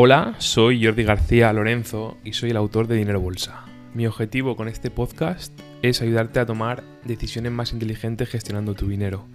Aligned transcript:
Hola, 0.00 0.36
soy 0.38 0.84
Jordi 0.84 1.02
García 1.02 1.52
Lorenzo 1.52 2.18
y 2.22 2.32
soy 2.32 2.50
el 2.50 2.56
autor 2.56 2.86
de 2.86 2.94
Dinero 2.94 3.20
Bolsa. 3.20 3.64
Mi 3.94 4.06
objetivo 4.06 4.54
con 4.54 4.68
este 4.68 4.92
podcast 4.92 5.52
es 5.82 6.00
ayudarte 6.00 6.38
a 6.38 6.46
tomar 6.46 6.84
decisiones 7.02 7.50
más 7.50 7.72
inteligentes 7.72 8.28
gestionando 8.28 8.74
tu 8.74 8.86
dinero. 8.86 9.26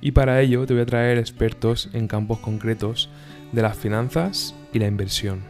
Y 0.00 0.12
para 0.12 0.40
ello 0.40 0.64
te 0.64 0.74
voy 0.74 0.84
a 0.84 0.86
traer 0.86 1.18
expertos 1.18 1.90
en 1.92 2.06
campos 2.06 2.38
concretos 2.38 3.10
de 3.50 3.62
las 3.62 3.76
finanzas 3.76 4.54
y 4.72 4.78
la 4.78 4.86
inversión. 4.86 5.42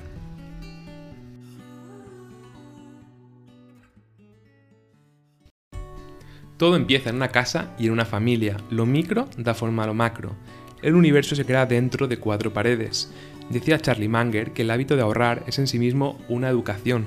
Todo 6.57 6.77
empieza 6.77 7.11
en 7.11 7.17
una 7.17 7.29
casa 7.29 7.75
y 7.79 7.89
en 7.89 7.93
una 7.93 8.07
familia. 8.07 8.57
Lo 8.71 8.87
micro 8.87 9.29
da 9.37 9.53
forma 9.53 9.85
a 9.85 9.89
lo 9.89 9.93
macro. 9.93 10.35
El 10.81 10.95
universo 10.95 11.35
se 11.35 11.45
crea 11.45 11.67
dentro 11.67 12.09
de 12.09 12.19
cuatro 12.19 12.55
paredes. 12.55 13.13
Decía 13.51 13.79
Charlie 13.79 14.09
Munger 14.09 14.53
que 14.53 14.63
el 14.63 14.71
hábito 14.71 14.97
de 14.97 15.03
ahorrar 15.03 15.45
es 15.47 15.59
en 15.59 15.67
sí 15.67 15.79
mismo 15.79 16.19
una 16.29 16.49
educación, 16.49 17.07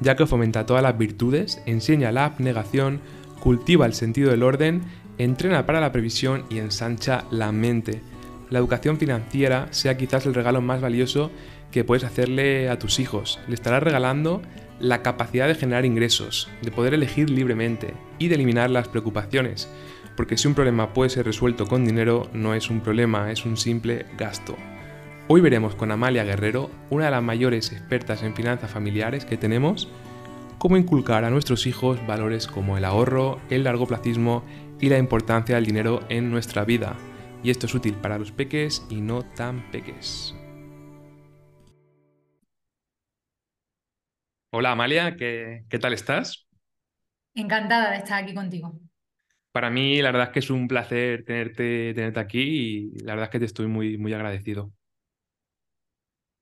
ya 0.00 0.16
que 0.16 0.26
fomenta 0.26 0.66
todas 0.66 0.82
las 0.82 0.98
virtudes, 0.98 1.62
enseña 1.66 2.12
la 2.12 2.26
abnegación, 2.26 3.00
cultiva 3.40 3.86
el 3.86 3.94
sentido 3.94 4.30
del 4.30 4.42
orden, 4.42 4.82
entrena 5.16 5.66
para 5.66 5.80
la 5.80 5.92
previsión 5.92 6.44
y 6.50 6.58
ensancha 6.58 7.24
la 7.30 7.52
mente. 7.52 8.02
La 8.50 8.58
educación 8.58 8.98
financiera 8.98 9.68
sea 9.70 9.96
quizás 9.96 10.26
el 10.26 10.34
regalo 10.34 10.60
más 10.60 10.80
valioso 10.80 11.30
que 11.70 11.84
puedes 11.84 12.04
hacerle 12.04 12.68
a 12.68 12.78
tus 12.78 12.98
hijos. 12.98 13.40
Le 13.48 13.54
estarás 13.54 13.82
regalando 13.82 14.42
la 14.80 15.02
capacidad 15.02 15.48
de 15.48 15.54
generar 15.54 15.84
ingresos, 15.84 16.48
de 16.62 16.70
poder 16.70 16.94
elegir 16.94 17.30
libremente 17.30 17.94
y 18.18 18.28
de 18.28 18.36
eliminar 18.36 18.70
las 18.70 18.88
preocupaciones, 18.88 19.68
porque 20.16 20.36
si 20.36 20.48
un 20.48 20.54
problema 20.54 20.92
puede 20.92 21.10
ser 21.10 21.26
resuelto 21.26 21.66
con 21.66 21.84
dinero, 21.84 22.28
no 22.32 22.54
es 22.54 22.70
un 22.70 22.80
problema, 22.80 23.30
es 23.30 23.44
un 23.44 23.56
simple 23.56 24.06
gasto. 24.16 24.56
Hoy 25.30 25.42
veremos 25.42 25.74
con 25.74 25.90
Amalia 25.90 26.24
Guerrero, 26.24 26.70
una 26.88 27.04
de 27.04 27.10
las 27.10 27.22
mayores 27.22 27.70
expertas 27.70 28.22
en 28.22 28.34
finanzas 28.34 28.70
familiares 28.70 29.26
que 29.26 29.36
tenemos, 29.36 29.86
cómo 30.56 30.78
inculcar 30.78 31.24
a 31.24 31.28
nuestros 31.28 31.66
hijos 31.66 32.04
valores 32.06 32.46
como 32.46 32.78
el 32.78 32.84
ahorro, 32.86 33.38
el 33.50 33.64
largoplacismo 33.64 34.42
y 34.80 34.88
la 34.88 34.96
importancia 34.96 35.56
del 35.56 35.66
dinero 35.66 36.00
en 36.08 36.30
nuestra 36.30 36.64
vida. 36.64 36.96
Y 37.42 37.50
esto 37.50 37.66
es 37.66 37.74
útil 37.74 37.92
para 37.96 38.18
los 38.18 38.32
peques 38.32 38.86
y 38.88 39.02
no 39.02 39.22
tan 39.22 39.70
peques. 39.70 40.34
Hola 44.50 44.70
Amalia, 44.70 45.14
¿qué, 45.14 45.66
qué 45.68 45.78
tal 45.78 45.92
estás? 45.92 46.48
Encantada 47.34 47.90
de 47.90 47.98
estar 47.98 48.24
aquí 48.24 48.32
contigo. 48.32 48.80
Para 49.52 49.68
mí 49.68 50.00
la 50.00 50.10
verdad 50.10 50.28
es 50.28 50.32
que 50.32 50.38
es 50.38 50.48
un 50.48 50.68
placer 50.68 51.26
tenerte, 51.26 51.92
tenerte 51.92 52.18
aquí 52.18 52.40
y 52.40 52.98
la 53.00 53.12
verdad 53.12 53.24
es 53.24 53.30
que 53.30 53.40
te 53.40 53.44
estoy 53.44 53.66
muy, 53.66 53.98
muy 53.98 54.14
agradecido. 54.14 54.72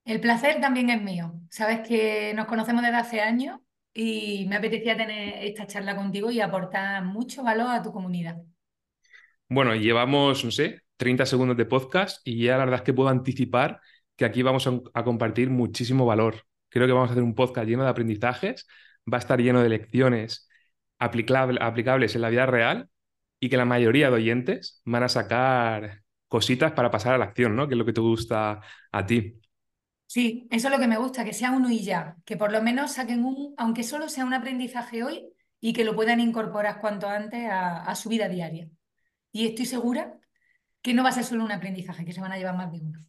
El 0.06 0.20
placer 0.20 0.60
también 0.60 0.88
es 0.88 1.02
mío. 1.02 1.32
Sabes 1.50 1.80
que 1.86 2.32
nos 2.34 2.46
conocemos 2.46 2.80
desde 2.80 2.96
hace 2.96 3.20
años 3.20 3.58
y 3.92 4.46
me 4.48 4.54
apetecía 4.54 4.96
tener 4.96 5.44
esta 5.44 5.66
charla 5.66 5.96
contigo 5.96 6.30
y 6.30 6.40
aportar 6.40 7.04
mucho 7.04 7.42
valor 7.42 7.70
a 7.70 7.82
tu 7.82 7.90
comunidad. 7.90 8.36
Bueno, 9.48 9.74
llevamos, 9.74 10.44
no 10.44 10.52
sé, 10.52 10.82
30 10.96 11.26
segundos 11.26 11.56
de 11.56 11.64
podcast 11.64 12.20
y 12.24 12.44
ya 12.44 12.52
la 12.52 12.66
verdad 12.66 12.76
es 12.76 12.82
que 12.82 12.94
puedo 12.94 13.08
anticipar 13.08 13.80
que 14.14 14.24
aquí 14.24 14.42
vamos 14.42 14.68
a, 14.94 15.02
compartir 15.02 15.50
muchísimo 15.50 16.06
valor. 16.06 16.44
Creo 16.68 16.86
que 16.86 16.92
vamos 16.92 17.08
a 17.08 17.12
hacer 17.12 17.24
un 17.24 17.34
podcast 17.34 17.66
lleno 17.66 17.82
de 17.82 17.90
aprendizajes, 17.90 18.68
va 19.12 19.16
a 19.16 19.20
estar 19.20 19.40
lleno 19.40 19.60
de 19.60 19.70
lecciones 19.70 20.48
aplicable, 21.00 21.58
aplicables 21.60 22.14
en 22.14 22.20
la 22.20 22.30
vida 22.30 22.46
real 22.46 22.90
y 23.40 23.48
que 23.48 23.56
la 23.56 23.64
mayoría 23.64 24.08
de 24.10 24.16
oyentes 24.16 24.82
van 24.84 25.02
a 25.02 25.08
sacar 25.08 26.04
cositas 26.28 26.70
para 26.72 26.92
pasar 26.92 27.14
a 27.14 27.18
la 27.18 27.24
acción, 27.24 27.56
¿no? 27.56 27.66
Que 27.66 27.74
es 27.74 27.78
lo 27.78 27.84
que 27.84 27.92
te 27.92 28.00
gusta 28.00 28.60
a 28.92 29.06
ti. 29.06 29.40
Sí, 30.06 30.46
eso 30.50 30.68
es 30.68 30.72
lo 30.72 30.78
que 30.78 30.86
me 30.86 30.98
gusta, 30.98 31.24
que 31.24 31.32
sea 31.32 31.50
uno 31.50 31.68
y 31.70 31.80
ya, 31.80 32.16
que 32.24 32.36
por 32.36 32.52
lo 32.52 32.62
menos 32.62 32.92
saquen 32.92 33.24
un, 33.24 33.54
aunque 33.56 33.82
solo 33.82 34.08
sea 34.08 34.24
un 34.24 34.34
aprendizaje 34.34 35.02
hoy 35.02 35.32
y 35.60 35.72
que 35.72 35.84
lo 35.84 35.96
puedan 35.96 36.20
incorporar 36.20 36.80
cuanto 36.80 37.08
antes 37.08 37.48
a, 37.50 37.92
su 37.96 38.08
vida 38.08 38.28
diaria. 38.28 38.68
Y 39.32 39.46
estoy 39.46 39.66
segura 39.66 40.16
que 40.80 40.94
no 40.94 41.02
va 41.02 41.08
a 41.08 41.12
ser 41.12 41.24
solo 41.24 41.44
un 41.44 41.50
aprendizaje, 41.50 42.04
que 42.04 42.12
se 42.12 42.20
van 42.20 42.30
a 42.30 42.38
llevar 42.38 42.56
más 42.56 42.70
de 42.70 42.80
uno. 42.80 43.00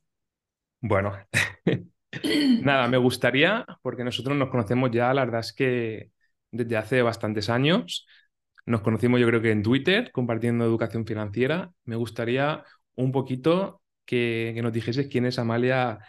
Bueno, 0.81 1.13
nada, 2.63 2.87
me 2.87 2.97
gustaría, 2.97 3.63
porque 3.83 4.03
nosotros 4.03 4.35
nos 4.35 4.49
conocemos 4.49 4.89
ya, 4.91 5.13
la 5.13 5.25
verdad 5.25 5.41
es 5.41 5.53
que 5.53 6.09
desde 6.49 6.77
hace 6.77 7.01
bastantes 7.03 7.49
años, 7.49 8.07
nos 8.65 8.81
conocimos 8.81 9.19
yo 9.19 9.27
creo 9.27 9.41
que 9.41 9.51
en 9.51 9.61
Twitter, 9.61 10.11
compartiendo 10.11 10.65
educación 10.65 11.05
financiera, 11.05 11.71
me 11.85 11.95
gustaría 11.95 12.63
un 12.95 13.11
poquito 13.11 13.81
que, 14.05 14.51
que 14.55 14.61
nos 14.63 14.73
dijeses 14.73 15.07
quién 15.07 15.25
es 15.25 15.37
Amalia 15.37 15.99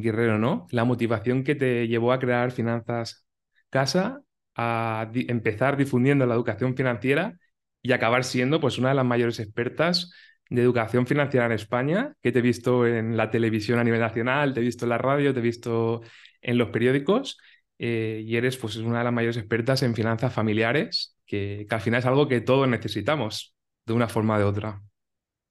Guerrero, 0.00 0.38
¿no? 0.38 0.66
La 0.70 0.84
motivación 0.84 1.44
que 1.44 1.54
te 1.54 1.88
llevó 1.88 2.12
a 2.12 2.18
crear 2.18 2.50
Finanzas 2.52 3.26
Casa, 3.70 4.22
a 4.54 5.10
empezar 5.14 5.76
difundiendo 5.76 6.26
la 6.26 6.34
educación 6.34 6.76
financiera 6.76 7.38
y 7.82 7.92
acabar 7.92 8.24
siendo 8.24 8.60
pues 8.60 8.78
una 8.78 8.90
de 8.90 8.94
las 8.94 9.04
mayores 9.04 9.40
expertas 9.40 10.12
de 10.50 10.62
educación 10.62 11.06
financiera 11.06 11.46
en 11.46 11.52
España, 11.52 12.14
que 12.22 12.32
te 12.32 12.40
he 12.40 12.42
visto 12.42 12.86
en 12.86 13.16
la 13.16 13.30
televisión 13.30 13.78
a 13.78 13.84
nivel 13.84 14.00
nacional, 14.00 14.52
te 14.54 14.60
he 14.60 14.62
visto 14.62 14.84
en 14.84 14.90
la 14.90 14.98
radio, 14.98 15.32
te 15.32 15.40
he 15.40 15.42
visto 15.42 16.02
en 16.42 16.58
los 16.58 16.68
periódicos, 16.70 17.38
eh, 17.78 18.22
y 18.24 18.36
eres 18.36 18.56
pues 18.58 18.76
una 18.76 18.98
de 18.98 19.04
las 19.04 19.12
mayores 19.12 19.36
expertas 19.38 19.82
en 19.82 19.94
finanzas 19.94 20.32
familiares, 20.32 21.16
que, 21.26 21.66
que 21.68 21.74
al 21.74 21.80
final 21.80 22.00
es 22.00 22.06
algo 22.06 22.28
que 22.28 22.40
todos 22.42 22.68
necesitamos 22.68 23.54
de 23.86 23.94
una 23.94 24.08
forma 24.08 24.36
o 24.36 24.38
de 24.38 24.44
otra. 24.44 24.82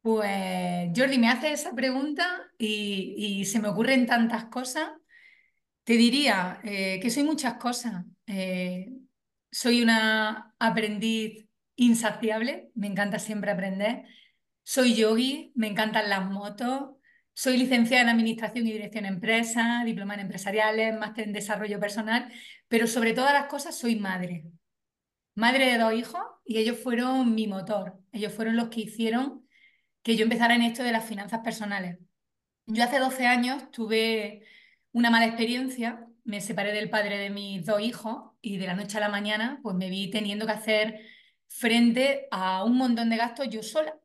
Pues 0.01 0.89
Jordi 0.95 1.19
me 1.19 1.29
hace 1.29 1.51
esa 1.51 1.73
pregunta 1.75 2.41
y, 2.57 3.45
se 3.45 3.59
me 3.59 3.67
ocurren 3.67 4.07
tantas 4.07 4.45
cosas. 4.45 4.89
Te 5.83 5.93
diría 5.93 6.59
eh, 6.63 6.99
que 7.01 7.09
soy 7.09 7.23
muchas 7.23 7.55
cosas. 7.55 8.05
Eh, 8.25 8.89
soy 9.51 9.81
una 9.83 10.55
aprendiz 10.59 11.45
insaciable, 11.75 12.71
me 12.75 12.87
encanta 12.87 13.19
siempre 13.19 13.51
aprender. 13.51 14.05
Soy 14.63 14.95
yogi, 14.95 15.51
me 15.55 15.67
encantan 15.67 16.09
las 16.09 16.25
motos. 16.29 16.95
Soy 17.33 17.57
licenciada 17.57 18.03
en 18.03 18.09
Administración 18.09 18.67
y 18.67 18.71
Dirección 18.73 19.03
de 19.03 19.09
Empresas, 19.09 19.85
diploma 19.85 20.15
en 20.15 20.21
empresariales, 20.21 20.97
máster 20.97 21.27
en 21.27 21.33
Desarrollo 21.33 21.79
Personal, 21.79 22.31
pero 22.67 22.87
sobre 22.87 23.13
todas 23.13 23.33
las 23.33 23.45
cosas 23.47 23.77
soy 23.77 23.95
madre. 23.95 24.45
Madre 25.35 25.71
de 25.71 25.77
dos 25.77 25.93
hijos 25.93 26.21
y 26.45 26.57
ellos 26.57 26.79
fueron 26.79 27.33
mi 27.35 27.47
motor. 27.47 27.99
Ellos 28.11 28.33
fueron 28.33 28.55
los 28.57 28.69
que 28.69 28.81
hicieron 28.81 29.47
que 30.03 30.15
yo 30.15 30.23
empezara 30.23 30.55
en 30.55 30.63
esto 30.63 30.83
de 30.83 30.91
las 30.91 31.05
finanzas 31.05 31.41
personales. 31.41 31.99
Yo 32.65 32.83
hace 32.83 32.99
12 32.99 33.27
años 33.27 33.71
tuve 33.71 34.43
una 34.91 35.09
mala 35.09 35.25
experiencia, 35.25 36.07
me 36.23 36.41
separé 36.41 36.73
del 36.73 36.89
padre 36.89 37.17
de 37.17 37.29
mis 37.29 37.65
dos 37.65 37.81
hijos 37.81 38.31
y 38.41 38.57
de 38.57 38.67
la 38.67 38.75
noche 38.75 38.97
a 38.97 39.01
la 39.01 39.09
mañana 39.09 39.59
pues 39.63 39.75
me 39.75 39.89
vi 39.89 40.09
teniendo 40.11 40.45
que 40.45 40.51
hacer 40.51 41.01
frente 41.47 42.27
a 42.31 42.63
un 42.63 42.77
montón 42.77 43.09
de 43.09 43.17
gastos 43.17 43.49
yo 43.49 43.63
sola. 43.63 43.97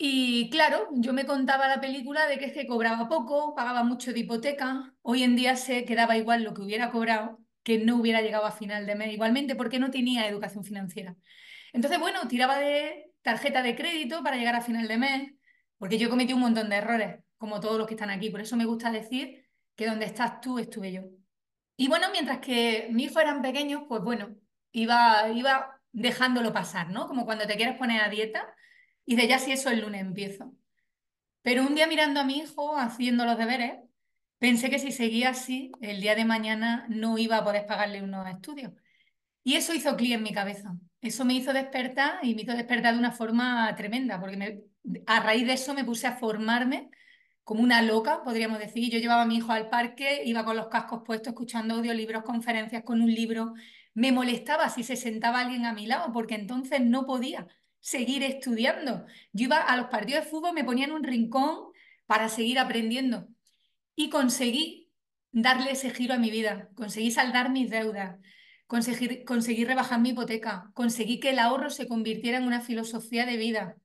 Y 0.00 0.48
claro, 0.50 0.88
yo 0.92 1.12
me 1.12 1.26
contaba 1.26 1.66
la 1.66 1.80
película 1.80 2.26
de 2.28 2.38
que 2.38 2.46
es 2.46 2.52
que 2.52 2.68
cobraba 2.68 3.08
poco, 3.08 3.54
pagaba 3.56 3.82
mucho 3.82 4.12
de 4.12 4.20
hipoteca, 4.20 4.94
hoy 5.02 5.24
en 5.24 5.34
día 5.34 5.56
se 5.56 5.84
quedaba 5.84 6.16
igual 6.16 6.44
lo 6.44 6.54
que 6.54 6.62
hubiera 6.62 6.92
cobrado, 6.92 7.40
que 7.64 7.78
no 7.78 7.96
hubiera 7.96 8.22
llegado 8.22 8.46
a 8.46 8.52
final 8.52 8.86
de 8.86 8.94
mes 8.94 9.12
igualmente 9.12 9.56
porque 9.56 9.80
no 9.80 9.90
tenía 9.90 10.28
educación 10.28 10.64
financiera. 10.64 11.16
Entonces, 11.72 11.98
bueno, 11.98 12.28
tiraba 12.28 12.58
de 12.58 13.07
tarjeta 13.28 13.62
de 13.62 13.76
crédito 13.76 14.22
para 14.22 14.36
llegar 14.36 14.54
a 14.54 14.62
final 14.62 14.88
de 14.88 14.96
mes, 14.96 15.32
porque 15.76 15.98
yo 15.98 16.08
cometí 16.08 16.32
un 16.32 16.40
montón 16.40 16.70
de 16.70 16.76
errores, 16.76 17.20
como 17.36 17.60
todos 17.60 17.78
los 17.78 17.86
que 17.86 17.94
están 17.94 18.10
aquí. 18.10 18.30
Por 18.30 18.40
eso 18.40 18.56
me 18.56 18.64
gusta 18.64 18.90
decir 18.90 19.46
que 19.76 19.86
donde 19.86 20.06
estás 20.06 20.40
tú 20.40 20.58
estuve 20.58 20.92
yo. 20.92 21.02
Y 21.76 21.88
bueno, 21.88 22.08
mientras 22.10 22.38
que 22.38 22.88
mis 22.90 23.10
hijos 23.10 23.22
eran 23.22 23.42
pequeños, 23.42 23.82
pues 23.86 24.02
bueno, 24.02 24.34
iba, 24.72 25.28
iba 25.28 25.80
dejándolo 25.92 26.52
pasar, 26.52 26.90
¿no? 26.90 27.06
Como 27.06 27.26
cuando 27.26 27.46
te 27.46 27.56
quieres 27.56 27.76
poner 27.76 28.00
a 28.02 28.08
dieta 28.08 28.54
y 29.04 29.14
de 29.16 29.28
ya 29.28 29.38
si 29.38 29.52
eso 29.52 29.70
el 29.70 29.80
lunes 29.80 30.00
empiezo. 30.00 30.54
Pero 31.42 31.66
un 31.66 31.74
día 31.74 31.86
mirando 31.86 32.20
a 32.20 32.24
mi 32.24 32.38
hijo 32.38 32.76
haciendo 32.76 33.24
los 33.24 33.38
deberes, 33.38 33.74
pensé 34.38 34.70
que 34.70 34.78
si 34.78 34.90
seguía 34.90 35.30
así, 35.30 35.70
el 35.80 36.00
día 36.00 36.14
de 36.14 36.24
mañana 36.24 36.86
no 36.88 37.18
iba 37.18 37.36
a 37.36 37.44
poder 37.44 37.66
pagarle 37.66 38.02
unos 38.02 38.28
estudios. 38.28 38.72
Y 39.48 39.54
eso 39.54 39.72
hizo 39.72 39.96
clic 39.96 40.12
en 40.12 40.22
mi 40.22 40.34
cabeza. 40.34 40.76
Eso 41.00 41.24
me 41.24 41.32
hizo 41.32 41.54
despertar 41.54 42.18
y 42.22 42.34
me 42.34 42.42
hizo 42.42 42.52
despertar 42.52 42.92
de 42.92 42.98
una 42.98 43.12
forma 43.12 43.74
tremenda, 43.76 44.20
porque 44.20 44.62
a 45.06 45.20
raíz 45.20 45.46
de 45.46 45.54
eso 45.54 45.72
me 45.72 45.86
puse 45.86 46.06
a 46.06 46.16
formarme 46.16 46.90
como 47.44 47.62
una 47.62 47.80
loca, 47.80 48.22
podríamos 48.22 48.58
decir. 48.58 48.92
Yo 48.92 48.98
llevaba 48.98 49.22
a 49.22 49.24
mi 49.24 49.36
hijo 49.38 49.50
al 49.50 49.70
parque, 49.70 50.20
iba 50.26 50.44
con 50.44 50.54
los 50.54 50.68
cascos 50.68 51.00
puestos, 51.02 51.28
escuchando 51.28 51.76
audiolibros, 51.76 52.24
conferencias 52.24 52.82
con 52.82 53.00
un 53.00 53.10
libro. 53.10 53.54
Me 53.94 54.12
molestaba 54.12 54.68
si 54.68 54.82
se 54.82 54.96
sentaba 54.96 55.40
alguien 55.40 55.64
a 55.64 55.72
mi 55.72 55.86
lado, 55.86 56.12
porque 56.12 56.34
entonces 56.34 56.82
no 56.82 57.06
podía 57.06 57.46
seguir 57.80 58.24
estudiando. 58.24 59.06
Yo 59.32 59.46
iba 59.46 59.62
a 59.62 59.78
los 59.78 59.86
partidos 59.86 60.24
de 60.24 60.30
fútbol, 60.30 60.52
me 60.52 60.64
ponía 60.64 60.84
en 60.84 60.92
un 60.92 61.04
rincón 61.04 61.72
para 62.04 62.28
seguir 62.28 62.58
aprendiendo. 62.58 63.28
Y 63.96 64.10
conseguí 64.10 64.90
darle 65.32 65.70
ese 65.70 65.88
giro 65.88 66.12
a 66.12 66.18
mi 66.18 66.30
vida, 66.30 66.68
conseguí 66.74 67.10
saldar 67.10 67.48
mis 67.48 67.70
deudas, 67.70 68.18
conseguir, 68.68 69.24
conseguí 69.24 69.64
rebajar 69.64 70.00
mi 70.00 70.10
hipoteca, 70.10 70.70
conseguí 70.74 71.18
que 71.18 71.30
el 71.30 71.40
ahorro 71.40 71.70
se 71.70 71.88
convirtiera 71.88 72.38
en 72.38 72.44
una 72.44 72.60
filosofía 72.60 73.26
de 73.26 73.36
vida, 73.36 73.76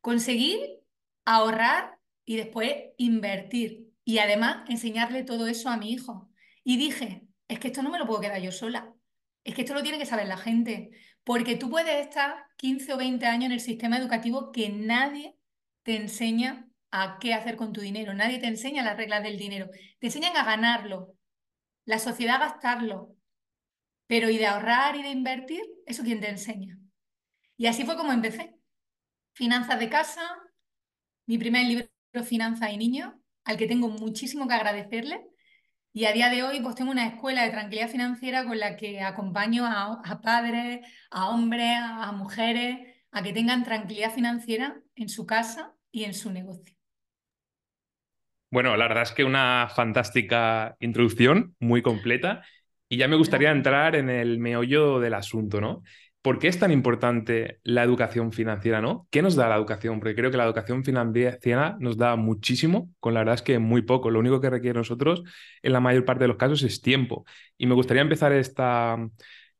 conseguí 0.00 0.80
ahorrar 1.26 1.98
y 2.24 2.36
después 2.36 2.72
invertir. 2.96 3.84
y 4.08 4.18
además 4.18 4.64
enseñarle 4.70 5.24
todo 5.24 5.48
eso 5.48 5.68
a 5.68 5.76
mi 5.76 5.90
hijo. 5.92 6.30
Y 6.62 6.76
dije, 6.76 7.26
es 7.48 7.58
que 7.58 7.68
esto 7.68 7.82
no 7.82 7.90
me 7.90 7.98
lo 7.98 8.06
puedo 8.06 8.20
quedar 8.20 8.40
yo 8.40 8.52
sola, 8.52 8.94
es 9.42 9.54
que 9.54 9.62
esto 9.62 9.74
lo 9.74 9.82
tiene 9.82 9.98
que 9.98 10.06
saber 10.06 10.28
la 10.28 10.36
gente, 10.36 10.90
porque 11.24 11.56
tú 11.56 11.68
puedes 11.70 12.06
estar 12.06 12.36
15 12.56 12.94
o 12.94 12.96
20 12.96 13.26
años 13.26 13.46
en 13.46 13.52
el 13.52 13.60
sistema 13.60 13.98
educativo 13.98 14.52
que 14.52 14.68
nadie 14.68 15.36
te 15.82 15.96
enseña 15.96 16.68
a 16.92 17.18
qué 17.20 17.34
hacer 17.34 17.56
con 17.56 17.72
tu 17.72 17.80
dinero, 17.80 18.14
nadie 18.14 18.38
te 18.38 18.46
enseña 18.46 18.84
las 18.84 18.96
reglas 18.96 19.24
del 19.24 19.38
dinero, 19.38 19.68
te 19.98 20.06
enseñan 20.06 20.36
a 20.36 20.44
ganarlo, 20.44 21.14
la 21.84 21.98
sociedad 21.98 22.36
a 22.36 22.46
gastarlo, 22.46 23.16
pero 24.06 24.30
¿y 24.30 24.38
de 24.38 24.46
ahorrar 24.46 24.96
y 24.96 25.02
de 25.02 25.10
invertir? 25.10 25.62
¿Eso 25.86 26.02
quién 26.02 26.20
te 26.20 26.28
enseña? 26.28 26.78
Y 27.56 27.66
así 27.66 27.84
fue 27.84 27.96
como 27.96 28.12
empecé. 28.12 28.54
Finanzas 29.32 29.78
de 29.78 29.88
casa, 29.88 30.22
mi 31.26 31.38
primer 31.38 31.66
libro 31.66 31.88
Finanzas 32.24 32.70
y 32.72 32.78
Niños, 32.78 33.12
al 33.44 33.56
que 33.56 33.66
tengo 33.66 33.88
muchísimo 33.88 34.48
que 34.48 34.54
agradecerle. 34.54 35.26
Y 35.92 36.04
a 36.04 36.12
día 36.12 36.30
de 36.30 36.42
hoy 36.42 36.60
pues 36.60 36.74
tengo 36.74 36.90
una 36.90 37.06
escuela 37.06 37.42
de 37.42 37.50
tranquilidad 37.50 37.88
financiera 37.88 38.44
con 38.44 38.58
la 38.58 38.76
que 38.76 39.00
acompaño 39.00 39.66
a, 39.66 40.00
a 40.04 40.20
padres, 40.20 40.86
a 41.10 41.30
hombres, 41.30 41.76
a 41.80 42.12
mujeres, 42.12 42.94
a 43.10 43.22
que 43.22 43.32
tengan 43.32 43.64
tranquilidad 43.64 44.12
financiera 44.12 44.80
en 44.94 45.08
su 45.08 45.26
casa 45.26 45.74
y 45.90 46.04
en 46.04 46.14
su 46.14 46.30
negocio. 46.30 46.76
Bueno, 48.50 48.76
la 48.76 48.86
verdad 48.88 49.02
es 49.02 49.12
que 49.12 49.24
una 49.24 49.68
fantástica 49.74 50.76
introducción, 50.80 51.56
muy 51.58 51.82
completa. 51.82 52.44
Y 52.88 52.98
ya 52.98 53.08
me 53.08 53.16
gustaría 53.16 53.50
entrar 53.50 53.96
en 53.96 54.10
el 54.10 54.38
meollo 54.38 55.00
del 55.00 55.14
asunto, 55.14 55.60
¿no? 55.60 55.82
¿Por 56.22 56.38
qué 56.40 56.48
es 56.48 56.58
tan 56.58 56.72
importante 56.72 57.60
la 57.62 57.84
educación 57.84 58.32
financiera, 58.32 58.80
no? 58.80 59.06
¿Qué 59.10 59.22
nos 59.22 59.36
da 59.36 59.48
la 59.48 59.56
educación? 59.56 60.00
Porque 60.00 60.16
creo 60.16 60.30
que 60.30 60.36
la 60.36 60.44
educación 60.44 60.84
financiera 60.84 61.76
nos 61.78 61.96
da 61.96 62.16
muchísimo, 62.16 62.90
con 62.98 63.14
la 63.14 63.20
verdad 63.20 63.36
es 63.36 63.42
que 63.42 63.58
muy 63.60 63.82
poco. 63.82 64.10
Lo 64.10 64.18
único 64.18 64.40
que 64.40 64.50
requiere 64.50 64.78
nosotros, 64.78 65.22
en 65.62 65.72
la 65.72 65.80
mayor 65.80 66.04
parte 66.04 66.24
de 66.24 66.28
los 66.28 66.36
casos, 66.36 66.62
es 66.62 66.80
tiempo. 66.82 67.24
Y 67.56 67.66
me 67.66 67.74
gustaría 67.74 68.02
empezar 68.02 68.32
esta, 68.32 68.96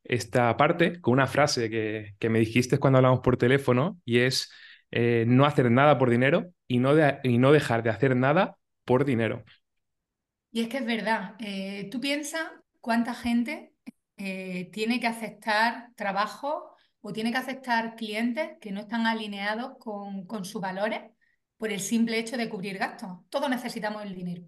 esta 0.03 0.57
parte 0.57 1.01
con 1.01 1.13
una 1.15 1.29
frase 1.29 1.71
que, 1.71 2.15
que 2.19 2.29
me 2.29 2.41
dijiste 2.41 2.79
cuando 2.79 2.99
hablamos 2.99 3.21
por 3.21 3.37
teléfono, 3.37 4.01
y 4.05 4.19
es 4.19 4.51
eh, 4.91 5.25
no 5.29 5.45
hacer 5.47 5.71
nada 5.71 5.99
por 5.99 6.11
dinero 6.11 6.51
y 6.67 6.79
no, 6.79 6.95
y 7.23 7.39
no 7.39 7.53
dejar 7.53 7.83
de 7.83 7.91
hacer 7.91 8.17
nada 8.17 8.57
por 8.85 9.05
dinero. 9.05 9.45
Y 10.51 10.63
es 10.63 10.69
que 10.69 10.79
es 10.79 10.87
verdad. 10.87 11.35
Eh, 11.39 11.89
tú 11.93 12.01
piensas 12.01 12.49
cuánta 12.87 13.15
gente 13.15 13.75
eh, 14.17 14.71
tiene 14.73 15.01
que 15.01 15.09
aceptar 15.09 15.91
trabajo 15.97 16.71
o 17.01 17.13
tiene 17.13 17.33
que 17.33 17.39
aceptar 17.39 17.97
clientes 17.97 18.59
que 18.61 18.71
no 18.71 18.83
están 18.83 19.09
alineados 19.09 19.77
con, 19.81 20.45
sus 20.45 20.63
valores 20.63 21.01
por 21.57 21.73
el 21.73 21.81
simple 21.81 22.17
hecho 22.17 22.37
de 22.37 22.49
cubrir 22.49 22.79
gastos. 22.79 23.11
Todos 23.29 23.51
necesitamos 23.51 24.05
el 24.05 24.15
dinero. 24.15 24.45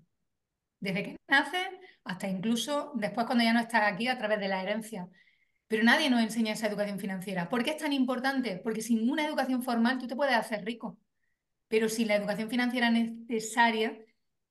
Desde 0.78 1.02
que 1.02 1.16
nace 1.26 1.58
hasta 2.04 2.28
incluso 2.28 2.92
después 2.94 3.26
cuando 3.26 3.42
ya 3.42 3.52
no 3.52 3.58
estás 3.58 3.92
aquí 3.92 4.06
a 4.06 4.16
través 4.16 4.38
de 4.38 4.46
la 4.46 4.62
herencia. 4.62 5.08
Pero 5.66 5.82
nadie 5.82 6.08
nos 6.08 6.22
enseña 6.22 6.52
esa 6.52 6.68
educación 6.68 7.00
financiera. 7.00 7.48
¿Por 7.48 7.64
qué 7.64 7.70
es 7.70 7.78
tan 7.78 7.92
importante? 7.92 8.60
Porque 8.62 8.82
sin 8.82 9.10
una 9.10 9.26
educación 9.26 9.64
formal 9.64 9.98
tú 9.98 10.06
te 10.06 10.14
puedes 10.14 10.36
hacer 10.36 10.64
rico. 10.64 10.96
Pero 11.66 11.88
sin 11.88 12.06
la 12.06 12.14
educación 12.14 12.48
financiera 12.48 12.88
necesaria, 12.88 13.98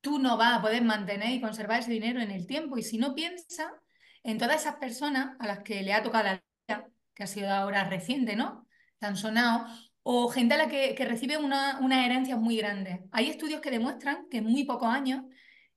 tú 0.01 0.19
no 0.19 0.37
vas 0.37 0.57
a 0.57 0.61
poder 0.61 0.83
mantener 0.83 1.31
y 1.31 1.41
conservar 1.41 1.79
ese 1.79 1.91
dinero 1.91 2.21
en 2.21 2.31
el 2.31 2.47
tiempo. 2.47 2.77
Y 2.77 2.83
si 2.83 2.97
no 2.97 3.15
piensa 3.15 3.73
en 4.23 4.37
todas 4.37 4.61
esas 4.61 4.75
personas 4.75 5.35
a 5.39 5.47
las 5.47 5.59
que 5.59 5.81
le 5.83 5.93
ha 5.93 6.03
tocado 6.03 6.25
la 6.25 6.43
vida, 6.67 6.89
que 7.13 7.23
ha 7.23 7.27
sido 7.27 7.51
ahora 7.51 7.89
reciente, 7.89 8.35
¿no? 8.35 8.67
Tan 8.99 9.15
sonado, 9.17 9.65
o 10.03 10.29
gente 10.29 10.55
a 10.55 10.57
la 10.57 10.69
que, 10.69 10.95
recibe 11.05 11.37
una, 11.37 11.79
una 11.81 12.05
herencias 12.05 12.39
muy 12.39 12.57
grandes. 12.57 13.01
Hay 13.11 13.29
estudios 13.29 13.59
que 13.61 13.71
demuestran 13.71 14.27
que 14.29 14.37
en 14.37 14.45
muy 14.45 14.63
pocos 14.63 14.87
años 14.87 15.25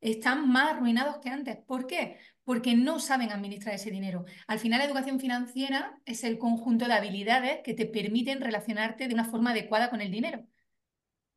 están 0.00 0.48
más 0.48 0.72
arruinados 0.74 1.18
que 1.18 1.30
antes. 1.30 1.58
¿Por 1.66 1.86
qué? 1.86 2.18
Porque 2.44 2.74
no 2.76 3.00
saben 3.00 3.32
administrar 3.32 3.74
ese 3.74 3.90
dinero. 3.90 4.24
Al 4.46 4.58
final, 4.58 4.78
la 4.78 4.84
educación 4.86 5.20
financiera 5.20 5.98
es 6.04 6.24
el 6.24 6.38
conjunto 6.38 6.86
de 6.86 6.94
habilidades 6.94 7.60
que 7.64 7.74
te 7.74 7.86
permiten 7.86 8.40
relacionarte 8.40 9.08
de 9.08 9.14
una 9.14 9.24
forma 9.24 9.50
adecuada 9.50 9.90
con 9.90 10.00
el 10.00 10.10
dinero. 10.10 10.46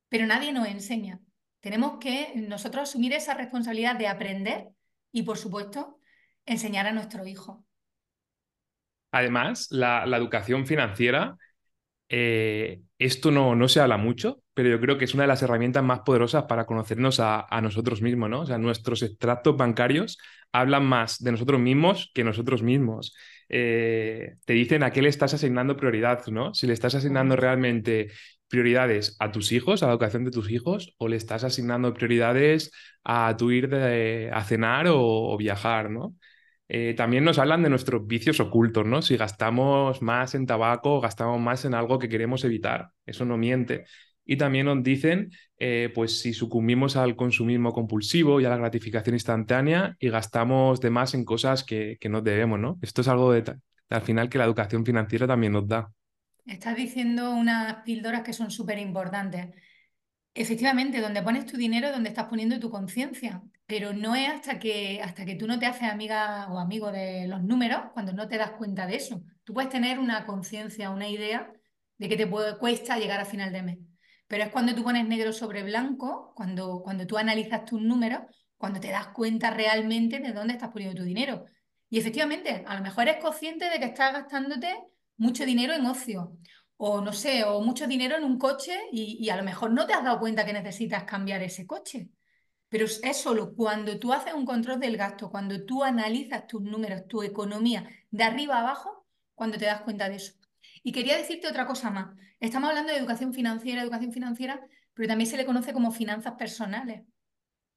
Pero 0.10 0.26
nadie 0.28 0.54
nos 0.54 0.68
enseña. 0.68 1.20
Tenemos 1.64 1.98
que 1.98 2.34
nosotros 2.36 2.90
asumir 2.90 3.14
esa 3.14 3.36
responsabilidad 3.36 3.96
de 3.96 4.08
aprender 4.08 4.68
y, 5.14 5.24
por 5.24 5.38
supuesto, 5.38 5.98
enseñar 6.46 6.88
a 6.88 6.92
nuestro 6.92 7.26
hijo. 7.26 7.66
Además, 9.14 9.70
la, 9.72 10.04
educación 10.18 10.68
financiera, 10.68 11.38
eh, 12.10 12.82
esto 13.00 13.32
no, 13.32 13.56
no 13.56 13.70
se 13.70 13.80
habla 13.80 13.96
mucho, 13.96 14.44
pero 14.54 14.68
yo 14.68 14.82
creo 14.82 14.98
que 14.98 15.06
es 15.06 15.14
una 15.14 15.24
de 15.24 15.30
las 15.30 15.42
herramientas 15.42 15.86
más 15.86 16.02
poderosas 16.02 16.44
para 16.50 16.66
conocernos 16.66 17.22
a, 17.22 17.48
nosotros 17.62 18.02
mismos, 18.02 18.30
¿no? 18.30 18.42
O 18.42 18.46
sea, 18.46 18.58
nuestros 18.58 19.02
extractos 19.02 19.56
bancarios 19.56 20.18
hablan 20.52 20.86
más 20.86 21.24
de 21.24 21.32
nosotros 21.32 21.62
mismos 21.62 22.12
que 22.14 22.26
nosotros 22.26 22.62
mismos. 22.62 23.16
Eh, 23.48 24.36
te 24.44 24.52
dicen 24.52 24.84
a 24.84 24.92
qué 24.92 25.02
le 25.02 25.08
estás 25.08 25.34
asignando 25.34 25.78
prioridad, 25.78 26.26
¿no? 26.28 26.54
Si 26.54 26.68
le 26.68 26.74
estás 26.74 26.96
asignando 26.96 27.38
realmente 27.38 28.10
prioridades 28.48 29.16
a 29.20 29.32
tus 29.32 29.52
hijos, 29.52 29.84
a 29.84 29.88
la 29.88 29.94
educación 29.94 30.24
de 30.26 30.32
tus 30.32 30.52
hijos, 30.52 30.94
o 30.98 31.08
le 31.08 31.16
estás 31.18 31.44
asignando 31.44 31.94
prioridades 31.94 32.72
a 33.04 33.36
tu 33.38 33.52
ir 33.52 33.74
a 33.76 34.44
cenar 34.44 34.88
o, 34.90 35.36
viajar, 35.38 35.90
¿no? 35.90 36.16
Eh, 36.70 36.94
también 36.96 37.24
nos 37.24 37.40
hablan 37.40 37.62
de 37.64 37.70
nuestros 37.70 38.08
vicios 38.08 38.40
ocultos, 38.40 38.86
¿no? 38.86 39.02
Si 39.02 39.18
gastamos 39.18 40.02
más 40.02 40.34
en 40.36 40.46
tabaco, 40.46 41.02
gastamos 41.02 41.40
más 41.40 41.66
en 41.66 41.74
algo 41.74 42.00
que 42.00 42.10
queremos 42.10 42.44
evitar. 42.46 42.92
Eso 43.06 43.26
no 43.26 43.38
miente. 43.38 43.86
Y 44.26 44.38
también 44.38 44.66
nos 44.68 44.82
dicen, 44.84 45.32
eh, 45.60 45.92
pues 45.94 46.20
si 46.22 46.34
sucumbimos 46.34 46.96
al 46.96 47.16
consumismo 47.16 47.74
compulsivo 47.74 48.40
y 48.40 48.46
a 48.46 48.50
la 48.50 48.58
gratificación 48.58 49.16
instantánea 49.16 49.96
y 50.00 50.10
gastamos 50.10 50.80
de 50.82 50.90
más 50.90 51.14
en 51.14 51.26
cosas 51.26 51.64
que, 51.64 51.98
que 52.00 52.10
nos 52.10 52.24
debemos, 52.24 52.60
¿no? 52.60 52.80
Esto 52.82 53.02
es 53.02 53.08
algo 53.08 53.32
de, 53.34 53.44
al 53.90 54.02
final 54.02 54.30
que 54.30 54.38
la 54.38 54.46
educación 54.46 54.86
financiera 54.86 55.28
también 55.28 55.54
nos 55.54 55.68
da. 55.68 55.92
Estás 56.46 56.76
diciendo 56.76 57.32
unas 57.32 57.84
píldoras 57.84 58.22
que 58.24 58.34
son 58.34 58.52
súper 58.52 58.78
importantes. 58.80 59.50
Efectivamente, 60.34 61.00
donde 61.00 61.22
pones 61.22 61.46
tu 61.46 61.58
dinero 61.58 61.88
es 61.88 61.94
donde 61.94 62.10
estás 62.10 62.26
poniendo 62.26 62.60
tu 62.60 62.70
conciencia, 62.70 63.44
pero 63.66 63.94
no 63.94 64.16
es 64.16 64.30
hasta 64.30 64.60
que, 64.60 65.02
hasta 65.02 65.26
que 65.26 65.36
tú 65.36 65.48
no 65.48 65.60
te 65.60 65.68
haces 65.68 65.90
amiga 65.90 66.52
o 66.52 66.60
amigo 66.60 66.92
de 66.92 67.28
los 67.28 67.44
números 67.44 67.82
cuando 67.94 68.14
no 68.14 68.28
te 68.28 68.38
das 68.38 68.52
cuenta 68.52 68.88
de 68.88 68.96
eso. 68.96 69.24
Tú 69.44 69.54
puedes 69.54 69.70
tener 69.70 70.00
una 70.00 70.26
conciencia, 70.26 70.90
una 70.90 71.08
idea 71.08 71.52
de 71.98 72.10
que 72.10 72.18
te 72.18 72.30
cuesta 72.60 72.98
llegar 72.98 73.22
a 73.22 73.26
final 73.26 73.54
de 73.54 73.64
mes, 73.64 73.78
pero 74.28 74.44
es 74.44 74.50
cuando 74.50 74.74
tú 74.76 74.84
pones 74.84 75.08
negro 75.08 75.32
sobre 75.32 75.64
blanco, 75.64 76.34
cuando, 76.36 76.82
cuando 76.84 77.06
tú 77.06 77.18
analizas 77.18 77.66
tus 77.66 77.82
números, 77.82 78.22
cuando 78.58 78.80
te 78.80 78.90
das 78.90 79.10
cuenta 79.10 79.52
realmente 79.52 80.20
de 80.20 80.34
dónde 80.34 80.54
estás 80.54 80.72
poniendo 80.72 80.98
tu 80.98 81.04
dinero. 81.04 81.46
Y 81.90 82.00
efectivamente, 82.00 82.64
a 82.66 82.76
lo 82.76 82.82
mejor 82.82 83.08
eres 83.08 83.22
consciente 83.22 83.70
de 83.70 83.80
que 83.80 83.86
estás 83.86 84.14
gastándote 84.14 84.74
mucho 85.24 85.46
dinero 85.46 85.74
en 85.74 85.86
ocio, 85.86 86.38
o 86.78 87.02
no 87.02 87.14
sé, 87.14 87.44
o 87.46 87.62
mucho 87.62 87.88
dinero 87.88 88.18
en 88.18 88.26
un 88.26 88.38
coche 88.38 88.78
y, 88.92 89.30
a 89.30 89.38
lo 89.38 89.44
mejor 89.44 89.72
no 89.72 89.88
te 89.88 89.94
has 89.94 90.04
dado 90.04 90.20
cuenta 90.20 90.46
que 90.46 90.54
necesitas 90.54 91.06
cambiar 91.06 91.42
ese 91.42 91.66
coche. 91.66 92.10
Pero 92.70 92.86
es 92.86 93.18
solo 93.18 93.56
cuando 93.56 94.00
tú 94.00 94.12
haces 94.12 94.34
un 94.34 94.46
control 94.46 94.80
del 94.80 94.98
gasto, 94.98 95.30
cuando 95.30 95.64
tú 95.66 95.84
analizas 95.84 96.46
tus 96.48 96.62
números, 96.62 97.08
tu 97.08 97.24
economía 97.24 97.88
de 98.12 98.24
arriba 98.24 98.58
a 98.58 98.62
abajo, 98.62 99.08
cuando 99.36 99.58
te 99.58 99.66
das 99.66 99.82
cuenta 99.82 100.10
de 100.10 100.16
eso. 100.16 100.34
Y 100.84 100.92
quería 100.92 101.18
decirte 101.18 101.48
otra 101.48 101.66
cosa 101.66 101.90
más. 101.90 102.16
Estamos 102.40 102.70
hablando 102.70 102.92
de 102.92 103.00
educación 103.00 103.34
financiera, 103.34 103.82
educación 103.82 104.12
financiera, 104.12 104.60
pero 104.94 105.08
también 105.08 105.30
se 105.30 105.38
le 105.38 105.46
conoce 105.46 105.72
como 105.72 105.92
finanzas 105.92 106.34
personales. 106.34 107.04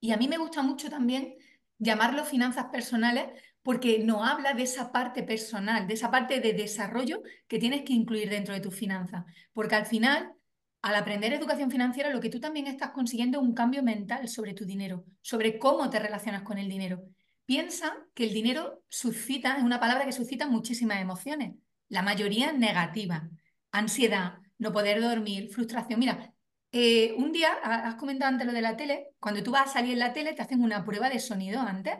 Y 0.00 0.12
a 0.12 0.17
mí 0.17 0.26
me 0.29 0.38
gusta 0.38 0.62
mucho 0.62 0.91
también 0.91 1.37
llamarlo 1.79 2.25
finanzas 2.25 2.67
personales 2.73 3.29
porque 3.67 3.99
no 3.99 4.25
habla 4.25 4.53
de 4.55 4.63
esa 4.63 4.93
parte 4.93 5.25
personal, 5.25 5.89
de 5.89 5.95
esa 5.95 6.09
parte 6.09 6.39
de 6.39 6.53
desarrollo 6.53 7.21
que 7.49 7.59
tienes 7.59 7.83
que 7.83 7.95
incluir 7.95 8.31
dentro 8.31 8.55
de 8.55 8.61
tus 8.61 8.73
finanzas. 8.73 9.25
Porque 9.53 9.75
al 9.75 9.87
final, 9.87 10.35
al 10.83 10.95
aprender 10.95 11.33
educación 11.33 11.69
financiera, 11.69 12.11
lo 12.11 12.21
que 12.21 12.31
tú 12.31 12.39
también 12.39 12.69
estás 12.69 12.91
consiguiendo 12.91 13.41
es 13.41 13.45
un 13.45 13.55
cambio 13.55 13.83
mental 13.83 14.29
sobre 14.29 14.55
tu 14.55 14.65
dinero, 14.65 15.05
sobre 15.21 15.59
cómo 15.59 15.91
te 15.91 15.99
relacionas 15.99 16.43
con 16.43 16.59
el 16.59 16.69
dinero. 16.69 17.03
Piensa 17.45 17.93
que 18.15 18.23
el 18.23 18.33
dinero 18.33 18.85
suscita, 18.89 19.57
es 19.57 19.65
una 19.65 19.81
palabra 19.81 20.05
que 20.05 20.13
suscita 20.13 20.47
muchísimas 20.47 21.01
emociones, 21.01 21.57
la 21.89 22.03
mayoría 22.03 22.53
negativas, 22.53 23.25
ansiedad, 23.73 24.35
no 24.59 24.73
poder 24.73 25.01
dormir, 25.01 25.51
frustración. 25.51 25.99
Mira, 25.99 26.33
eh, 26.71 27.15
un 27.19 27.33
día, 27.33 27.53
has 27.65 27.97
comentado 27.97 28.31
antes 28.31 28.47
lo 28.47 28.53
de 28.53 28.63
la 28.63 28.77
tele, 28.77 29.09
cuando 29.19 29.43
tú 29.43 29.51
vas 29.51 29.71
a 29.71 29.73
salir 29.73 29.95
en 29.95 29.99
la 29.99 30.13
tele 30.13 30.35
te 30.35 30.43
hacen 30.43 30.63
una 30.63 30.85
prueba 30.85 31.11
de 31.11 31.19
sonido 31.19 31.61
antes 31.61 31.97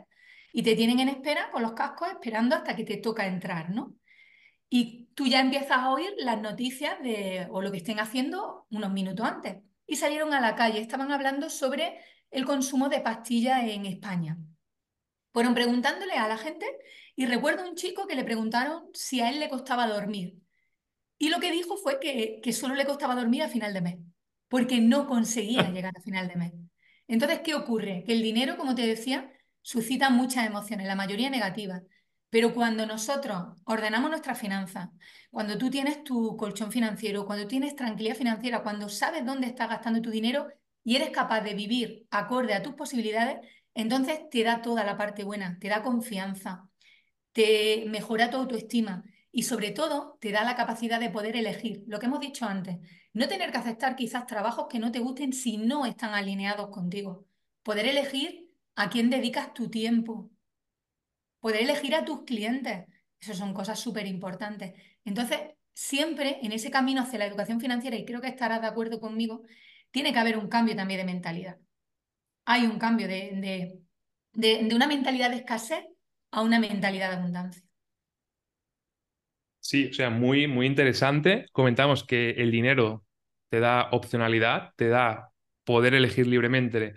y 0.57 0.63
te 0.63 0.75
tienen 0.75 0.99
en 0.99 1.09
espera 1.09 1.51
con 1.51 1.61
los 1.61 1.73
cascos 1.73 2.09
esperando 2.09 2.55
hasta 2.55 2.75
que 2.75 2.83
te 2.83 2.97
toca 2.97 3.27
entrar, 3.27 3.69
¿no? 3.69 3.93
Y 4.67 5.07
tú 5.13 5.27
ya 5.27 5.39
empiezas 5.39 5.77
a 5.77 5.91
oír 5.91 6.11
las 6.17 6.41
noticias 6.41 6.99
de, 7.03 7.47
o 7.51 7.61
lo 7.61 7.71
que 7.71 7.77
estén 7.77 7.99
haciendo 7.99 8.65
unos 8.71 8.91
minutos 8.91 9.23
antes. 9.23 9.57
Y 9.85 9.97
salieron 9.97 10.33
a 10.33 10.41
la 10.41 10.55
calle, 10.55 10.79
estaban 10.79 11.11
hablando 11.11 11.51
sobre 11.51 11.99
el 12.31 12.43
consumo 12.43 12.89
de 12.89 13.01
pastillas 13.01 13.65
en 13.65 13.85
España. 13.85 14.35
Fueron 15.31 15.53
preguntándole 15.53 16.13
a 16.13 16.27
la 16.27 16.39
gente 16.39 16.65
y 17.15 17.27
recuerdo 17.27 17.69
un 17.69 17.75
chico 17.75 18.07
que 18.07 18.15
le 18.15 18.23
preguntaron 18.23 18.89
si 18.95 19.21
a 19.21 19.29
él 19.29 19.39
le 19.39 19.49
costaba 19.49 19.85
dormir. 19.85 20.39
Y 21.19 21.29
lo 21.29 21.39
que 21.39 21.51
dijo 21.51 21.77
fue 21.77 21.99
que, 21.99 22.39
que 22.41 22.51
solo 22.51 22.73
le 22.73 22.87
costaba 22.87 23.13
dormir 23.13 23.43
a 23.43 23.47
final 23.47 23.75
de 23.75 23.81
mes, 23.81 23.97
porque 24.47 24.81
no 24.81 25.05
conseguía 25.05 25.61
llegar 25.69 25.93
a 25.95 26.01
final 26.01 26.27
de 26.27 26.35
mes. 26.35 26.53
Entonces, 27.07 27.41
¿qué 27.43 27.53
ocurre? 27.53 28.03
Que 28.07 28.13
el 28.13 28.23
dinero, 28.23 28.57
como 28.57 28.73
te 28.73 28.87
decía, 28.87 29.31
suscita 29.67 30.09
muchas 30.09 30.47
emociones, 30.47 30.87
la 30.87 30.95
mayoría 30.95 31.29
negativas. 31.29 31.83
Pero 32.29 32.53
cuando 32.53 32.85
nosotros 32.85 33.59
ordenamos 33.65 34.09
nuestras 34.09 34.39
finanzas, 34.39 34.87
cuando 35.29 35.57
tú 35.57 35.69
tienes 35.69 36.05
tu 36.05 36.37
colchón 36.37 36.71
financiero, 36.71 37.25
cuando 37.25 37.47
tienes 37.47 37.75
tranquilidad 37.75 38.15
financiera, 38.15 38.63
cuando 38.63 38.87
sabes 38.87 39.25
dónde 39.25 39.47
estás 39.47 39.67
gastando 39.67 40.01
tu 40.01 40.09
dinero 40.09 40.47
y 40.85 40.95
eres 40.95 41.09
capaz 41.09 41.41
de 41.41 41.53
vivir 41.53 42.07
acorde 42.11 42.53
a 42.53 42.63
tus 42.63 42.75
posibilidades, 42.75 43.45
entonces 43.73 44.29
te 44.31 44.41
da 44.45 44.61
toda 44.61 44.85
la 44.85 44.95
parte 44.95 45.25
buena, 45.25 45.57
te 45.59 45.67
da 45.67 45.83
confianza, 45.83 46.69
te 47.33 47.83
mejora 47.87 48.29
tu 48.29 48.37
autoestima 48.37 49.03
y 49.33 49.43
sobre 49.43 49.71
todo 49.71 50.17
te 50.21 50.31
da 50.31 50.45
la 50.45 50.55
capacidad 50.55 51.01
de 51.01 51.09
poder 51.09 51.35
elegir, 51.35 51.83
lo 51.87 51.99
que 51.99 52.05
hemos 52.05 52.21
dicho 52.21 52.45
antes, 52.45 52.77
no 53.11 53.27
tener 53.27 53.51
que 53.51 53.57
aceptar 53.57 53.97
quizás 53.97 54.27
trabajos 54.27 54.67
que 54.69 54.79
no 54.79 54.93
te 54.93 54.99
gusten 54.99 55.33
si 55.33 55.57
no 55.57 55.85
están 55.85 56.13
alineados 56.13 56.69
contigo, 56.69 57.25
poder 57.63 57.85
elegir 57.85 58.46
a 58.77 58.89
quién 58.89 59.09
dedicas 59.09 59.53
tu 59.55 59.69
tiempo, 59.69 60.29
poder 61.39 61.63
elegir 61.63 61.95
a 61.95 62.05
tus 62.05 62.23
clientes. 62.23 62.85
Eso 63.19 63.33
son 63.33 63.53
cosas 63.53 63.79
súper 63.79 64.05
importantes. 64.05 64.73
Entonces, 65.03 65.39
siempre 65.73 66.37
en 66.43 66.51
ese 66.51 66.69
camino 66.69 67.01
hacia 67.01 67.17
la 67.19 67.25
educación 67.25 67.59
financiera, 67.59 67.97
y 67.97 68.05
creo 68.05 68.21
que 68.21 68.27
estarás 68.27 68.61
de 68.61 68.67
acuerdo 68.67 68.99
conmigo, 68.99 69.41
tiene 69.89 70.13
que 70.13 70.19
haber 70.19 70.37
un 70.37 70.47
cambio 70.47 70.75
también 70.75 70.99
de 70.99 71.05
mentalidad. 71.05 71.57
Hay 72.45 72.67
un 72.67 72.77
cambio 72.77 73.07
de, 73.07 73.81
de, 74.33 74.75
una 74.75 74.87
mentalidad 74.87 75.31
de 75.31 75.37
escasez 75.37 75.83
a 76.29 76.43
una 76.43 76.59
mentalidad 76.59 77.09
de 77.09 77.15
abundancia. 77.15 77.63
Sí, 79.59 79.87
o 79.87 79.93
sea, 79.93 80.11
muy, 80.11 80.47
muy 80.47 80.67
interesante. 80.67 81.47
Comentamos 81.51 82.03
que 82.05 82.29
el 82.31 82.51
dinero 82.51 83.03
te 83.49 83.59
da 83.59 83.89
opcionalidad, 83.91 84.73
te 84.75 84.87
da 84.87 85.31
poder 85.63 85.95
elegir 85.95 86.27
libremente 86.27 86.93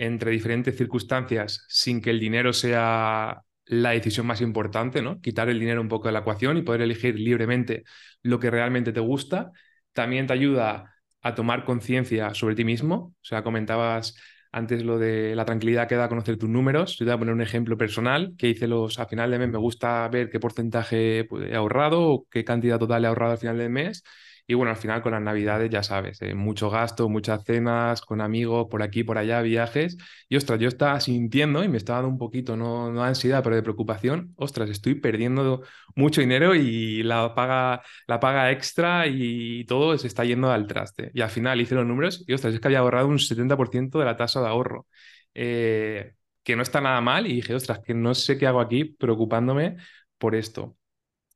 entre 0.00 0.30
diferentes 0.30 0.76
circunstancias 0.78 1.66
sin 1.68 2.00
que 2.00 2.08
el 2.08 2.18
dinero 2.18 2.54
sea 2.54 3.42
la 3.66 3.90
decisión 3.90 4.26
más 4.26 4.40
importante, 4.40 5.02
¿no? 5.02 5.20
Quitar 5.20 5.50
el 5.50 5.60
dinero 5.60 5.82
un 5.82 5.88
poco 5.88 6.08
de 6.08 6.12
la 6.12 6.20
ecuación 6.20 6.56
y 6.56 6.62
poder 6.62 6.80
elegir 6.80 7.18
libremente 7.18 7.84
lo 8.22 8.40
que 8.40 8.50
realmente 8.50 8.94
te 8.94 9.00
gusta. 9.00 9.52
También 9.92 10.26
te 10.26 10.32
ayuda 10.32 10.94
a 11.20 11.34
tomar 11.34 11.66
conciencia 11.66 12.32
sobre 12.32 12.54
ti 12.54 12.64
mismo. 12.64 13.14
O 13.20 13.24
sea, 13.24 13.42
comentabas 13.42 14.16
antes 14.52 14.82
lo 14.84 14.98
de 14.98 15.36
la 15.36 15.44
tranquilidad 15.44 15.86
que 15.86 15.96
da 15.96 16.08
conocer 16.08 16.38
tus 16.38 16.48
números. 16.48 16.92
Yo 16.92 17.04
te 17.04 17.10
voy 17.10 17.16
a 17.16 17.18
poner 17.18 17.34
un 17.34 17.42
ejemplo 17.42 17.76
personal 17.76 18.32
que 18.38 18.48
hice 18.48 18.66
los 18.68 18.98
a 18.98 19.06
final 19.06 19.30
de 19.30 19.38
mes. 19.38 19.50
Me 19.50 19.58
gusta 19.58 20.08
ver 20.08 20.30
qué 20.30 20.40
porcentaje 20.40 21.26
pues, 21.28 21.50
he 21.50 21.54
ahorrado 21.56 22.00
o 22.08 22.26
qué 22.30 22.42
cantidad 22.42 22.78
total 22.78 23.04
he 23.04 23.08
ahorrado 23.08 23.32
al 23.32 23.38
final 23.38 23.58
del 23.58 23.68
mes 23.70 24.02
y 24.50 24.54
bueno, 24.54 24.70
al 24.72 24.76
final 24.76 25.00
con 25.00 25.12
las 25.12 25.22
navidades, 25.22 25.70
ya 25.70 25.84
sabes, 25.84 26.20
eh, 26.22 26.34
mucho 26.34 26.70
gasto, 26.70 27.08
muchas 27.08 27.44
cenas 27.44 28.00
con 28.00 28.20
amigos, 28.20 28.66
por 28.68 28.82
aquí, 28.82 29.04
por 29.04 29.16
allá, 29.16 29.40
viajes. 29.42 29.96
Y 30.28 30.36
ostras, 30.36 30.58
yo 30.58 30.66
estaba 30.66 30.98
sintiendo 31.00 31.62
y 31.62 31.68
me 31.68 31.76
estaba 31.76 31.98
dando 32.00 32.10
un 32.10 32.18
poquito, 32.18 32.56
no, 32.56 32.90
no 32.90 33.02
de 33.02 33.08
ansiedad, 33.08 33.44
pero 33.44 33.54
de 33.54 33.62
preocupación. 33.62 34.34
Ostras, 34.36 34.68
estoy 34.68 34.96
perdiendo 34.96 35.62
mucho 35.94 36.20
dinero 36.20 36.56
y 36.56 37.04
la 37.04 37.32
paga, 37.32 37.82
la 38.08 38.18
paga 38.18 38.50
extra 38.50 39.06
y 39.06 39.64
todo 39.66 39.96
se 39.96 40.08
está 40.08 40.24
yendo 40.24 40.50
al 40.50 40.66
traste. 40.66 41.12
Y 41.14 41.20
al 41.20 41.30
final 41.30 41.60
hice 41.60 41.76
los 41.76 41.86
números 41.86 42.24
y 42.26 42.32
ostras, 42.32 42.52
es 42.52 42.58
que 42.60 42.66
había 42.66 42.80
ahorrado 42.80 43.06
un 43.06 43.20
70% 43.20 44.00
de 44.00 44.04
la 44.04 44.16
tasa 44.16 44.40
de 44.40 44.48
ahorro. 44.48 44.88
Eh, 45.34 46.14
que 46.42 46.56
no 46.56 46.62
está 46.62 46.80
nada 46.80 47.00
mal 47.00 47.26
y 47.28 47.34
dije, 47.34 47.54
ostras, 47.54 47.80
que 47.84 47.94
no 47.94 48.14
sé 48.16 48.36
qué 48.36 48.48
hago 48.48 48.60
aquí 48.60 48.84
preocupándome 48.84 49.76
por 50.18 50.34
esto. 50.34 50.76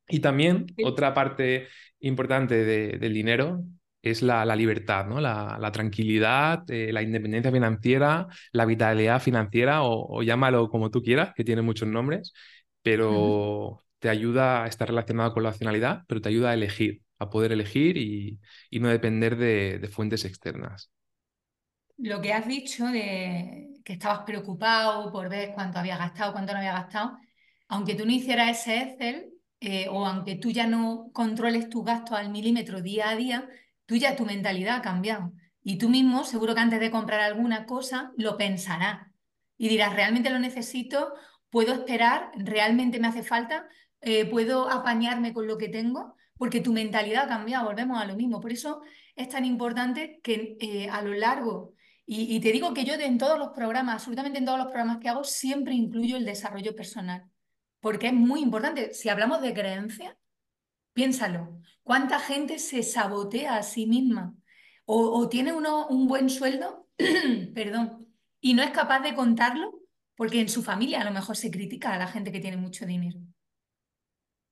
Y 0.09 0.21
también 0.21 0.67
otra 0.85 1.15
parte 1.15 1.69
importante 2.07 2.65
del 2.99 3.15
dinero 3.15 3.65
es 4.03 4.23
la, 4.23 4.45
libertad, 4.55 5.07
¿no? 5.07 5.21
la, 5.21 5.71
tranquilidad, 5.73 6.71
eh, 6.71 6.93
la 6.93 7.03
independencia 7.03 7.51
financiera, 7.51 8.27
la 8.53 8.67
vitalidad 8.67 9.21
financiera, 9.21 9.83
o, 9.83 10.23
llámalo 10.23 10.69
como 10.69 10.91
tú 10.91 11.03
quieras, 11.03 11.33
que 11.35 11.45
tiene 11.45 11.63
muchos 11.63 11.89
nombres, 11.89 12.35
pero 12.83 13.83
te 13.99 14.11
ayuda 14.11 14.65
a 14.65 14.67
estar 14.67 14.89
relacionado 14.89 15.33
con 15.33 15.43
la 15.43 15.51
racionalidad, 15.51 16.03
pero 16.07 16.21
te 16.21 16.29
ayuda 16.29 16.51
a 16.51 16.55
elegir, 16.55 17.01
a 17.19 17.31
poder 17.31 17.53
elegir 17.53 17.97
y, 17.97 18.39
no 18.73 18.89
depender 18.89 19.37
de, 19.37 19.79
de, 19.79 19.89
fuentes 19.89 20.27
externas. 20.27 20.91
Lo 21.97 22.21
que 22.21 22.35
has 22.35 22.47
dicho 22.47 22.87
de 22.87 23.71
que 23.85 23.95
estabas 23.95 24.21
preocupado 24.27 25.11
por 25.13 25.31
ver 25.31 25.53
cuánto 25.55 25.79
había 25.79 25.97
gastado, 25.97 26.33
cuánto 26.33 26.53
no 26.53 26.59
había 26.59 26.73
gastado, 26.73 27.17
aunque 27.69 27.95
tú 27.95 28.05
no 28.05 28.13
hicieras 28.13 28.61
ese 28.61 28.83
Excel, 28.83 29.34
eh, 29.67 29.89
o 29.89 30.05
aunque 30.05 30.37
tú 30.37 30.51
ya 30.51 30.67
no 30.67 31.11
controles 31.15 31.71
tus 31.71 31.87
gastos 31.87 32.19
al 32.19 32.29
milímetro 32.29 32.83
día 32.83 33.09
a 33.09 33.17
día, 33.17 33.49
tú 33.87 33.97
ya 33.97 34.15
tu 34.15 34.27
mentalidad 34.27 34.77
ha 34.77 34.83
cambiado. 34.83 35.33
Y 35.63 35.79
tú 35.79 35.89
mismo, 35.89 36.25
seguro 36.25 36.55
que 36.55 36.61
antes 36.61 36.81
de 36.81 36.91
comprar 36.91 37.21
alguna 37.21 37.65
cosa, 37.65 38.13
lo 38.19 38.37
pensarás. 38.37 39.09
Y 39.57 39.71
dirás, 39.71 39.95
¿realmente 39.95 40.29
lo 40.29 40.39
necesito? 40.39 41.15
¿Puedo 41.49 41.73
esperar? 41.73 42.31
¿Realmente 42.37 43.01
me 43.01 43.09
hace 43.09 43.23
falta? 43.23 43.67
Eh, 44.03 44.27
¿Puedo 44.27 44.71
apañarme 44.71 45.33
con 45.33 45.47
lo 45.47 45.57
que 45.57 45.71
tengo? 45.71 46.15
Porque 46.37 46.61
tu 46.61 46.75
mentalidad 46.75 47.25
ha 47.25 47.29
cambiado, 47.29 47.65
volvemos 47.65 47.99
a 47.99 48.05
lo 48.05 48.17
mismo. 48.17 48.43
Por 48.43 48.53
eso 48.53 48.83
es 49.17 49.31
tan 49.31 49.47
importante 49.47 50.21
que 50.23 50.59
eh, 50.61 50.91
a 50.91 51.01
lo 51.01 51.15
largo, 51.15 51.73
y, 52.05 52.37
y 52.37 52.41
te 52.41 52.53
digo 52.53 52.75
que 52.75 52.85
yo 52.85 52.95
en 52.95 53.17
todos 53.17 53.39
los 53.39 53.49
programas, 53.55 53.95
absolutamente 53.95 54.39
en 54.41 54.45
todos 54.45 54.59
los 54.59 54.69
programas 54.69 54.99
que 54.99 55.09
hago, 55.09 55.25
siempre 55.25 55.73
incluyo 55.73 56.19
el 56.19 56.27
desarrollo 56.27 56.77
personal 56.77 57.31
porque 57.85 58.07
es 58.07 58.15
muy 58.15 58.41
importante. 58.41 58.95
Si 58.95 59.11
hablamos 59.11 59.43
de 59.43 59.53
creencia, 59.53 60.17
piénsalo. 60.95 61.61
¿Cuánta 61.83 62.19
gente 62.19 62.59
se 62.59 62.83
sabotea 62.83 63.59
a 63.59 63.63
sí 63.63 63.87
misma? 63.87 64.35
O, 64.87 65.29
tiene 65.29 65.53
uno 65.53 65.87
un 65.89 66.09
buen 66.09 66.31
sueldo, 66.31 66.89
perdón, 67.55 68.09
y 68.41 68.55
no 68.55 68.63
es 68.63 68.71
capaz 68.71 69.01
de 69.01 69.15
contarlo 69.15 69.83
porque 70.17 70.41
en 70.41 70.49
su 70.49 70.63
familia 70.63 71.03
a 71.03 71.05
lo 71.05 71.11
mejor 71.11 71.37
se 71.37 71.51
critica 71.51 71.93
a 71.93 71.99
la 71.99 72.07
gente 72.07 72.33
que 72.33 72.41
tiene 72.41 72.57
mucho 72.57 72.87
dinero. 72.87 73.21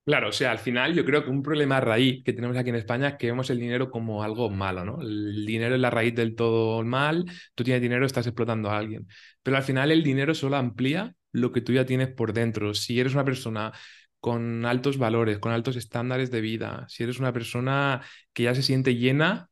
Claro, 0.05 0.29
o 0.29 0.33
sea, 0.33 0.51
al 0.51 0.59
final 0.59 0.93
yo 0.93 1.03
creo 1.07 1.25
que 1.25 1.31
un 1.31 1.43
problema 1.43 1.81
raíz 1.81 2.23
que 2.23 2.35
tenemos 2.35 2.59
aquí 2.59 2.69
en 2.69 2.77
España 2.77 3.09
es 3.09 3.15
que 3.15 3.29
vemos 3.29 3.49
el 3.49 3.61
dinero 3.61 3.91
como 3.91 4.23
algo 4.23 4.51
malo, 4.51 4.85
¿no? 4.85 5.01
El 5.01 5.47
dinero 5.47 5.77
es 5.77 5.81
la 5.81 5.89
raíz 5.89 6.15
del 6.15 6.35
todo 6.35 6.85
mal, 6.85 7.25
tú 7.55 7.65
tienes 7.65 7.81
dinero, 7.81 8.05
estás 8.05 8.27
explotando 8.27 8.69
a 8.69 8.77
alguien. 8.77 9.09
Pero 9.43 9.57
al 9.57 9.62
final 9.62 9.91
el 9.91 10.03
dinero 10.03 10.35
solo 10.35 10.57
amplía 10.57 11.15
lo 11.33 11.53
que 11.53 11.61
tú 11.61 11.73
ya 11.73 11.87
tienes 11.87 12.09
por 12.09 12.33
dentro. 12.33 12.75
Si 12.75 13.01
eres 13.01 13.15
una 13.15 13.25
persona 13.25 13.73
con 14.21 14.65
altos 14.67 14.99
valores, 14.99 15.39
con 15.39 15.53
altos 15.53 15.77
estándares 15.77 16.31
de 16.31 16.41
vida, 16.41 16.87
si 16.89 17.03
eres 17.03 17.19
una 17.19 17.33
persona 17.33 18.03
que 18.33 18.45
ya 18.45 18.55
se 18.55 18.62
siente 18.62 18.95
llena, 18.97 19.51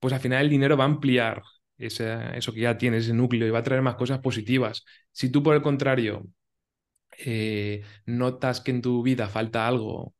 pues 0.00 0.14
al 0.14 0.20
final 0.20 0.44
el 0.44 0.50
dinero 0.50 0.76
va 0.76 0.84
a 0.84 0.86
ampliar 0.88 1.42
eso 1.78 2.52
que 2.52 2.60
ya 2.60 2.78
tienes, 2.78 3.04
ese 3.04 3.14
núcleo, 3.14 3.46
y 3.46 3.50
va 3.50 3.58
a 3.60 3.62
traer 3.62 3.82
más 3.82 3.96
cosas 3.96 4.20
positivas. 4.20 4.84
Si 5.12 5.30
tú, 5.30 5.42
por 5.42 5.54
el 5.54 5.62
contrario, 5.62 6.26
eh, 7.18 7.82
notas 8.06 8.60
que 8.60 8.70
en 8.70 8.82
tu 8.82 9.02
vida 9.02 9.28
falta 9.28 9.66
algo, 9.66 10.14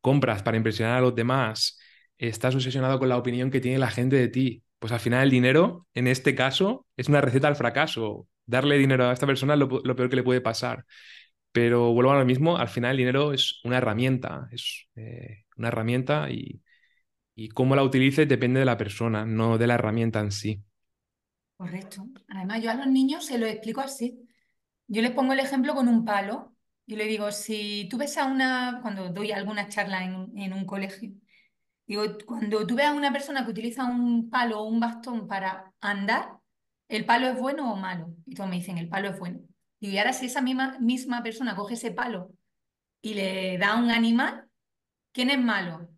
compras 0.00 0.42
para 0.42 0.56
impresionar 0.56 0.98
a 0.98 1.00
los 1.00 1.14
demás, 1.14 1.78
estás 2.18 2.54
obsesionado 2.54 2.98
con 2.98 3.08
la 3.08 3.16
opinión 3.18 3.50
que 3.50 3.60
tiene 3.60 3.78
la 3.78 3.90
gente 3.90 4.16
de 4.16 4.28
ti, 4.28 4.64
pues 4.78 4.92
al 4.92 5.00
final 5.00 5.24
el 5.24 5.30
dinero, 5.30 5.86
en 5.94 6.06
este 6.06 6.34
caso, 6.34 6.86
es 6.96 7.08
una 7.08 7.20
receta 7.20 7.48
al 7.48 7.56
fracaso 7.56 8.28
darle 8.48 8.78
dinero 8.78 9.08
a 9.08 9.12
esta 9.12 9.26
persona 9.26 9.54
es 9.54 9.60
lo, 9.60 9.68
peor 9.68 10.10
que 10.10 10.16
le 10.16 10.24
puede 10.24 10.40
pasar. 10.40 10.84
Pero 11.52 11.92
vuelvo 11.92 12.12
a 12.12 12.18
lo 12.18 12.24
mismo, 12.24 12.56
al 12.58 12.68
final 12.68 12.92
el 12.92 12.98
dinero 12.98 13.32
es 13.32 13.60
una 13.64 13.78
herramienta, 13.78 14.48
es 14.52 14.88
eh, 14.96 15.44
una 15.56 15.68
herramienta 15.68 16.30
y, 16.30 16.62
y 17.34 17.48
cómo 17.50 17.76
la 17.76 17.84
utilices 17.84 18.28
depende 18.28 18.60
de 18.60 18.66
la 18.66 18.76
persona, 18.76 19.24
no 19.24 19.58
de 19.58 19.66
la 19.66 19.74
herramienta 19.74 20.20
en 20.20 20.32
sí. 20.32 20.62
Correcto. 21.56 22.06
Además, 22.28 22.62
yo 22.62 22.70
a 22.70 22.74
los 22.74 22.86
niños 22.86 23.26
se 23.26 23.38
lo 23.38 23.46
explico 23.46 23.80
así. 23.80 24.26
Yo 24.86 25.02
les 25.02 25.12
pongo 25.12 25.32
el 25.32 25.40
ejemplo 25.40 25.74
con 25.74 25.88
un 25.88 26.04
palo 26.04 26.54
y 26.86 26.96
le 26.96 27.04
digo, 27.04 27.30
si 27.32 27.88
tú 27.90 27.98
ves 27.98 28.16
a 28.18 28.26
una, 28.26 28.80
cuando 28.82 29.10
doy 29.10 29.32
alguna 29.32 29.68
charla 29.68 30.04
en, 30.04 30.36
en 30.38 30.52
un 30.52 30.64
colegio, 30.64 31.12
digo, 31.86 32.04
cuando 32.26 32.66
tú 32.66 32.76
ves 32.76 32.86
a 32.86 32.94
una 32.94 33.12
persona 33.12 33.44
que 33.44 33.50
utiliza 33.50 33.84
un 33.84 34.30
palo 34.30 34.60
o 34.60 34.64
un 34.68 34.80
bastón 34.80 35.28
para 35.28 35.72
andar, 35.80 36.37
¿el 36.88 37.04
palo 37.04 37.28
es 37.28 37.38
bueno 37.38 37.72
o 37.72 37.76
malo? 37.76 38.14
Y 38.26 38.34
todos 38.34 38.50
me 38.50 38.56
dicen, 38.56 38.78
el 38.78 38.88
palo 38.88 39.08
es 39.10 39.18
bueno. 39.18 39.40
Y 39.80 39.96
ahora 39.98 40.12
si 40.12 40.26
esa 40.26 40.42
misma, 40.42 40.78
misma 40.80 41.22
persona 41.22 41.54
coge 41.54 41.74
ese 41.74 41.92
palo 41.92 42.32
y 43.00 43.14
le 43.14 43.58
da 43.58 43.72
a 43.72 43.76
un 43.76 43.90
animal, 43.90 44.48
¿quién 45.12 45.30
es 45.30 45.38
malo? 45.38 45.88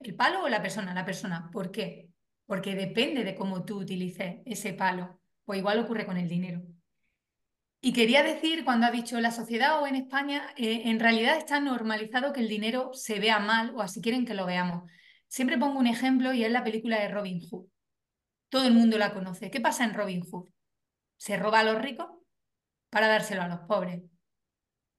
¿El 0.00 0.14
palo 0.14 0.42
o 0.42 0.48
la 0.48 0.62
persona? 0.62 0.94
La 0.94 1.04
persona. 1.04 1.50
¿Por 1.52 1.70
qué? 1.70 2.08
Porque 2.46 2.74
depende 2.74 3.24
de 3.24 3.34
cómo 3.34 3.64
tú 3.64 3.78
utilices 3.78 4.36
ese 4.44 4.74
palo. 4.74 5.20
Pues 5.44 5.58
igual 5.58 5.78
ocurre 5.78 6.06
con 6.06 6.18
el 6.18 6.28
dinero. 6.28 6.62
Y 7.80 7.92
quería 7.92 8.22
decir, 8.22 8.64
cuando 8.64 8.86
ha 8.86 8.90
dicho 8.90 9.20
la 9.20 9.30
sociedad 9.30 9.80
o 9.80 9.86
en 9.86 9.94
España, 9.94 10.42
eh, 10.56 10.82
en 10.86 10.98
realidad 10.98 11.38
está 11.38 11.60
normalizado 11.60 12.32
que 12.32 12.40
el 12.40 12.48
dinero 12.48 12.90
se 12.92 13.20
vea 13.20 13.38
mal 13.38 13.72
o 13.74 13.82
así 13.82 14.00
quieren 14.00 14.26
que 14.26 14.34
lo 14.34 14.46
veamos. 14.46 14.90
Siempre 15.28 15.58
pongo 15.58 15.78
un 15.78 15.86
ejemplo 15.86 16.32
y 16.32 16.44
es 16.44 16.50
la 16.50 16.64
película 16.64 16.98
de 17.00 17.08
Robin 17.08 17.40
Hood. 17.40 17.66
Todo 18.48 18.66
el 18.66 18.74
mundo 18.74 18.98
la 18.98 19.12
conoce. 19.12 19.50
¿Qué 19.50 19.60
pasa 19.60 19.84
en 19.84 19.94
Robin 19.94 20.22
Hood? 20.22 20.48
Se 21.16 21.36
roba 21.36 21.60
a 21.60 21.64
los 21.64 21.80
ricos 21.80 22.06
para 22.90 23.08
dárselo 23.08 23.42
a 23.42 23.48
los 23.48 23.60
pobres. 23.60 24.02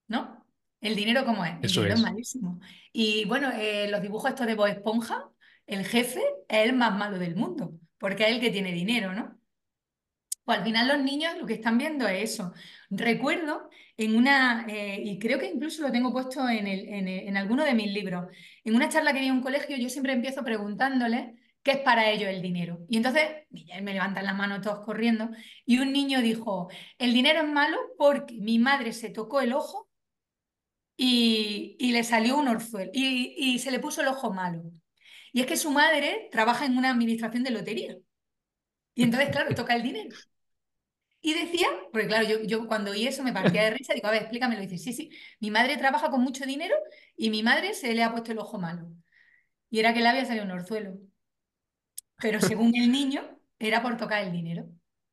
¿No? 0.08 0.46
El 0.82 0.96
dinero, 0.96 1.26
¿cómo 1.26 1.44
es? 1.46 1.56
El 1.62 1.70
dinero 1.70 1.94
es. 1.96 2.02
malísimo. 2.02 2.60
Y 2.94 3.26
bueno, 3.26 3.52
eh, 3.52 3.90
los 3.90 4.02
dibujos 4.02 4.30
estos 4.30 4.48
de 4.48 4.56
Bob 4.56 4.68
Esponja, 4.68 5.30
el 5.68 5.86
jefe 5.86 6.22
es 6.48 6.70
el 6.70 6.76
más 6.76 6.98
malo 6.98 7.20
del 7.20 7.36
mundo, 7.36 7.74
porque 7.98 8.24
es 8.24 8.30
el 8.30 8.40
que 8.40 8.52
tiene 8.52 8.72
dinero, 8.72 9.14
¿no? 9.14 9.40
Pues 10.46 10.60
al 10.60 10.64
final 10.64 10.88
los 10.88 11.00
niños 11.00 11.38
lo 11.38 11.46
que 11.46 11.54
están 11.54 11.78
viendo 11.78 12.08
es 12.08 12.32
eso. 12.32 12.54
Recuerdo 12.90 13.70
en 13.98 14.16
una, 14.16 14.66
eh, 14.68 15.02
y 15.04 15.20
creo 15.20 15.38
que 15.38 15.48
incluso 15.48 15.82
lo 15.84 15.92
tengo 15.92 16.12
puesto 16.12 16.48
en, 16.50 16.66
el, 16.66 16.88
en, 16.88 17.08
en, 17.08 17.38
alguno 17.38 17.64
de 17.66 17.76
mis 17.76 17.92
libros, 17.94 18.26
en 18.64 18.76
una 18.76 18.90
charla 18.90 19.14
que 19.14 19.20
di 19.20 19.28
en 19.28 19.34
un 19.34 19.42
colegio, 19.42 19.78
yo 19.78 19.90
siempre 19.90 20.14
empiezo 20.14 20.44
preguntándole 20.44 21.36
es 21.72 21.80
para 21.80 22.10
ellos 22.12 22.30
el 22.30 22.42
dinero. 22.42 22.80
Y 22.90 22.98
entonces 22.98 23.24
me 23.82 23.94
levantan 23.94 24.26
las 24.26 24.36
manos 24.36 24.62
todos 24.62 24.86
corriendo 24.86 25.30
y 25.66 25.80
un 25.80 25.92
niño 25.94 26.22
dijo, 26.22 26.70
el 26.98 27.14
dinero 27.14 27.42
es 27.42 27.48
malo 27.50 27.78
porque 27.98 28.36
mi 28.36 28.60
madre 28.60 28.94
se 28.94 29.10
tocó 29.10 29.42
el 29.42 29.54
ojo 29.54 29.90
y, 30.98 31.76
y 31.80 31.92
le 31.92 32.04
salió 32.04 32.38
un 32.38 32.48
orzuelo 32.48 32.92
y, 32.94 33.34
y 33.38 33.60
se 33.60 33.72
le 33.72 33.80
puso 33.80 34.02
el 34.02 34.08
ojo 34.08 34.34
malo. 34.34 34.64
Y 35.32 35.42
es 35.42 35.48
que 35.48 35.58
su 35.58 35.72
madre 35.72 36.28
trabaja 36.32 36.66
en 36.66 36.78
una 36.78 36.92
administración 36.92 37.44
de 37.44 37.52
lotería. 37.52 37.98
Y 38.96 39.04
entonces, 39.04 39.30
claro, 39.32 39.56
toca 39.56 39.76
el 39.76 39.84
dinero. 39.84 40.16
Y 41.22 41.34
decía, 41.34 41.68
porque 41.92 42.08
claro, 42.08 42.28
yo, 42.28 42.42
yo 42.44 42.68
cuando 42.68 42.92
oí 42.92 43.06
eso 43.08 43.24
me 43.24 43.34
partía 43.34 43.64
de 43.64 43.72
risa, 43.72 43.94
digo, 43.94 44.08
a 44.08 44.12
ver, 44.12 44.22
explícamelo. 44.24 44.64
Y 44.64 44.68
dice, 44.68 44.84
sí, 44.84 44.94
sí, 44.94 45.10
mi 45.40 45.52
madre 45.52 45.78
trabaja 45.78 46.10
con 46.10 46.22
mucho 46.22 46.46
dinero 46.46 46.76
y 47.18 47.30
mi 47.30 47.44
madre 47.44 47.74
se 47.74 47.94
le 47.94 48.04
ha 48.04 48.12
puesto 48.12 48.32
el 48.32 48.40
ojo 48.40 48.58
malo. 48.58 48.88
Y 49.70 49.80
era 49.80 49.94
que 49.94 50.02
le 50.02 50.10
había 50.10 50.26
salido 50.26 50.46
un 50.46 50.52
orzuelo. 50.52 50.98
Pero 52.22 52.42
según 52.42 52.76
el 52.76 52.92
niño, 52.92 53.22
era 53.60 53.82
por 53.82 53.98
tocar 53.98 54.24
el 54.24 54.32
dinero. 54.32 54.66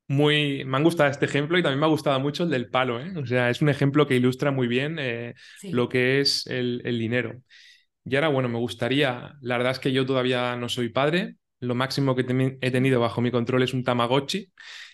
Muy, 0.08 0.64
me 0.64 0.76
han 0.76 0.84
gustado 0.84 1.10
este 1.10 1.24
ejemplo 1.24 1.58
y 1.58 1.62
también 1.62 1.80
me 1.80 1.86
ha 1.86 1.88
gustado 1.88 2.20
mucho 2.20 2.44
el 2.44 2.50
del 2.50 2.70
palo. 2.70 3.00
¿eh? 3.00 3.12
O 3.16 3.26
sea, 3.26 3.50
es 3.50 3.60
un 3.60 3.68
ejemplo 3.68 4.06
que 4.06 4.14
ilustra 4.14 4.52
muy 4.52 4.68
bien 4.68 4.98
eh, 5.00 5.34
sí. 5.58 5.70
lo 5.72 5.88
que 5.88 6.20
es 6.20 6.46
el, 6.46 6.80
el 6.84 6.98
dinero. 6.98 7.42
Y 8.04 8.14
ahora, 8.14 8.28
bueno, 8.28 8.48
me 8.48 8.58
gustaría, 8.58 9.34
la 9.40 9.56
verdad 9.58 9.72
es 9.72 9.80
que 9.80 9.92
yo 9.92 10.06
todavía 10.06 10.54
no 10.56 10.68
soy 10.68 10.90
padre, 10.90 11.36
lo 11.60 11.74
máximo 11.74 12.14
que 12.14 12.22
he 12.60 12.70
tenido 12.70 13.00
bajo 13.00 13.20
mi 13.20 13.30
control 13.32 13.62
es 13.64 13.74
un 13.74 13.82
Tamagotchi 13.82 14.52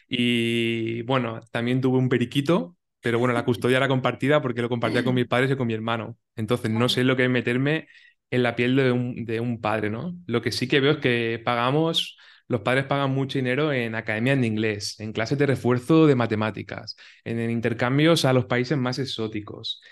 y 0.09 1.03
bueno, 1.03 1.41
también 1.51 1.81
tuve 1.81 1.99
un 1.99 2.09
periquito, 2.09 2.77
pero 3.01 3.19
bueno, 3.19 3.35
la 3.35 3.45
custodia 3.45 3.79
era 3.79 3.89
compartida 3.89 4.41
porque 4.41 4.63
lo 4.63 4.69
compartía 4.71 5.05
con 5.05 5.15
mis 5.17 5.27
padres 5.27 5.51
y 5.51 5.57
con 5.57 5.67
mi 5.67 5.75
hermano. 5.75 6.17
Entonces 6.37 6.71
no 6.71 6.89
sé 6.89 7.05
lo 7.05 7.17
que 7.17 7.25
es 7.25 7.31
meterme 7.31 7.89
en 8.33 8.43
la 8.43 8.57
piel 8.57 8.75
de 8.77 8.93
un, 8.93 9.25
de 9.27 9.41
un 9.41 9.61
padre, 9.61 9.91
¿no? 9.91 10.17
Lo 10.27 10.43
que 10.43 10.53
sí 10.53 10.67
que 10.67 10.81
veo 10.81 10.93
es 10.93 10.99
que 10.99 11.41
pagamos, 11.45 12.17
los 12.49 12.63
padres 12.63 12.87
pagan 12.87 13.11
mucho 13.13 13.39
dinero 13.39 13.73
en 13.73 13.95
academias 13.95 14.41
de 14.41 14.47
inglés, 14.47 14.99
en 15.01 15.13
clases 15.13 15.39
de 15.39 15.47
refuerzo 15.47 16.07
de 16.07 16.17
matemáticas, 16.17 16.97
en, 17.25 17.51
intercambios 17.51 18.25
a 18.25 18.33
los 18.33 18.47
países 18.47 18.79
más 18.79 18.99
exóticos 18.99 19.83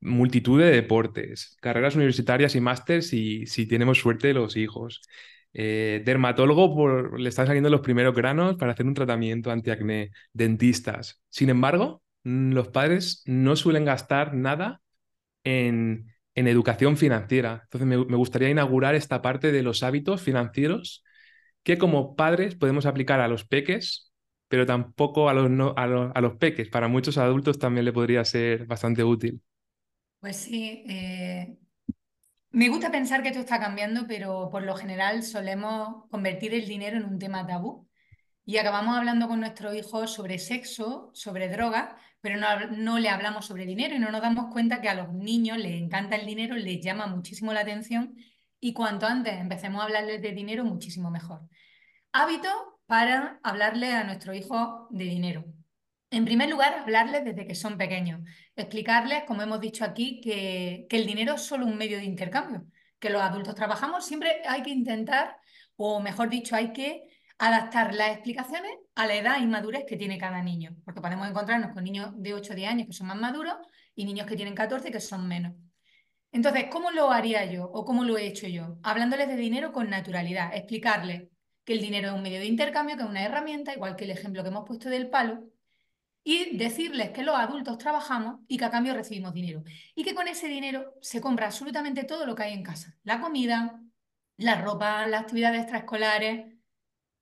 multitud 0.00 0.60
de 0.60 0.70
deportes, 0.70 1.56
carreras 1.60 1.94
universitarias 1.96 2.54
y 2.54 2.60
másters 2.60 3.12
y 3.12 3.46
si 3.46 3.66
tenemos 3.66 3.98
suerte 3.98 4.32
los 4.32 4.56
hijos. 4.56 5.02
Eh, 5.52 6.02
dermatólogo 6.04 6.74
por, 6.74 7.20
le 7.20 7.28
están 7.28 7.46
saliendo 7.46 7.70
los 7.70 7.80
primeros 7.82 8.14
granos 8.14 8.56
para 8.56 8.72
hacer 8.72 8.86
un 8.86 8.94
tratamiento 8.94 9.50
antiacné, 9.50 10.10
dentistas. 10.32 11.22
Sin 11.28 11.50
embargo, 11.50 12.02
mm, 12.24 12.52
los 12.52 12.68
padres 12.68 13.22
no 13.26 13.56
suelen 13.56 13.84
gastar 13.84 14.34
nada 14.34 14.80
en, 15.44 16.06
en 16.40 16.48
educación 16.48 16.96
financiera. 16.96 17.60
Entonces 17.64 17.86
me, 17.86 18.16
gustaría 18.16 18.48
inaugurar 18.48 18.94
esta 18.94 19.22
parte 19.22 19.52
de 19.52 19.62
los 19.62 19.82
hábitos 19.82 20.22
financieros 20.22 21.04
que 21.62 21.78
como 21.78 22.16
padres 22.16 22.56
podemos 22.56 22.86
aplicar 22.86 23.20
a 23.20 23.28
los 23.28 23.44
peques, 23.44 24.12
pero 24.48 24.66
tampoco 24.66 25.28
a 25.28 25.34
los, 25.34 25.50
a 25.76 25.82
a 25.82 26.20
los 26.20 26.36
peques. 26.36 26.68
Para 26.68 26.88
muchos 26.88 27.18
adultos 27.18 27.58
también 27.58 27.84
le 27.84 27.92
podría 27.92 28.24
ser 28.24 28.66
bastante 28.66 29.04
útil. 29.04 29.42
Pues 30.20 30.36
sí, 30.36 30.84
eh, 30.88 31.56
me 32.50 32.68
gusta 32.68 32.90
pensar 32.90 33.22
que 33.22 33.28
esto 33.28 33.40
está 33.40 33.60
cambiando, 33.60 34.06
pero 34.08 34.48
por 34.50 34.62
lo 34.62 34.74
general 34.74 35.22
solemos 35.22 36.06
convertir 36.10 36.54
el 36.54 36.66
dinero 36.66 36.96
en 36.96 37.04
un 37.04 37.18
tema 37.18 37.46
tabú 37.46 37.89
y 38.44 38.56
acabamos 38.58 38.96
hablando 38.96 39.28
con 39.28 39.40
nuestros 39.40 39.74
hijos 39.74 40.12
sobre 40.12 40.38
sexo, 40.38 41.10
sobre 41.14 41.48
drogas, 41.48 41.94
pero 42.20 42.38
no, 42.38 42.46
no, 42.70 42.98
le 42.98 43.08
hablamos 43.08 43.46
sobre 43.46 43.66
dinero 43.66 43.94
y 43.94 43.98
no 43.98 44.10
nos 44.10 44.20
damos 44.20 44.52
cuenta 44.52 44.80
que 44.80 44.88
a 44.88 44.94
los 44.94 45.12
niños 45.12 45.58
les 45.58 45.80
encanta 45.80 46.16
el 46.16 46.26
dinero, 46.26 46.56
les 46.56 46.82
llama 46.82 47.06
muchísimo 47.06 47.52
la 47.52 47.60
atención 47.60 48.14
y 48.58 48.72
cuanto 48.74 49.06
antes 49.06 49.34
empecemos 49.34 49.80
a 49.80 49.84
hablarles 49.84 50.20
de 50.20 50.32
dinero, 50.32 50.64
muchísimo 50.64 51.10
mejor. 51.10 51.40
Hábitos 52.12 52.52
para 52.86 53.40
hablarle 53.42 53.92
a 53.92 54.04
nuestro 54.04 54.34
hijo 54.34 54.88
de 54.90 55.04
dinero. 55.04 55.44
En 56.10 56.24
primer 56.24 56.50
lugar, 56.50 56.74
hablarles 56.74 57.24
desde 57.24 57.46
que 57.46 57.54
son 57.54 57.78
pequeños, 57.78 58.20
explicarles, 58.56 59.22
como 59.24 59.42
hemos 59.42 59.60
dicho 59.60 59.84
aquí, 59.84 60.20
que, 60.20 60.86
que, 60.88 60.96
el 60.96 61.06
dinero 61.06 61.34
es 61.34 61.42
solo 61.42 61.66
un 61.66 61.76
medio 61.76 61.98
de 61.98 62.04
intercambio, 62.04 62.66
que 62.98 63.10
los 63.10 63.22
adultos 63.22 63.54
trabajamos, 63.54 64.04
siempre 64.04 64.42
hay 64.46 64.62
que 64.62 64.70
intentar, 64.70 65.36
o 65.76 66.00
mejor 66.00 66.28
dicho, 66.28 66.56
hay 66.56 66.72
que 66.72 67.09
adaptar 67.40 67.94
las 67.94 68.12
explicaciones 68.12 68.70
a 68.94 69.06
la 69.06 69.14
edad 69.14 69.40
y 69.40 69.46
madurez 69.46 69.84
que 69.88 69.96
tiene 69.96 70.18
cada 70.18 70.42
niño, 70.42 70.76
porque 70.84 71.00
podemos 71.00 71.26
encontrarnos 71.26 71.72
con 71.72 71.82
niños 71.82 72.12
de 72.16 72.34
8 72.34 72.52
o 72.52 72.56
10 72.56 72.70
años 72.70 72.86
que 72.86 72.92
son 72.92 73.06
más 73.06 73.16
maduros 73.16 73.54
y 73.94 74.04
niños 74.04 74.26
que 74.26 74.36
tienen 74.36 74.54
14 74.54 74.90
que 74.90 75.00
son 75.00 75.26
menos. 75.26 75.54
Entonces, 76.32 76.66
¿cómo 76.70 76.90
lo 76.90 77.10
haría 77.10 77.46
yo 77.46 77.64
o 77.64 77.86
cómo 77.86 78.04
lo 78.04 78.18
he 78.18 78.26
hecho 78.26 78.46
yo? 78.46 78.78
Hablándoles 78.82 79.26
de 79.26 79.36
dinero 79.36 79.72
con 79.72 79.88
naturalidad, 79.88 80.54
explicarles 80.54 81.28
que 81.64 81.72
el 81.72 81.80
dinero 81.80 82.08
es 82.08 82.14
un 82.14 82.22
medio 82.22 82.40
de 82.40 82.44
intercambio, 82.44 82.96
que 82.96 83.04
es 83.04 83.08
una 83.08 83.24
herramienta, 83.24 83.72
igual 83.72 83.96
que 83.96 84.04
el 84.04 84.10
ejemplo 84.10 84.42
que 84.42 84.50
hemos 84.50 84.66
puesto 84.66 84.90
del 84.90 85.08
palo, 85.08 85.42
y 86.22 86.58
decirles 86.58 87.10
que 87.10 87.22
los 87.22 87.36
adultos 87.36 87.78
trabajamos 87.78 88.40
y 88.48 88.58
que 88.58 88.66
a 88.66 88.70
cambio 88.70 88.92
recibimos 88.92 89.32
dinero. 89.32 89.64
Y 89.94 90.04
que 90.04 90.14
con 90.14 90.28
ese 90.28 90.46
dinero 90.46 90.92
se 91.00 91.22
compra 91.22 91.46
absolutamente 91.46 92.04
todo 92.04 92.26
lo 92.26 92.34
que 92.34 92.42
hay 92.42 92.52
en 92.52 92.62
casa. 92.62 92.94
La 93.02 93.18
comida, 93.18 93.80
la 94.36 94.60
ropa, 94.60 95.06
las 95.06 95.22
actividades 95.22 95.62
extraescolares, 95.62 96.59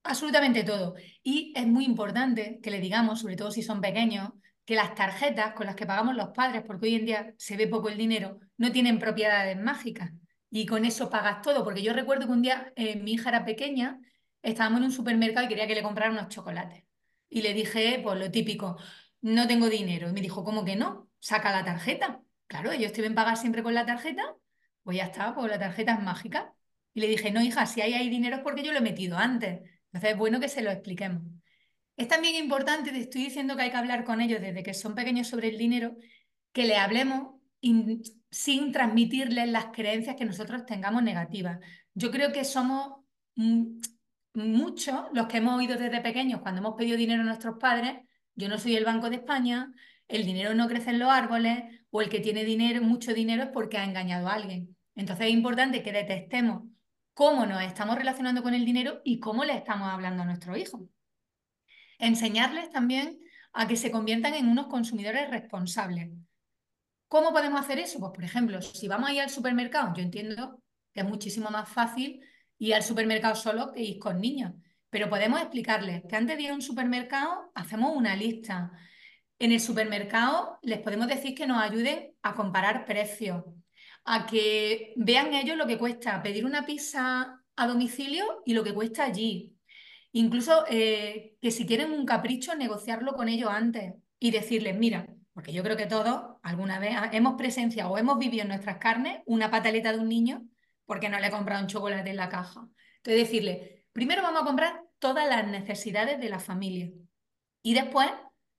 absolutamente 0.08 0.64
todo. 0.64 0.94
Y 1.22 1.52
es 1.56 1.66
muy 1.66 1.84
importante 1.84 2.60
que 2.62 2.70
le 2.70 2.80
digamos, 2.80 3.20
sobre 3.20 3.36
todo 3.36 3.50
si 3.50 3.62
son 3.62 3.80
pequeños, 3.80 4.30
que 4.64 4.74
las 4.74 4.94
tarjetas 4.94 5.54
con 5.54 5.66
las 5.66 5.76
que 5.76 5.86
pagamos 5.86 6.14
los 6.14 6.28
padres, 6.28 6.62
porque 6.66 6.86
hoy 6.86 6.94
en 6.96 7.06
día 7.06 7.34
se 7.38 7.56
ve 7.56 7.68
poco 7.68 7.88
el 7.88 7.96
dinero, 7.96 8.38
no 8.58 8.70
tienen 8.72 8.98
propiedades 8.98 9.56
mágicas. 9.58 10.10
Y 10.50 10.66
con 10.66 10.84
eso 10.84 11.10
pagas 11.10 11.42
todo. 11.42 11.64
Porque 11.64 11.82
yo 11.82 11.92
recuerdo 11.92 12.26
que 12.26 12.32
un 12.32 12.42
día 12.42 12.72
eh, 12.76 12.96
mi 12.96 13.12
hija 13.12 13.30
era 13.30 13.44
pequeña, 13.44 14.00
estábamos 14.42 14.80
en 14.80 14.84
un 14.84 14.92
supermercado 14.92 15.46
y 15.46 15.48
quería 15.48 15.66
que 15.66 15.74
le 15.74 15.82
comprara 15.82 16.10
unos 16.10 16.28
chocolates. 16.28 16.84
Y 17.30 17.42
le 17.42 17.54
dije, 17.54 18.00
pues 18.02 18.18
lo 18.18 18.30
típico, 18.30 18.76
no 19.20 19.46
tengo 19.46 19.68
dinero. 19.68 20.08
Y 20.10 20.12
me 20.12 20.20
dijo, 20.20 20.44
¿cómo 20.44 20.64
que 20.64 20.76
no? 20.76 21.08
Saca 21.18 21.50
la 21.50 21.64
tarjeta. 21.64 22.22
Claro, 22.46 22.72
ellos 22.72 22.92
te 22.92 23.02
ven 23.02 23.14
pagar 23.14 23.36
siempre 23.36 23.62
con 23.62 23.74
la 23.74 23.84
tarjeta, 23.84 24.34
pues 24.82 24.96
ya 24.96 25.04
está, 25.04 25.34
pues 25.34 25.50
la 25.50 25.58
tarjeta 25.58 25.94
es 25.94 26.00
mágica. 26.02 26.54
Y 26.94 27.00
le 27.00 27.08
dije, 27.08 27.30
no, 27.30 27.42
hija, 27.42 27.66
si 27.66 27.80
hay 27.80 28.08
dinero 28.08 28.36
es 28.36 28.42
porque 28.42 28.62
yo 28.62 28.72
lo 28.72 28.78
he 28.78 28.82
metido 28.82 29.18
antes. 29.18 29.60
Entonces 29.88 30.12
es 30.12 30.18
bueno 30.18 30.40
que 30.40 30.48
se 30.48 30.62
lo 30.62 30.70
expliquemos. 30.70 31.22
Es 31.96 32.08
también 32.08 32.36
importante, 32.36 32.92
te 32.92 33.00
estoy 33.00 33.24
diciendo 33.24 33.56
que 33.56 33.62
hay 33.62 33.70
que 33.70 33.76
hablar 33.76 34.04
con 34.04 34.20
ellos 34.20 34.40
desde 34.40 34.62
que 34.62 34.74
son 34.74 34.94
pequeños 34.94 35.26
sobre 35.26 35.48
el 35.48 35.58
dinero, 35.58 35.96
que 36.52 36.64
le 36.64 36.76
hablemos 36.76 37.40
sin 38.30 38.72
transmitirles 38.72 39.48
las 39.48 39.66
creencias 39.66 40.14
que 40.14 40.24
nosotros 40.24 40.64
tengamos 40.64 41.02
negativas. 41.02 41.58
Yo 41.94 42.10
creo 42.10 42.32
que 42.32 42.44
somos 42.44 43.04
muchos 44.34 45.06
los 45.12 45.26
que 45.26 45.38
hemos 45.38 45.58
oído 45.58 45.76
desde 45.76 46.00
pequeños 46.00 46.40
cuando 46.40 46.60
hemos 46.60 46.74
pedido 46.76 46.96
dinero 46.96 47.22
a 47.22 47.26
nuestros 47.26 47.56
padres, 47.58 47.94
yo 48.34 48.48
no 48.48 48.58
soy 48.58 48.76
el 48.76 48.84
Banco 48.84 49.10
de 49.10 49.16
España, 49.16 49.72
el 50.06 50.24
dinero 50.24 50.54
no 50.54 50.68
crece 50.68 50.90
en 50.90 51.00
los 51.00 51.08
árboles, 51.08 51.64
o 51.90 52.00
el 52.00 52.08
que 52.08 52.20
tiene 52.20 52.44
dinero, 52.44 52.82
mucho 52.82 53.12
dinero 53.12 53.42
es 53.42 53.48
porque 53.48 53.78
ha 53.78 53.84
engañado 53.84 54.28
a 54.28 54.34
alguien. 54.34 54.76
Entonces 54.94 55.26
es 55.26 55.32
importante 55.32 55.82
que 55.82 55.92
detectemos 55.92 56.64
cómo 57.18 57.46
nos 57.46 57.60
estamos 57.62 57.98
relacionando 57.98 58.44
con 58.44 58.54
el 58.54 58.64
dinero 58.64 59.00
y 59.02 59.18
cómo 59.18 59.44
le 59.44 59.56
estamos 59.56 59.88
hablando 59.88 60.22
a 60.22 60.26
nuestros 60.26 60.56
hijos. 60.56 60.82
Enseñarles 61.98 62.70
también 62.70 63.18
a 63.52 63.66
que 63.66 63.74
se 63.74 63.90
conviertan 63.90 64.34
en 64.34 64.46
unos 64.46 64.68
consumidores 64.68 65.28
responsables. 65.28 66.10
¿Cómo 67.08 67.32
podemos 67.32 67.60
hacer 67.60 67.80
eso? 67.80 67.98
Pues, 67.98 68.12
por 68.12 68.22
ejemplo, 68.22 68.62
si 68.62 68.86
vamos 68.86 69.10
a 69.10 69.12
ir 69.14 69.20
al 69.20 69.30
supermercado, 69.30 69.92
yo 69.96 70.02
entiendo 70.04 70.62
que 70.94 71.00
es 71.00 71.08
muchísimo 71.08 71.50
más 71.50 71.68
fácil 71.68 72.20
ir 72.56 72.76
al 72.76 72.84
supermercado 72.84 73.34
solo 73.34 73.72
que 73.72 73.82
ir 73.82 73.98
con 73.98 74.20
niños. 74.20 74.52
Pero 74.88 75.10
podemos 75.10 75.40
explicarles 75.40 76.04
que 76.08 76.14
antes 76.14 76.36
de 76.36 76.44
ir 76.44 76.50
a 76.50 76.54
un 76.54 76.62
supermercado 76.62 77.50
hacemos 77.56 77.96
una 77.96 78.14
lista. 78.14 78.70
En 79.40 79.50
el 79.50 79.58
supermercado 79.58 80.60
les 80.62 80.78
podemos 80.78 81.08
decir 81.08 81.34
que 81.34 81.48
nos 81.48 81.60
ayuden 81.60 82.12
a 82.22 82.36
comparar 82.36 82.86
precios, 82.86 83.42
a 84.10 84.26
que 84.26 84.94
vean 84.96 85.34
ellos 85.34 85.56
lo 85.56 85.66
que 85.66 85.78
cuesta 85.78 86.22
pedir 86.22 86.46
una 86.46 86.64
pizza 86.64 87.42
a 87.56 87.66
domicilio 87.66 88.42
y 88.46 88.54
lo 88.54 88.64
que 88.64 88.72
cuesta 88.72 89.04
allí. 89.04 89.54
Incluso 90.12 90.64
eh, 90.68 91.36
que 91.42 91.50
si 91.50 91.66
tienen 91.66 91.92
un 91.92 92.06
capricho, 92.06 92.54
negociarlo 92.54 93.12
con 93.12 93.28
ellos 93.28 93.50
antes 93.52 93.94
y 94.18 94.30
decirles, 94.30 94.78
mira, 94.78 95.06
porque 95.34 95.52
yo 95.52 95.62
creo 95.62 95.76
que 95.76 95.86
todos 95.86 96.36
alguna 96.42 96.78
vez 96.78 96.96
hemos 97.12 97.34
presenciado 97.34 97.90
o 97.90 97.98
hemos 97.98 98.18
vivido 98.18 98.42
en 98.42 98.48
nuestras 98.48 98.78
carnes 98.78 99.20
una 99.26 99.50
pataleta 99.50 99.92
de 99.92 99.98
un 99.98 100.08
niño 100.08 100.48
porque 100.86 101.10
no 101.10 101.20
le 101.20 101.26
he 101.26 101.30
comprado 101.30 101.60
un 101.62 101.68
chocolate 101.68 102.08
en 102.08 102.16
la 102.16 102.30
caja. 102.30 102.66
Entonces 102.96 103.28
decirle, 103.28 103.84
primero 103.92 104.22
vamos 104.22 104.42
a 104.42 104.46
comprar 104.46 104.82
todas 104.98 105.28
las 105.28 105.46
necesidades 105.46 106.18
de 106.18 106.30
la 106.30 106.40
familia 106.40 106.90
y 107.62 107.74
después 107.74 108.08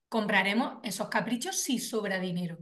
compraremos 0.10 0.76
esos 0.84 1.10
caprichos 1.10 1.58
si 1.58 1.80
sobra 1.80 2.20
dinero. 2.20 2.60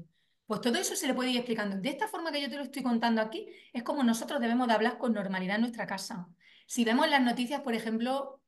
Pues 0.48 0.62
todo 0.62 0.78
eso 0.78 0.96
se 0.96 1.08
le 1.08 1.14
puede 1.14 1.32
ir 1.32 1.38
explicando. 1.38 1.78
De 1.78 1.90
esta 1.90 2.08
forma 2.08 2.32
que 2.32 2.42
yo 2.42 2.50
te 2.50 2.56
lo 2.56 2.64
estoy 2.64 2.82
contando 2.82 3.22
aquí, 3.22 3.48
es 3.74 3.84
como 3.84 4.04
nosotros 4.04 4.40
debemos 4.40 4.68
de 4.68 4.74
hablar 4.74 4.98
con 4.98 5.14
normalidad 5.14 5.56
en 5.56 5.62
nuestra 5.62 5.86
casa. 5.86 6.28
Si 6.66 6.86
vemos 6.86 7.10
las 7.10 7.22
noticias, 7.22 7.62
por 7.62 7.74
ejemplo, 7.74 8.42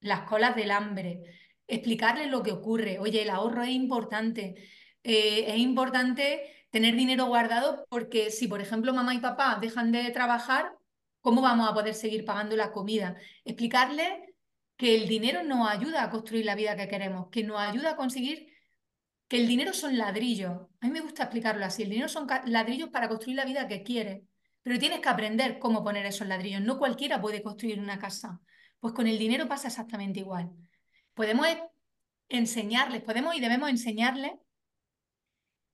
las 0.00 0.22
colas 0.22 0.54
del 0.54 0.70
hambre, 0.70 1.22
explicarles 1.66 2.30
lo 2.30 2.42
que 2.42 2.52
ocurre. 2.52 3.00
Oye, 3.00 3.22
el 3.22 3.30
ahorro 3.30 3.64
es 3.64 3.70
importante. 3.70 4.54
Eh, 5.02 5.46
es 5.48 5.58
importante 5.58 6.66
tener 6.70 6.94
dinero 6.94 7.26
guardado 7.26 7.84
porque 7.88 8.30
si, 8.30 8.46
por 8.46 8.60
ejemplo, 8.60 8.94
mamá 8.94 9.14
y 9.14 9.18
papá 9.18 9.58
dejan 9.60 9.90
de 9.90 10.08
trabajar, 10.10 10.72
¿cómo 11.20 11.42
vamos 11.42 11.68
a 11.68 11.74
poder 11.74 11.94
seguir 11.94 12.24
pagando 12.24 12.56
la 12.56 12.70
comida? 12.70 13.16
Explicarles 13.44 14.08
que 14.76 14.94
el 14.96 15.08
dinero 15.08 15.42
nos 15.42 15.68
ayuda 15.68 16.04
a 16.04 16.10
construir 16.10 16.44
la 16.44 16.54
vida 16.54 16.76
que 16.76 16.88
queremos, 16.88 17.28
que 17.30 17.42
nos 17.42 17.58
ayuda 17.60 17.90
a 17.90 17.96
conseguir 17.96 18.49
que 19.30 19.36
el 19.36 19.46
dinero 19.46 19.72
son 19.72 19.96
ladrillos. 19.96 20.50
A 20.80 20.86
mí 20.86 20.92
me 20.92 21.00
gusta 21.00 21.22
explicarlo 21.22 21.64
así. 21.64 21.84
El 21.84 21.90
dinero 21.90 22.08
son 22.08 22.26
ladrillos 22.46 22.88
para 22.88 23.08
construir 23.08 23.36
la 23.36 23.44
vida 23.44 23.68
que 23.68 23.84
quieres. 23.84 24.22
Pero 24.60 24.76
tienes 24.76 24.98
que 24.98 25.08
aprender 25.08 25.60
cómo 25.60 25.84
poner 25.84 26.04
esos 26.04 26.26
ladrillos. 26.26 26.62
No 26.62 26.78
cualquiera 26.78 27.20
puede 27.20 27.40
construir 27.40 27.78
una 27.78 28.00
casa. 28.00 28.40
Pues 28.80 28.92
con 28.92 29.06
el 29.06 29.18
dinero 29.18 29.46
pasa 29.46 29.68
exactamente 29.68 30.18
igual. 30.18 30.50
Podemos 31.14 31.46
enseñarles, 32.28 33.02
podemos 33.04 33.36
y 33.36 33.40
debemos 33.40 33.70
enseñarles 33.70 34.32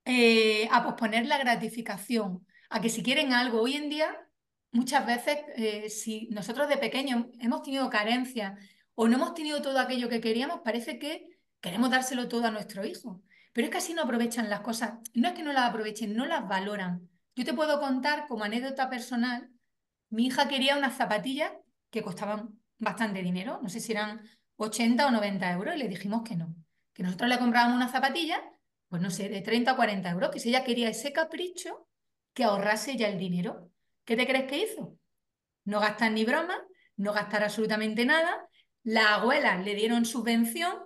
eh, 0.04 0.68
a 0.70 0.84
posponer 0.84 1.24
la 1.24 1.38
gratificación, 1.38 2.46
a 2.68 2.82
que 2.82 2.90
si 2.90 3.02
quieren 3.02 3.32
algo 3.32 3.62
hoy 3.62 3.76
en 3.76 3.88
día, 3.88 4.28
muchas 4.70 5.06
veces, 5.06 5.38
eh, 5.56 5.88
si 5.88 6.28
nosotros 6.30 6.68
de 6.68 6.76
pequeños 6.76 7.24
hemos 7.40 7.62
tenido 7.62 7.88
carencias 7.88 8.60
o 8.94 9.08
no 9.08 9.16
hemos 9.16 9.32
tenido 9.32 9.62
todo 9.62 9.78
aquello 9.78 10.10
que 10.10 10.20
queríamos, 10.20 10.60
parece 10.62 10.98
que 10.98 11.38
queremos 11.62 11.90
dárselo 11.90 12.28
todo 12.28 12.44
a 12.44 12.50
nuestro 12.50 12.84
hijo. 12.84 13.22
Pero 13.56 13.68
es 13.68 13.72
que 13.72 13.78
así 13.78 13.94
no 13.94 14.02
aprovechan 14.02 14.50
las 14.50 14.60
cosas. 14.60 14.98
No 15.14 15.28
es 15.28 15.34
que 15.34 15.42
no 15.42 15.50
las 15.50 15.70
aprovechen, 15.70 16.14
no 16.14 16.26
las 16.26 16.46
valoran. 16.46 17.08
Yo 17.34 17.42
te 17.42 17.54
puedo 17.54 17.80
contar 17.80 18.26
como 18.28 18.44
anécdota 18.44 18.90
personal, 18.90 19.48
mi 20.10 20.26
hija 20.26 20.46
quería 20.46 20.76
unas 20.76 20.94
zapatillas 20.94 21.52
que 21.88 22.02
costaban 22.02 22.60
bastante 22.76 23.22
dinero, 23.22 23.58
no 23.62 23.70
sé 23.70 23.80
si 23.80 23.92
eran 23.92 24.20
80 24.56 25.06
o 25.06 25.10
90 25.10 25.50
euros, 25.52 25.74
y 25.74 25.78
le 25.78 25.88
dijimos 25.88 26.22
que 26.22 26.36
no, 26.36 26.54
que 26.92 27.02
nosotros 27.02 27.30
le 27.30 27.38
comprábamos 27.38 27.76
unas 27.76 27.92
zapatillas, 27.92 28.40
pues 28.88 29.00
no 29.00 29.08
sé, 29.08 29.30
de 29.30 29.40
30 29.40 29.72
o 29.72 29.76
40 29.76 30.10
euros, 30.10 30.30
que 30.30 30.38
si 30.38 30.50
ella 30.50 30.62
quería 30.62 30.90
ese 30.90 31.14
capricho, 31.14 31.88
que 32.34 32.44
ahorrase 32.44 32.98
ya 32.98 33.08
el 33.08 33.18
dinero. 33.18 33.70
¿Qué 34.04 34.16
te 34.16 34.26
crees 34.26 34.44
que 34.50 34.64
hizo? 34.64 34.98
No 35.64 35.80
gastar 35.80 36.12
ni 36.12 36.26
broma, 36.26 36.62
no 36.98 37.14
gastar 37.14 37.42
absolutamente 37.42 38.04
nada. 38.04 38.50
Las 38.82 39.12
abuelas 39.12 39.64
le 39.64 39.74
dieron 39.74 40.04
subvención 40.04 40.76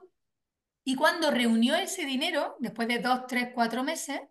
y 0.90 0.96
cuando 0.96 1.30
reunió 1.30 1.76
ese 1.76 2.04
dinero, 2.04 2.56
después 2.58 2.88
de 2.88 2.98
dos, 2.98 3.28
tres, 3.28 3.50
cuatro 3.54 3.84
meses, 3.84 4.22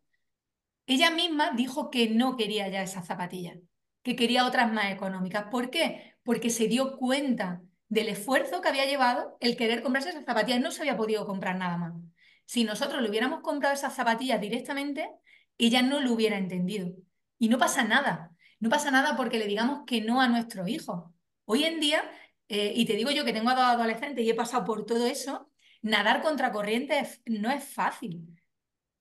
ella 0.87 1.09
misma 1.09 1.51
dijo 1.55 1.89
que 1.89 2.09
no 2.09 2.35
quería 2.35 2.67
ya 2.67 2.83
esas 2.83 3.07
zapatillas, 3.07 3.57
que 4.03 4.17
quería 4.17 4.45
otras 4.45 4.69
más 4.69 4.91
económicas. 4.91 5.45
¿Por 5.49 5.69
qué? 5.69 6.15
Porque 6.21 6.49
se 6.49 6.67
dio 6.67 6.97
cuenta 6.97 7.61
del 7.87 8.09
esfuerzo 8.09 8.59
que 8.59 8.67
había 8.67 8.83
llevado 8.83 9.37
el 9.39 9.55
querer 9.55 9.81
comprarse 9.81 10.09
esas 10.09 10.25
zapatillas. 10.25 10.59
No 10.59 10.71
se 10.71 10.81
había 10.81 10.97
podido 10.97 11.25
comprar 11.25 11.55
nada 11.55 11.77
más. 11.77 11.93
Si 12.43 12.65
nosotros 12.65 13.01
le 13.01 13.09
hubiéramos 13.09 13.39
comprado 13.39 13.73
esas 13.73 13.95
zapatillas 13.95 14.41
directamente, 14.41 15.09
ella 15.57 15.81
no 15.81 16.01
lo 16.01 16.11
hubiera 16.11 16.37
entendido. 16.37 16.91
Y 17.37 17.47
no 17.47 17.57
pasa 17.57 17.85
nada. 17.85 18.35
No 18.59 18.67
pasa 18.67 18.91
nada 18.91 19.15
porque 19.15 19.39
le 19.39 19.47
digamos 19.47 19.85
que 19.87 20.01
no 20.01 20.19
a 20.19 20.27
nuestros 20.27 20.67
hijos. 20.67 21.09
Hoy 21.45 21.63
en 21.63 21.79
día, 21.79 22.03
eh, 22.49 22.73
y 22.75 22.85
te 22.85 22.97
digo 22.97 23.11
yo 23.11 23.23
que 23.23 23.31
tengo 23.31 23.49
a 23.49 23.55
dos 23.55 23.63
adolescentes 23.63 24.25
y 24.25 24.29
he 24.29 24.35
pasado 24.35 24.65
por 24.65 24.85
todo 24.85 25.05
eso, 25.05 25.48
nadar 25.81 26.21
contra 26.21 26.51
corriente 26.51 27.01
no 27.25 27.51
es 27.51 27.63
fácil. 27.63 28.39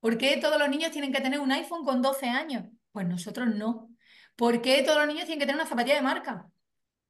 ¿Por 0.00 0.16
qué 0.16 0.36
todos 0.36 0.58
los 0.58 0.68
niños 0.68 0.90
tienen 0.90 1.12
que 1.12 1.20
tener 1.20 1.40
un 1.40 1.52
iPhone 1.52 1.84
con 1.84 2.02
12 2.02 2.26
años? 2.26 2.64
Pues 2.92 3.06
nosotros 3.06 3.48
no. 3.48 3.90
¿Por 4.36 4.62
qué 4.62 4.82
todos 4.82 4.98
los 4.98 5.08
niños 5.08 5.24
tienen 5.24 5.40
que 5.40 5.46
tener 5.46 5.60
una 5.60 5.68
zapatilla 5.68 5.96
de 5.96 6.02
marca? 6.02 6.48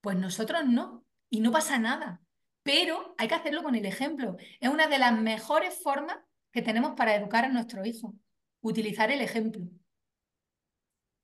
Pues 0.00 0.16
nosotros 0.16 0.64
no. 0.64 1.04
Y 1.30 1.40
no 1.40 1.52
pasa 1.52 1.78
nada. 1.78 2.22
Pero 2.62 3.14
hay 3.18 3.28
que 3.28 3.34
hacerlo 3.34 3.62
con 3.62 3.74
el 3.74 3.84
ejemplo. 3.84 4.36
Es 4.60 4.70
una 4.70 4.88
de 4.88 4.98
las 4.98 5.18
mejores 5.18 5.78
formas 5.82 6.18
que 6.50 6.62
tenemos 6.62 6.94
para 6.96 7.14
educar 7.14 7.44
a 7.44 7.48
nuestros 7.48 7.86
hijos. 7.86 8.14
Utilizar 8.60 9.10
el 9.10 9.20
ejemplo. 9.20 9.66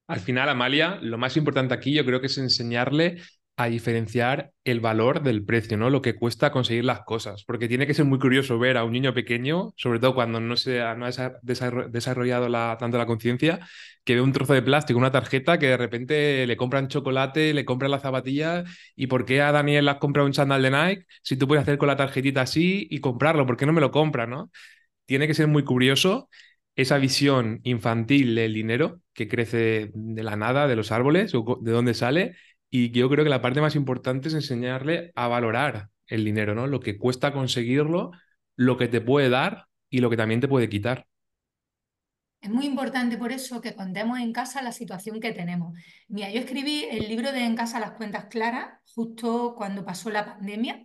Al 0.06 0.20
final, 0.20 0.50
Amalia, 0.50 0.98
lo 1.00 1.16
más 1.16 1.36
importante 1.36 1.72
aquí 1.72 1.94
yo 1.94 2.04
creo 2.04 2.20
que 2.20 2.26
es 2.26 2.36
enseñarle 2.36 3.22
a 3.56 3.66
diferenciar 3.66 4.52
el 4.64 4.80
valor 4.80 5.22
del 5.22 5.44
precio, 5.44 5.76
¿no? 5.76 5.88
Lo 5.88 6.02
que 6.02 6.16
cuesta 6.16 6.50
conseguir 6.50 6.84
las 6.84 7.02
cosas. 7.02 7.44
Porque 7.44 7.68
tiene 7.68 7.86
que 7.86 7.94
ser 7.94 8.04
muy 8.04 8.18
curioso 8.18 8.58
ver 8.58 8.76
a 8.76 8.84
un 8.84 8.92
niño 8.92 9.14
pequeño, 9.14 9.72
sobre 9.76 10.00
todo 10.00 10.14
cuando 10.14 10.40
no, 10.40 10.56
se 10.56 10.80
ha, 10.80 10.96
desarrollado 11.42 12.48
la, 12.48 12.76
tanto 12.80 12.98
la 12.98 13.06
conciencia, 13.06 13.60
que 14.04 14.16
ve 14.16 14.20
un 14.20 14.32
trozo 14.32 14.54
de 14.54 14.62
plástico, 14.62 14.98
una 14.98 15.12
tarjeta, 15.12 15.58
que 15.58 15.68
de 15.68 15.76
repente 15.76 16.46
le 16.46 16.56
compran 16.56 16.88
chocolate, 16.88 17.54
le 17.54 17.64
compran 17.64 17.92
la 17.92 18.00
zapatilla. 18.00 18.64
¿Y 18.96 19.06
por 19.06 19.24
qué 19.24 19.40
a 19.40 19.52
Daniel 19.52 19.88
has 19.88 19.98
comprado 19.98 20.26
un 20.26 20.34
sandal 20.34 20.62
de 20.62 20.70
Nike 20.70 21.06
si 21.22 21.36
tú 21.36 21.46
puedes 21.46 21.62
hacer 21.62 21.78
con 21.78 21.88
la 21.88 21.96
tarjetita 21.96 22.40
así 22.42 22.88
y 22.90 23.00
comprarlo? 23.00 23.46
¿Por 23.46 23.56
qué 23.56 23.66
no 23.66 23.72
me 23.72 23.80
lo 23.80 23.92
compra, 23.92 24.26
no? 24.26 24.50
Tiene 25.06 25.26
que 25.26 25.34
ser 25.34 25.46
muy 25.48 25.64
curioso 25.64 26.28
esa 26.76 26.98
visión 26.98 27.60
infantil 27.64 28.34
del 28.34 28.52
dinero 28.54 29.00
que 29.12 29.28
crece 29.28 29.90
de 29.94 30.22
la 30.24 30.36
nada, 30.36 30.66
de 30.66 30.76
los 30.76 30.90
árboles, 30.92 31.34
o 31.34 31.58
de 31.62 31.72
dónde 31.72 31.94
sale, 31.94 32.36
y 32.76 32.90
yo 32.90 33.08
creo 33.08 33.22
que 33.22 33.30
la 33.30 33.40
parte 33.40 33.60
más 33.60 33.76
importante 33.76 34.26
es 34.26 34.34
enseñarle 34.34 35.12
a 35.14 35.28
valorar 35.28 35.90
el 36.08 36.24
dinero, 36.24 36.56
¿no? 36.56 36.66
Lo 36.66 36.80
que 36.80 36.98
cuesta 36.98 37.32
conseguirlo, 37.32 38.10
lo 38.56 38.76
que 38.76 38.88
te 38.88 39.00
puede 39.00 39.28
dar 39.28 39.68
y 39.88 40.00
lo 40.00 40.10
que 40.10 40.16
también 40.16 40.40
te 40.40 40.48
puede 40.48 40.68
quitar. 40.68 41.06
Es 42.40 42.50
muy 42.50 42.66
importante 42.66 43.16
por 43.16 43.30
eso 43.30 43.60
que 43.60 43.76
contemos 43.76 44.18
en 44.18 44.32
casa 44.32 44.60
la 44.60 44.72
situación 44.72 45.20
que 45.20 45.30
tenemos. 45.30 45.78
Mira, 46.08 46.32
yo 46.32 46.40
escribí 46.40 46.84
el 46.90 47.06
libro 47.06 47.30
de 47.30 47.44
En 47.44 47.54
casa 47.54 47.78
las 47.78 47.92
cuentas 47.92 48.24
claras 48.24 48.80
justo 48.92 49.54
cuando 49.56 49.84
pasó 49.84 50.10
la 50.10 50.24
pandemia 50.24 50.84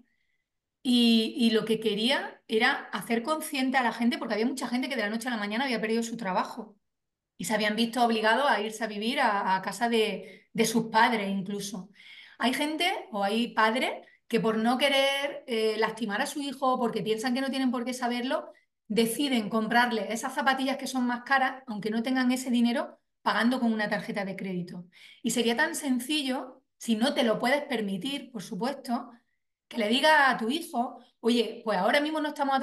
y, 0.84 1.34
y, 1.40 1.50
lo 1.50 1.66
que 1.66 1.80
quería 1.80 2.40
era 2.48 2.88
hacer 2.94 3.24
consciente 3.24 3.78
a 3.78 3.84
la 3.84 3.94
gente, 3.94 4.20
porque 4.20 4.36
había 4.36 4.46
mucha 4.46 4.68
gente 4.68 4.90
que 4.90 4.96
de 4.96 5.02
la 5.02 5.10
noche 5.10 5.28
a 5.28 5.32
la 5.32 5.38
mañana 5.38 5.64
había 5.64 5.82
perdido 5.82 6.04
su 6.04 6.18
trabajo 6.18 6.78
y 7.40 7.46
se 7.46 7.56
habían 7.56 7.76
visto 7.76 8.06
obligados 8.06 8.46
a 8.48 8.62
irse 8.62 8.84
a 8.84 8.88
vivir 8.88 9.20
a, 9.22 9.60
casa 9.64 9.90
de, 9.90 10.39
sus 10.66 10.86
padres 10.86 11.30
incluso. 11.30 11.90
Hay 12.38 12.54
gente 12.54 13.08
o 13.12 13.24
hay 13.24 13.50
padres 13.54 13.92
que 14.28 14.40
por 14.40 14.58
no 14.58 14.78
querer 14.78 15.44
eh, 15.48 15.76
lastimar 15.78 16.22
a 16.22 16.28
su 16.28 16.40
hijo, 16.42 16.80
porque 16.80 17.02
piensan 17.02 17.34
que 17.34 17.42
no 17.42 17.50
tienen 17.50 17.72
por 17.72 17.84
qué 17.84 17.94
saberlo, 17.94 18.54
deciden 18.88 19.50
comprarle 19.50 20.14
esas 20.14 20.34
zapatillas 20.34 20.78
que 20.78 20.88
son 20.88 21.06
más 21.08 21.24
caras, 21.24 21.64
aunque 21.68 21.90
no 21.90 22.04
tengan 22.04 22.32
ese 22.32 22.52
dinero, 22.52 23.00
pagando 23.22 23.60
con 23.60 23.74
una 23.74 23.90
tarjeta 23.90 24.26
de 24.26 24.36
crédito. 24.36 24.86
Y 25.24 25.32
sería 25.32 25.58
tan 25.58 25.76
sencillo, 25.76 26.62
si 26.78 26.96
no 26.96 27.14
te 27.14 27.24
lo 27.24 27.40
puedes 27.40 27.64
permitir, 27.64 28.32
por 28.32 28.44
supuesto, 28.44 29.12
que 29.68 29.78
le 29.78 29.90
diga 29.90 30.30
a 30.30 30.38
tu 30.38 30.50
hijo, 30.50 31.00
oye, 31.20 31.62
pues 31.64 31.78
ahora 31.78 32.00
mismo 32.00 32.22
no 32.22 32.30
estamos 32.30 32.60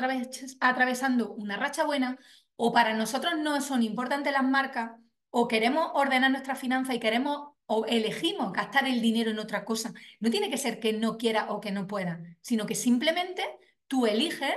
atravesando 0.61 1.33
una 1.33 1.57
racha 1.57 1.85
buena, 1.85 2.19
o 2.57 2.73
para 2.73 2.95
nosotros 2.95 3.35
no 3.39 3.61
son 3.61 3.83
importantes 3.83 4.33
las 4.33 4.45
marcas, 4.45 4.93
o 5.31 5.49
queremos 5.49 5.91
ordenar 5.95 6.31
nuestra 6.31 6.55
finanza 6.55 6.95
y 6.95 7.01
queremos 7.01 7.56
o 7.67 7.85
elegimos 7.87 8.53
gastar 8.53 8.87
el 8.87 9.01
dinero 9.01 9.31
en 9.31 9.39
otra 9.39 9.65
cosa. 9.65 9.93
No 10.21 10.31
tiene 10.31 10.51
que 10.51 10.57
ser 10.57 10.81
que 10.81 10.93
no 10.93 11.19
quiera 11.19 11.53
o 11.53 11.61
que 11.61 11.73
no 11.73 11.87
pueda, 11.87 12.21
sino 12.41 12.67
que 12.67 12.75
simplemente 12.75 13.43
tú 13.89 14.07
eliges 14.07 14.55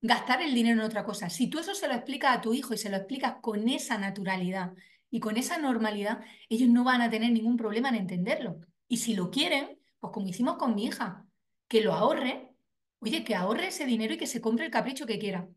gastar 0.00 0.42
el 0.42 0.54
dinero 0.54 0.80
en 0.80 0.86
otra 0.86 1.04
cosa. 1.04 1.30
Si 1.30 1.48
tú 1.48 1.58
eso 1.58 1.74
se 1.74 1.88
lo 1.88 1.94
explicas 1.94 2.36
a 2.36 2.40
tu 2.40 2.54
hijo 2.54 2.74
y 2.74 2.78
se 2.78 2.90
lo 2.90 2.96
explicas 2.96 3.36
con 3.40 3.68
esa 3.68 3.98
naturalidad 3.98 4.72
y 5.10 5.20
con 5.20 5.36
esa 5.36 5.58
normalidad, 5.58 6.20
ellos 6.48 6.68
no 6.68 6.84
van 6.84 7.02
a 7.02 7.10
tener 7.10 7.32
ningún 7.32 7.56
problema 7.56 7.88
en 7.88 7.96
entenderlo. 7.96 8.60
Y 8.88 8.98
si 8.98 9.14
lo 9.14 9.30
quieren, 9.30 9.78
pues 9.98 10.12
como 10.12 10.28
hicimos 10.28 10.56
con 10.56 10.74
mi 10.74 10.84
hija, 10.84 11.26
que 11.68 11.80
lo 11.80 11.92
ahorre, 11.92 12.54
oye, 13.00 13.24
que 13.24 13.34
ahorre 13.34 13.68
ese 13.68 13.86
dinero 13.86 14.14
y 14.14 14.18
que 14.18 14.26
se 14.26 14.40
compre 14.40 14.66
el 14.66 14.70
capricho 14.70 15.06
que 15.06 15.18
quiera. 15.18 15.48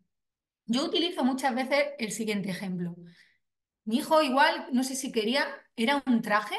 Yo 0.65 0.85
utilizo 0.85 1.23
muchas 1.23 1.53
veces 1.53 1.87
el 1.99 2.11
siguiente 2.11 2.49
ejemplo. 2.49 2.95
Mi 3.85 3.97
hijo 3.97 4.21
igual, 4.21 4.67
no 4.71 4.83
sé 4.83 4.95
si 4.95 5.11
quería, 5.11 5.45
era 5.75 6.03
un 6.05 6.21
traje 6.21 6.55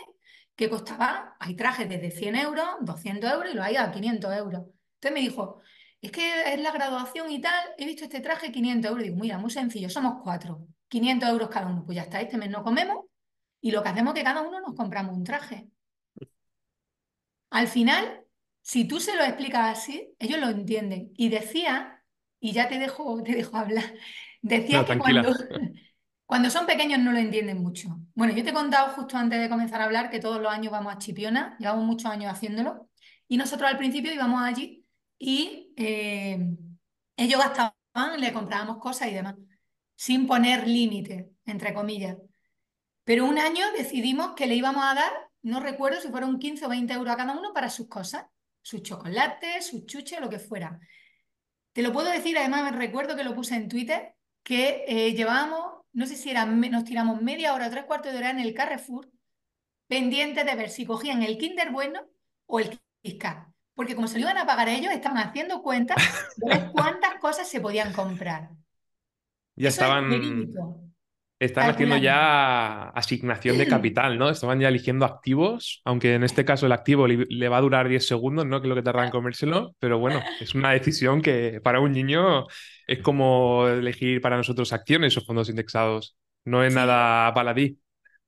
que 0.61 0.69
costaba, 0.69 1.37
hay 1.41 1.57
trajes 1.57 1.89
desde 1.89 2.11
100 2.11 2.37
euros, 2.37 2.67
200 2.83 3.33
euros 3.33 3.51
y 3.51 3.57
lo 3.57 3.63
hay 3.63 3.77
a 3.77 3.91
500 3.91 4.37
euros. 4.37 4.63
Entonces 4.97 5.13
me 5.13 5.21
dijo, 5.21 5.63
es 6.03 6.13
que 6.13 6.53
es 6.53 6.61
la 6.61 6.71
graduación 6.71 7.31
y 7.31 7.41
tal, 7.41 7.65
he 7.79 7.87
visto 7.87 8.05
este 8.05 8.21
traje 8.21 8.53
500 8.53 8.91
euros. 8.91 9.05
Digo, 9.05 9.17
mira, 9.17 9.39
muy 9.39 9.51
sencillo, 9.51 9.89
somos 9.89 10.23
cuatro, 10.23 10.67
500 10.89 11.31
euros 11.31 11.49
cada 11.49 11.67
uno. 11.67 11.83
Pues 11.87 11.97
ya 11.97 12.03
está, 12.03 12.21
este 12.21 12.37
mes 12.37 12.51
no 12.51 12.63
comemos 12.63 13.07
y 13.63 13.71
lo 13.71 13.83
que 13.83 13.89
hacemos 13.89 14.13
es 14.13 14.21
que 14.21 14.25
cada 14.25 14.43
uno 14.43 14.61
nos 14.61 14.75
compramos 14.75 15.17
un 15.17 15.25
traje. 15.25 15.67
Al 17.49 17.67
final, 17.67 18.27
si 18.61 18.87
tú 18.87 19.01
se 19.01 19.17
lo 19.17 19.25
explicas 19.25 19.79
así, 19.79 20.15
ellos 20.19 20.41
lo 20.41 20.51
entienden. 20.51 21.11
Y 21.17 21.31
decía 21.31 22.05
y 22.39 22.53
ya 22.53 22.69
te 22.69 22.79
dejo, 22.79 23.23
te 23.23 23.33
dejo 23.35 23.57
hablar. 23.57 23.95
Decía 24.43 24.85
que 24.85 24.99
cuando, 24.99 25.33
cuando 26.31 26.49
son 26.49 26.65
pequeños 26.65 27.01
no 27.01 27.11
lo 27.11 27.19
entienden 27.19 27.61
mucho. 27.61 27.99
Bueno, 28.15 28.33
yo 28.33 28.45
te 28.45 28.51
he 28.51 28.53
contado 28.53 28.93
justo 28.95 29.17
antes 29.17 29.41
de 29.41 29.49
comenzar 29.49 29.81
a 29.81 29.87
hablar 29.87 30.11
que 30.11 30.21
todos 30.21 30.41
los 30.41 30.53
años 30.53 30.71
vamos 30.71 30.95
a 30.95 30.99
Chipiona, 30.99 31.57
llevamos 31.59 31.85
muchos 31.85 32.09
años 32.09 32.33
haciéndolo, 32.33 32.89
y 33.27 33.37
nosotros 33.37 33.69
al 33.69 33.77
principio 33.77 34.15
íbamos 34.15 34.41
allí 34.41 34.87
y 35.19 35.75
eh, 35.77 36.39
ellos 37.17 37.41
gastaban, 37.41 38.21
le 38.21 38.33
comprábamos 38.33 38.79
cosas 38.79 39.09
y 39.09 39.15
demás, 39.15 39.35
sin 39.97 40.29
poner 40.29 40.69
límite, 40.69 41.33
entre 41.47 41.75
comillas. 41.75 42.17
Pero 43.03 43.25
un 43.25 43.37
año 43.37 43.65
decidimos 43.77 44.35
que 44.37 44.47
le 44.47 44.55
íbamos 44.55 44.85
a 44.85 44.95
dar, 44.95 45.13
no 45.43 45.59
recuerdo 45.59 46.01
si 46.01 46.11
fueron 46.11 46.39
15 46.39 46.65
o 46.65 46.69
20 46.69 46.93
euros 46.93 47.13
a 47.13 47.17
cada 47.17 47.37
uno 47.37 47.53
para 47.53 47.69
sus 47.69 47.89
cosas, 47.89 48.25
sus 48.63 48.85
chocolates, 48.85 49.67
sus 49.67 49.85
chuches, 49.85 50.21
lo 50.21 50.31
que 50.31 50.39
fuera. 50.39 50.79
Te 51.73 51.83
lo 51.83 51.93
puedo 51.93 52.09
decir, 52.09 52.39
además 52.39 52.71
me 52.71 52.79
recuerdo 52.79 53.17
que 53.17 53.25
lo 53.25 53.35
puse 53.35 53.57
en 53.57 53.67
Twitter, 53.67 54.15
que 54.45 54.85
eh, 54.87 55.13
llevábamos, 55.13 55.80
no 55.93 56.07
sé 56.07 56.17
si 56.17 56.31
era, 56.31 56.47
nos 56.47 56.85
tiramos 56.85 57.21
media 57.23 57.55
hora 57.55 57.67
o 57.67 57.71
tres 57.71 57.85
cuartos 57.85 58.13
de 58.13 58.19
hora 58.19 58.31
en 58.31 58.41
el 58.41 58.55
Carrefour, 58.55 59.11
pendientes 59.89 60.47
de 60.47 60.55
ver 60.55 60.71
si 60.71 60.87
cogían 60.87 61.23
el 61.23 61.39
Kinder 61.39 61.71
Bueno 61.71 62.07
o 62.47 62.61
el 62.61 62.79
KitKat. 63.03 63.49
Porque 63.75 63.95
como 63.95 64.09
se 64.09 64.19
lo 64.19 64.23
iban 64.23 64.39
a 64.39 64.47
pagar 64.47 64.69
ellos, 64.69 64.93
estaban 64.93 65.19
haciendo 65.19 65.63
cuentas 65.63 65.97
de 66.37 66.71
cuántas 66.73 67.15
cosas 67.17 67.49
se 67.49 67.61
podían 67.61 67.93
comprar. 67.93 68.51
Ya 69.57 69.69
estaban, 69.69 70.11
están 71.41 71.71
haciendo 71.71 71.97
ya 71.97 72.91
asignación 72.91 73.57
de 73.57 73.67
capital, 73.67 74.19
¿no? 74.19 74.29
Estaban 74.29 74.61
ya 74.61 74.69
eligiendo 74.69 75.07
activos, 75.07 75.81
aunque 75.87 76.15
en 76.15 76.23
este 76.23 76.45
caso 76.45 76.67
el 76.67 76.73
activo 76.73 77.09
le, 77.09 77.49
va 77.49 77.57
a 77.57 77.63
durar 77.63 77.89
10 77.89 78.07
segundos, 78.07 78.45
¿no? 78.45 78.61
Que 78.61 78.67
es 78.67 78.69
lo 78.69 78.75
que 78.75 78.83
tardan 78.83 79.07
en 79.07 79.11
comérselo, 79.11 79.75
pero 79.79 79.99
bueno, 79.99 80.23
es 80.39 80.55
una 80.55 80.73
decisión 80.73 81.23
que 81.23 81.63
para 81.63 81.81
un 81.81 81.93
niño 81.93 82.47
es 82.87 82.99
como 82.99 83.67
elegir 83.69 84.21
para 84.21 84.37
nosotros 84.37 84.71
acciones 84.75 85.17
o 85.17 85.23
fondos 85.23 85.49
indexados. 85.49 86.15
No 86.45 86.63
es 86.63 86.75
nada 86.75 87.31
baladí. 87.31 87.79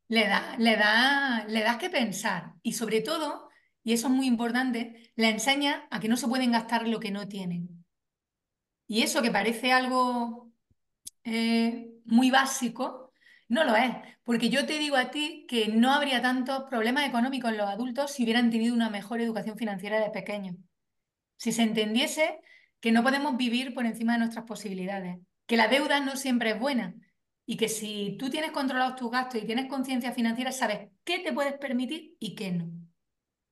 Le, 0.09 0.27
da, 0.27 0.57
le, 0.59 0.77
da, 0.77 1.45
le 1.49 1.61
das 1.61 1.77
que 1.77 1.91
pensar 1.91 2.55
y 2.63 2.73
sobre 2.73 3.03
todo, 3.03 3.51
y 3.85 3.93
eso 3.93 4.07
es 4.07 4.13
muy 4.13 4.27
importante, 4.27 5.13
le 5.17 5.29
enseña 5.29 5.87
a 5.91 6.01
que 6.01 6.09
no 6.09 6.17
se 6.17 6.29
pueden 6.29 6.53
gastar 6.53 6.89
lo 6.89 6.99
que 6.99 7.11
no 7.11 7.29
tienen. 7.29 7.85
Y 8.87 9.03
eso 9.03 9.21
que 9.21 9.31
parece 9.31 9.73
algo 9.73 10.51
eh, 11.25 11.89
muy 12.05 12.31
básico, 12.31 13.02
no 13.53 13.65
lo 13.65 13.77
es. 13.77 13.95
Porque 14.25 14.49
yo 14.49 14.65
te 14.65 14.79
digo 14.79 14.97
a 14.97 15.11
ti 15.11 15.45
que 15.47 15.69
no 15.69 15.93
habría 15.93 16.23
tantos 16.23 16.65
problemas 16.71 17.07
económicos 17.07 17.51
en 17.51 17.59
los 17.59 17.69
adultos 17.69 18.11
si 18.11 18.25
hubieran 18.25 18.51
tenido 18.51 18.75
una 18.75 18.89
mejor 18.89 19.21
educación 19.21 19.59
financiera 19.59 20.01
de 20.01 20.11
pequeños. 20.11 20.57
Si 21.37 21.53
se 21.53 21.63
entendiese 21.63 22.41
que 22.81 22.93
no 22.93 23.03
podemos 23.03 23.37
vivir 23.37 23.75
por 23.75 23.85
encima 23.85 24.15
de 24.15 24.21
nuestras 24.21 24.47
posibilidades, 24.47 25.19
que 25.47 25.59
la 25.59 25.69
deuda 25.69 26.01
no 26.01 26.17
siempre 26.17 26.53
es 26.53 26.59
buena 26.59 26.95
y 27.45 27.59
que 27.59 27.69
si 27.69 28.17
tú 28.19 28.31
tienes 28.31 28.53
controlados 28.53 28.97
tus 28.97 29.11
gastos 29.11 29.43
y 29.43 29.47
tienes 29.47 29.67
conciencia 29.67 30.13
financiera, 30.13 30.51
sabes 30.51 30.89
qué 31.05 31.19
te 31.19 31.35
puedes 31.35 31.53
permitir 31.55 32.17
y 32.19 32.35
qué 32.35 32.53
no. 32.53 32.71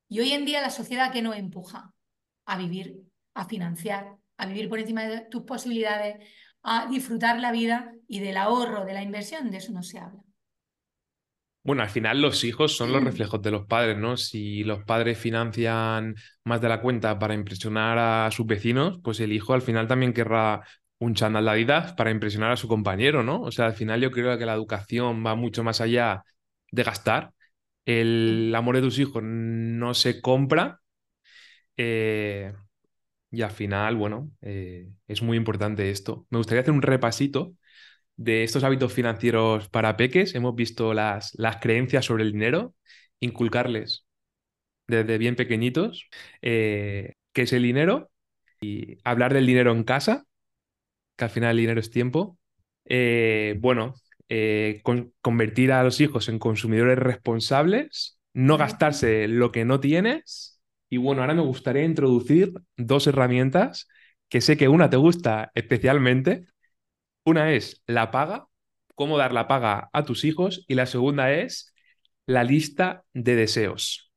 Y 0.09 0.19
hoy 0.19 0.31
en 0.31 0.45
día 0.45 0.61
la 0.61 0.71
sociedad 0.71 1.11
que 1.11 1.21
nos 1.21 1.37
empuja 1.37 1.93
a 2.45 2.57
vivir, 2.57 3.03
a 3.35 3.45
financiar, 3.45 4.17
a 4.37 4.45
vivir 4.47 4.67
por 4.67 4.79
encima 4.79 5.03
de 5.03 5.21
tus 5.25 5.43
posibilidades, 5.43 6.27
a 6.63 6.87
disfrutar 6.87 7.39
la 7.39 7.51
vida 7.51 7.93
y 8.07 8.19
del 8.19 8.37
ahorro, 8.37 8.85
de 8.85 8.93
la 8.93 9.03
inversión, 9.03 9.51
de 9.51 9.57
eso 9.57 9.71
no 9.71 9.83
se 9.83 9.99
habla. 9.99 10.21
Bueno, 11.63 11.83
al 11.83 11.89
final 11.89 12.21
los 12.21 12.43
hijos 12.43 12.75
son 12.75 12.91
los 12.91 13.01
mm. 13.01 13.05
reflejos 13.05 13.41
de 13.41 13.51
los 13.51 13.67
padres, 13.67 13.97
¿no? 13.97 14.17
Si 14.17 14.63
los 14.63 14.83
padres 14.83 15.17
financian 15.19 16.15
más 16.43 16.59
de 16.59 16.69
la 16.69 16.81
cuenta 16.81 17.19
para 17.19 17.35
impresionar 17.35 17.99
a 17.99 18.31
sus 18.31 18.47
vecinos, 18.47 18.99
pues 19.03 19.19
el 19.19 19.31
hijo 19.31 19.53
al 19.53 19.61
final 19.61 19.87
también 19.87 20.13
querrá 20.13 20.61
un 20.99 21.13
chándal 21.15 21.45
de 21.45 21.51
Adidas 21.51 21.93
para 21.93 22.11
impresionar 22.11 22.51
a 22.51 22.57
su 22.57 22.67
compañero, 22.67 23.23
¿no? 23.23 23.41
O 23.41 23.51
sea, 23.51 23.65
al 23.67 23.73
final 23.73 24.01
yo 24.01 24.11
creo 24.11 24.37
que 24.37 24.45
la 24.45 24.53
educación 24.53 25.23
va 25.25 25.35
mucho 25.35 25.63
más 25.63 25.81
allá 25.81 26.23
de 26.71 26.83
gastar. 26.83 27.31
El 27.85 28.53
amor 28.55 28.75
de 28.75 28.81
tus 28.81 28.99
hijos 28.99 29.23
no 29.23 29.93
se 29.93 30.21
compra. 30.21 30.81
Eh, 31.77 32.53
y 33.31 33.43
al 33.43 33.51
final, 33.51 33.95
bueno, 33.95 34.29
eh, 34.41 34.89
es 35.07 35.21
muy 35.21 35.37
importante 35.37 35.89
esto. 35.89 36.27
Me 36.29 36.37
gustaría 36.37 36.61
hacer 36.61 36.73
un 36.73 36.81
repasito 36.81 37.55
de 38.17 38.43
estos 38.43 38.63
hábitos 38.63 38.93
financieros 38.93 39.69
para 39.69 39.97
peques. 39.97 40.35
Hemos 40.35 40.55
visto 40.55 40.93
las, 40.93 41.33
las 41.35 41.57
creencias 41.57 42.05
sobre 42.05 42.23
el 42.23 42.33
dinero, 42.33 42.75
inculcarles 43.21 44.05
desde 44.87 45.17
bien 45.17 45.35
pequeñitos 45.35 46.09
eh, 46.41 47.15
qué 47.33 47.43
es 47.43 47.53
el 47.53 47.63
dinero 47.63 48.11
y 48.61 48.97
hablar 49.05 49.33
del 49.33 49.47
dinero 49.47 49.71
en 49.71 49.83
casa, 49.83 50.25
que 51.17 51.25
al 51.25 51.31
final 51.31 51.51
el 51.51 51.57
dinero 51.57 51.79
es 51.79 51.91
tiempo. 51.91 52.37
Eh, 52.85 53.57
bueno, 53.59 53.95
convertir 55.21 55.71
a 55.71 55.83
los 55.83 56.01
hijos 56.01 56.29
en 56.29 56.39
consumidores 56.39 56.97
responsables, 56.99 58.19
no 58.33 58.57
gastarse 58.57 59.27
lo 59.27 59.51
que 59.51 59.65
no 59.65 59.79
tienes 59.79 60.50
y 60.91 60.97
bueno, 60.97 61.21
ahora 61.21 61.33
me 61.33 61.41
gustaría 61.41 61.85
introducir 61.85 62.51
dos 62.75 63.07
herramientas 63.07 63.87
que 64.27 64.41
sé 64.41 64.57
que 64.57 64.67
una 64.67 64.89
te 64.89 64.97
gusta 64.97 65.49
especialmente. 65.55 66.47
Una 67.23 67.53
es 67.53 67.81
la 67.87 68.11
paga, 68.11 68.47
cómo 68.93 69.17
dar 69.17 69.31
la 69.31 69.47
paga 69.47 69.89
a 69.93 70.03
tus 70.03 70.25
hijos, 70.25 70.65
y 70.67 70.75
la 70.75 70.85
segunda 70.85 71.31
es 71.31 71.73
la 72.25 72.43
lista 72.43 73.05
de 73.13 73.37
deseos. 73.37 74.11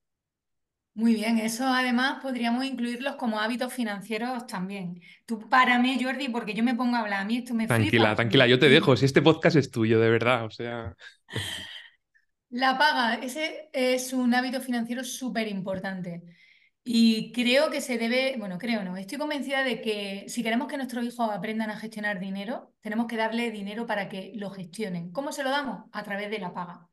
Muy 0.95 1.15
bien, 1.15 1.39
eso 1.39 1.65
además 1.65 2.19
podríamos 2.21 2.65
incluirlos 2.65 3.15
como 3.17 3.39
hábitos 3.39 3.73
financieros 3.73 4.45
también. 4.49 5.01
Tú 5.27 5.49
párame, 5.49 5.97
Jordi, 6.03 6.29
porque 6.29 6.55
yo 6.55 6.65
me 6.65 6.75
pongo 6.75 6.97
a 6.97 7.01
hablar, 7.01 7.23
a 7.23 7.25
mí 7.25 7.37
esto 7.37 7.55
me 7.55 7.69
Tranquila, 7.69 8.17
tranquila, 8.17 8.49
yo 8.49 8.59
te 8.59 8.69
dejo, 8.69 8.97
si 8.97 9.05
este 9.05 9.23
podcast 9.23 9.55
es 9.55 9.71
tuyo, 9.71 10.01
de 10.01 10.11
verdad, 10.11 10.45
o 10.45 10.51
sea... 10.51 10.97
La 12.51 12.79
paga, 12.79 13.15
ese 13.15 13.69
es 13.73 14.13
un 14.13 14.33
hábito 14.33 14.61
financiero 14.61 15.03
súper 15.03 15.49
importante. 15.49 16.23
Y 16.87 17.33
creo 17.33 17.71
que 17.71 17.81
se 17.81 17.97
debe, 17.97 18.37
bueno, 18.39 18.59
creo 18.59 18.85
no, 18.85 18.97
estoy 18.99 19.17
convencida 19.17 19.65
de 19.65 19.81
que 19.81 20.27
si 20.29 20.43
queremos 20.43 20.69
que 20.69 20.77
nuestros 20.77 21.05
hijos 21.05 21.31
aprendan 21.31 21.71
a 21.71 21.79
gestionar 21.79 22.21
dinero, 22.21 22.75
tenemos 22.83 23.07
que 23.07 23.17
darle 23.17 23.51
dinero 23.51 23.87
para 23.87 24.09
que 24.11 24.33
lo 24.35 24.51
gestionen. 24.51 25.11
¿Cómo 25.11 25.33
se 25.33 25.43
lo 25.43 25.51
damos? 25.51 25.89
A 25.93 26.03
través 26.03 26.31
de 26.31 26.39
la 26.39 26.53
paga. 26.53 26.89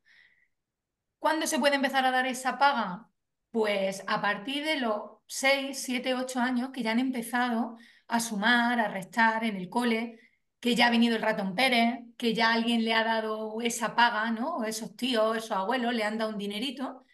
¿Cuándo 1.19 1.45
se 1.45 1.59
puede 1.59 1.75
empezar 1.75 2.05
a 2.05 2.11
dar 2.11 2.25
esa 2.25 2.57
paga? 2.57 3.09
Pues 3.51 4.03
a 4.07 4.21
partir 4.21 4.63
de 4.65 4.77
los 4.77 5.01
6, 5.27 5.77
7, 5.77 6.15
8 6.15 6.39
años 6.39 6.69
que 6.71 6.83
ya 6.83 6.91
han 6.91 6.99
empezado 6.99 7.77
a 8.07 8.19
sumar, 8.19 8.79
a 8.79 8.87
restar 8.87 9.43
en 9.43 9.57
el 9.57 9.69
cole, 9.69 10.19
que 10.59 10.75
ya 10.75 10.87
ha 10.87 10.91
venido 10.91 11.15
el 11.17 11.21
ratón 11.21 11.55
Pérez, 11.55 11.99
que 12.17 12.33
ya 12.33 12.53
alguien 12.53 12.85
le 12.85 12.93
ha 12.93 13.03
dado 13.03 13.61
esa 13.61 13.95
paga, 13.95 14.31
¿no? 14.31 14.63
Esos 14.63 14.95
tíos, 14.95 15.37
esos 15.37 15.51
abuelos 15.51 15.93
le 15.93 16.03
han 16.03 16.17
dado 16.17 16.31
un 16.31 16.37
dinerito. 16.37 17.05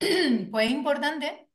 Pues 0.50 0.66
es 0.66 0.72
importante 0.72 1.48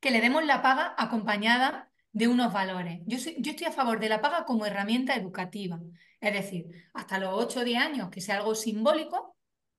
que 0.00 0.10
le 0.10 0.20
demos 0.20 0.44
la 0.44 0.62
paga 0.62 0.94
acompañada 0.98 1.90
de 2.12 2.28
unos 2.28 2.52
valores. 2.52 3.00
Yo, 3.06 3.18
yo 3.38 3.50
estoy 3.50 3.66
a 3.66 3.72
favor 3.72 4.00
de 4.00 4.08
la 4.08 4.20
paga 4.20 4.44
como 4.44 4.64
herramienta 4.66 5.14
educativa. 5.14 5.80
Es 6.20 6.32
decir, 6.32 6.66
hasta 6.94 7.18
los 7.18 7.30
8 7.34 7.60
o 7.60 7.64
10 7.64 7.78
años, 7.82 8.10
que 8.10 8.20
sea 8.20 8.36
algo 8.36 8.54
simbólico, 8.54 9.36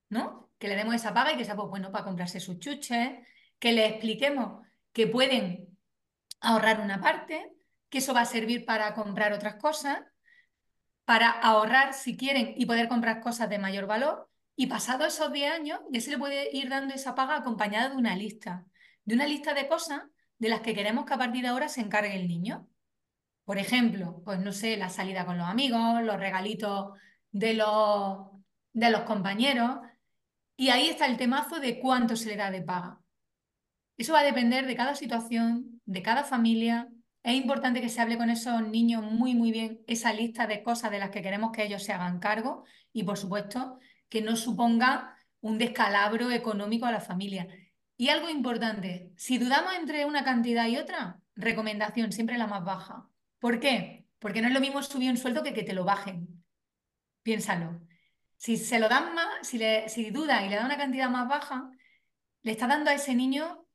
¿no? 0.10 0.52
Que 0.60 0.68
le 0.68 0.76
demos 0.76 0.96
esa 0.96 1.14
paga 1.14 1.34
y 1.34 1.38
que 1.38 1.46
sea 1.46 1.56
pues, 1.56 1.70
bueno 1.70 1.92
para 1.92 2.06
comprarse 2.06 2.40
sus 2.40 2.60
chuches, 2.60 3.14
que 3.60 3.72
le 3.72 3.88
expliquemos 3.88 4.66
que 4.94 5.08
pueden 5.08 5.78
ahorrar 6.40 6.82
una 6.82 7.02
parte, 7.02 7.52
que 7.90 8.00
eso 8.00 8.14
va 8.14 8.22
a 8.22 8.26
servir 8.26 8.66
para 8.66 8.94
comprar 8.94 9.34
otras 9.34 9.56
cosas, 9.56 10.00
para 11.06 11.30
ahorrar 11.30 11.94
si 11.94 12.18
quieren 12.18 12.54
y 12.58 12.66
poder 12.66 12.88
comprar 12.88 13.22
cosas 13.22 13.50
de 13.50 13.60
mayor 13.60 13.88
valor. 13.88 14.30
Y 14.56 14.68
pasados 14.68 15.14
esos 15.14 15.32
10 15.32 15.52
años, 15.52 15.80
ya 15.92 16.02
se 16.02 16.12
le 16.12 16.18
puede 16.18 16.56
ir 16.56 16.70
dando 16.70 16.94
esa 16.94 17.16
paga 17.16 17.38
acompañada 17.38 17.90
de 17.90 17.96
una 17.96 18.16
lista, 18.16 18.66
de 19.08 19.16
una 19.16 19.26
lista 19.26 19.54
de 19.54 19.70
cosas 19.70 20.02
de 20.38 20.50
las 20.50 20.60
que 20.60 20.76
queremos 20.76 21.06
que 21.06 21.14
a 21.14 21.18
partir 21.18 21.42
de 21.42 21.48
ahora 21.48 21.70
se 21.70 21.80
encargue 21.80 22.14
el 22.14 22.28
niño. 22.28 22.68
Por 23.46 23.58
ejemplo, 23.58 24.22
pues 24.26 24.40
no 24.42 24.52
sé, 24.52 24.76
la 24.76 24.90
salida 24.90 25.26
con 25.26 25.38
los 25.38 25.48
amigos, 25.48 26.04
los 26.04 26.20
regalitos 26.20 26.92
de 27.32 27.54
los, 27.54 28.28
de 28.74 28.92
los 28.92 29.04
compañeros. 29.04 29.80
Y 30.58 30.70
ahí 30.70 30.90
está 30.90 31.06
el 31.06 31.16
temazo 31.16 31.62
de 31.62 31.80
cuánto 31.80 32.18
se 32.18 32.28
le 32.28 32.36
da 32.36 32.52
de 32.52 32.62
paga. 32.62 33.00
Eso 33.96 34.12
va 34.12 34.20
a 34.20 34.24
depender 34.24 34.66
de 34.66 34.76
cada 34.76 34.94
situación, 34.94 35.82
de 35.86 36.02
cada 36.02 36.26
familia. 36.26 36.90
Es 37.24 37.36
importante 37.36 37.80
que 37.80 37.88
se 37.88 38.02
hable 38.02 38.18
con 38.18 38.30
esos 38.30 38.62
niños 38.68 39.04
muy, 39.04 39.36
muy 39.36 39.54
bien 39.54 39.80
esa 39.88 40.12
lista 40.12 40.48
de 40.48 40.64
cosas 40.64 40.92
de 40.92 41.00
las 41.00 41.12
que 41.12 41.22
queremos 41.22 41.54
que 41.54 41.64
ellos 41.64 41.82
se 41.82 41.94
hagan 41.94 42.20
cargo 42.20 42.66
y, 42.92 43.04
por 43.04 43.18
supuesto, 43.18 43.80
que 44.10 44.22
no 44.22 44.36
suponga 44.36 45.18
un 45.40 45.58
descalabro 45.58 46.30
económico 46.30 46.86
a 46.86 46.92
la 46.92 47.00
familia. 47.00 47.48
Y 47.98 48.10
algo 48.10 48.30
importante, 48.30 49.12
si 49.18 49.40
dudamos 49.40 49.74
entre 49.74 50.06
una 50.06 50.24
cantidad 50.24 50.68
y 50.68 50.78
otra, 50.78 51.20
recomendación, 51.36 52.12
siempre 52.12 52.38
la 52.38 52.46
más 52.46 52.64
baja. 52.64 53.10
¿Por 53.40 53.60
qué? 53.60 54.06
Porque 54.20 54.42
no 54.42 54.48
es 54.48 54.54
lo 54.54 54.60
mismo 54.60 54.82
subir 54.84 55.10
un 55.10 55.18
sueldo 55.18 55.44
que 55.44 55.54
que 55.54 55.64
te 55.64 55.74
lo 55.74 55.84
bajen. 55.84 56.44
Piénsalo. 57.24 57.82
Si 58.38 58.58
se 58.58 58.80
lo 58.80 58.88
dan 58.88 59.16
más, 59.16 59.48
si, 59.48 59.58
le, 59.58 59.90
si 59.90 60.12
duda 60.12 60.46
y 60.46 60.50
le 60.50 60.58
da 60.58 60.66
una 60.66 60.78
cantidad 60.78 61.10
más 61.10 61.28
baja, 61.28 61.72
le 62.44 62.52
está 62.52 62.68
dando 62.68 62.92
a 62.92 62.94
ese 62.94 63.16
niño 63.16 63.66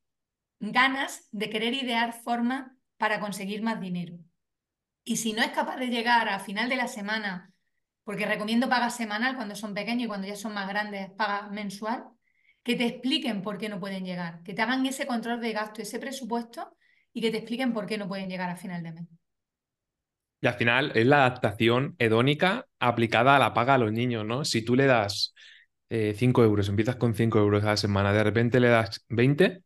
ganas 0.61 1.29
de 1.33 1.51
querer 1.51 1.75
idear 1.75 2.13
formas 2.13 2.71
para 2.97 3.19
conseguir 3.19 3.63
más 3.63 3.81
dinero. 3.81 4.19
Y 5.03 5.17
si 5.17 5.33
no 5.33 5.43
es 5.43 5.51
capaz 5.51 5.77
de 5.79 5.89
llegar 5.89 6.29
a 6.29 6.39
final 6.39 6.69
de 6.69 6.77
la 6.77 6.87
semana, 6.87 7.53
porque 8.05 8.27
recomiendo 8.27 8.69
paga 8.69 8.91
semanal 8.91 9.35
cuando 9.35 9.57
son 9.57 9.75
pequeños 9.75 10.05
y 10.05 10.09
cuando 10.09 10.29
ya 10.29 10.37
son 10.37 10.55
más 10.55 10.69
grandes, 10.69 11.11
paga 11.11 11.49
mensual, 11.49 12.05
que 12.63 12.77
te 12.77 12.87
expliquen 12.87 13.43
por 13.43 13.59
qué 13.59 13.69
no 13.69 13.81
pueden 13.81 14.05
llegar, 14.05 14.43
que 14.43 14.55
te 14.55 14.63
hagan 14.63 14.87
ese 14.87 15.07
control 15.07 15.41
de 15.41 15.53
gasto, 15.53 15.83
ese 15.83 15.99
presupuesto 15.99 16.77
y 17.13 17.21
que 17.21 17.31
te 17.31 17.39
expliquen 17.39 17.73
por 17.73 17.87
qué 17.87 17.99
no 17.99 18.09
pueden 18.09 18.29
llegar 18.29 18.51
a 18.51 18.57
final 18.57 18.83
de 18.83 18.93
mes. 18.93 19.09
Y 20.41 20.47
al 20.47 20.55
final 20.55 20.93
es 20.95 21.07
la 21.07 21.19
adaptación 21.19 21.95
hedónica 21.99 22.67
aplicada 22.81 23.37
a 23.37 23.39
la 23.39 23.55
paga 23.55 23.75
a 23.75 23.79
los 23.79 23.93
niños, 23.93 24.25
¿no? 24.25 24.45
Si 24.45 24.65
tú 24.65 24.75
le 24.75 24.87
das 24.87 25.35
5 25.89 25.91
eh, 25.91 26.45
euros, 26.45 26.69
empiezas 26.69 26.97
con 26.97 27.15
5 27.15 27.39
euros 27.39 27.63
a 27.65 27.69
la 27.69 27.77
semana, 27.77 28.13
de 28.13 28.25
repente 28.25 28.59
le 28.59 28.69
das 28.69 29.05
20, 29.09 29.63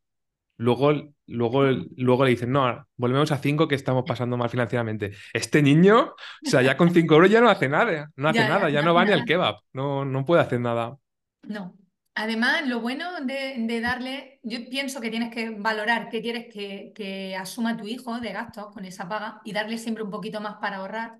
Luego, 0.58 1.12
luego, 1.26 1.64
luego 1.96 2.24
le 2.24 2.30
dicen, 2.30 2.50
no, 2.50 2.86
volvemos 2.96 3.30
a 3.30 3.36
5 3.36 3.68
que 3.68 3.74
estamos 3.74 4.04
pasando 4.06 4.36
mal 4.36 4.48
financieramente. 4.48 5.12
Este 5.32 5.60
niño, 5.62 6.14
o 6.14 6.50
sea, 6.50 6.62
ya 6.62 6.76
con 6.76 6.90
5 6.92 7.14
euros 7.14 7.30
ya 7.30 7.40
no 7.40 7.50
hace 7.50 7.68
nada, 7.68 8.10
no 8.16 8.28
hace 8.28 8.38
Ya, 8.38 8.48
nada, 8.48 8.70
ya, 8.70 8.80
ya 8.80 8.82
no 8.82 8.94
va 8.94 9.04
ni 9.04 9.12
al 9.12 9.24
kebab, 9.24 9.56
no, 9.72 10.04
no 10.04 10.24
puede 10.24 10.42
hacer 10.42 10.60
nada. 10.60 10.96
No. 11.42 11.76
Además, 12.18 12.66
lo 12.66 12.80
bueno 12.80 13.20
de, 13.20 13.80
darle, 13.82 14.40
yo 14.42 14.58
pienso 14.70 15.02
que 15.02 15.10
tienes 15.10 15.30
que 15.30 15.50
valorar 15.50 16.08
qué 16.08 16.22
quieres 16.22 16.46
que, 16.50 17.36
asuma 17.38 17.76
tu 17.76 17.86
hijo 17.86 18.20
de 18.20 18.32
gastos 18.32 18.72
con 18.72 18.86
esa 18.86 19.06
paga 19.06 19.42
y 19.44 19.52
darle 19.52 19.76
siempre 19.76 20.02
un 20.02 20.10
poquito 20.10 20.40
más 20.40 20.56
para 20.56 20.78
ahorrar. 20.78 21.18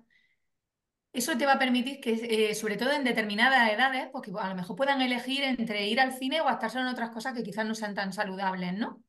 Eso 1.13 1.37
te 1.37 1.45
va 1.45 1.53
a 1.53 1.59
permitir 1.59 1.99
que, 1.99 2.49
eh, 2.49 2.55
sobre 2.55 2.77
todo 2.77 2.91
en 2.93 3.03
determinadas 3.03 3.71
edades, 3.71 4.07
pues 4.11 4.23
que 4.23 4.31
a 4.39 4.49
lo 4.49 4.55
mejor 4.55 4.75
puedan 4.75 4.99
elegir 5.01 5.43
entre 5.43 5.87
ir 5.87 5.99
al 5.99 6.13
cine 6.13 6.41
o 6.41 6.45
gastarse 6.45 6.79
en 6.79 6.87
otras 6.87 7.11
cosas 7.11 7.35
que 7.35 7.43
quizás 7.43 7.65
no 7.67 7.75
sean 7.75 7.93
tan 7.93 8.11
saludables, 8.11 8.73
¿no? 8.73 9.03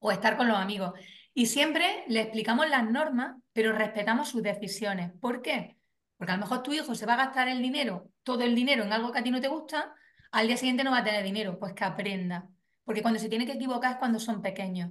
O 0.00 0.10
estar 0.10 0.36
con 0.36 0.48
los 0.48 0.56
amigos. 0.56 0.98
Y 1.32 1.46
siempre 1.46 2.04
le 2.08 2.22
explicamos 2.22 2.68
las 2.68 2.90
normas, 2.90 3.36
pero 3.52 3.72
respetamos 3.72 4.30
sus 4.30 4.42
decisiones. 4.42 5.12
¿Por 5.20 5.42
qué? 5.42 5.76
Porque 6.16 6.32
a 6.32 6.36
lo 6.36 6.42
mejor 6.42 6.62
tu 6.64 6.72
hijo 6.72 6.94
se 6.96 7.06
va 7.06 7.14
a 7.14 7.24
gastar 7.26 7.46
el 7.48 7.62
dinero, 7.62 8.10
todo 8.24 8.42
el 8.42 8.54
dinero, 8.56 8.82
en 8.82 8.92
algo 8.92 9.12
que 9.12 9.20
a 9.20 9.22
ti 9.22 9.30
no 9.30 9.40
te 9.40 9.48
gusta, 9.48 9.94
al 10.34 10.46
día 10.48 10.56
siguiente 10.58 10.84
no 10.84 10.90
va 10.92 10.98
a 10.98 11.04
tener 11.04 11.24
dinero, 11.24 11.58
pues 11.58 11.72
que 11.74 11.84
aprenda. 11.84 12.50
Porque 12.84 13.02
cuando 13.02 13.20
se 13.20 13.28
tiene 13.30 13.46
que 13.46 13.52
equivocar 13.52 13.92
es 13.92 13.98
cuando 13.98 14.18
son 14.20 14.42
pequeños, 14.42 14.90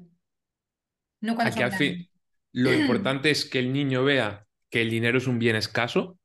no 1.21 1.36
cuando 1.36 1.51
Aquí 1.51 1.62
son 1.62 1.63
al 1.63 1.73
fin, 1.73 2.10
lo 2.51 2.73
importante 2.73 3.29
es 3.32 3.45
que 3.45 3.60
el 3.60 3.73
niño 3.73 4.03
vea 4.03 4.45
que 4.69 4.82
el 4.82 4.89
dinero 4.89 5.17
es 5.17 5.27
un 5.27 5.39
bien 5.39 5.56
escaso 5.56 6.17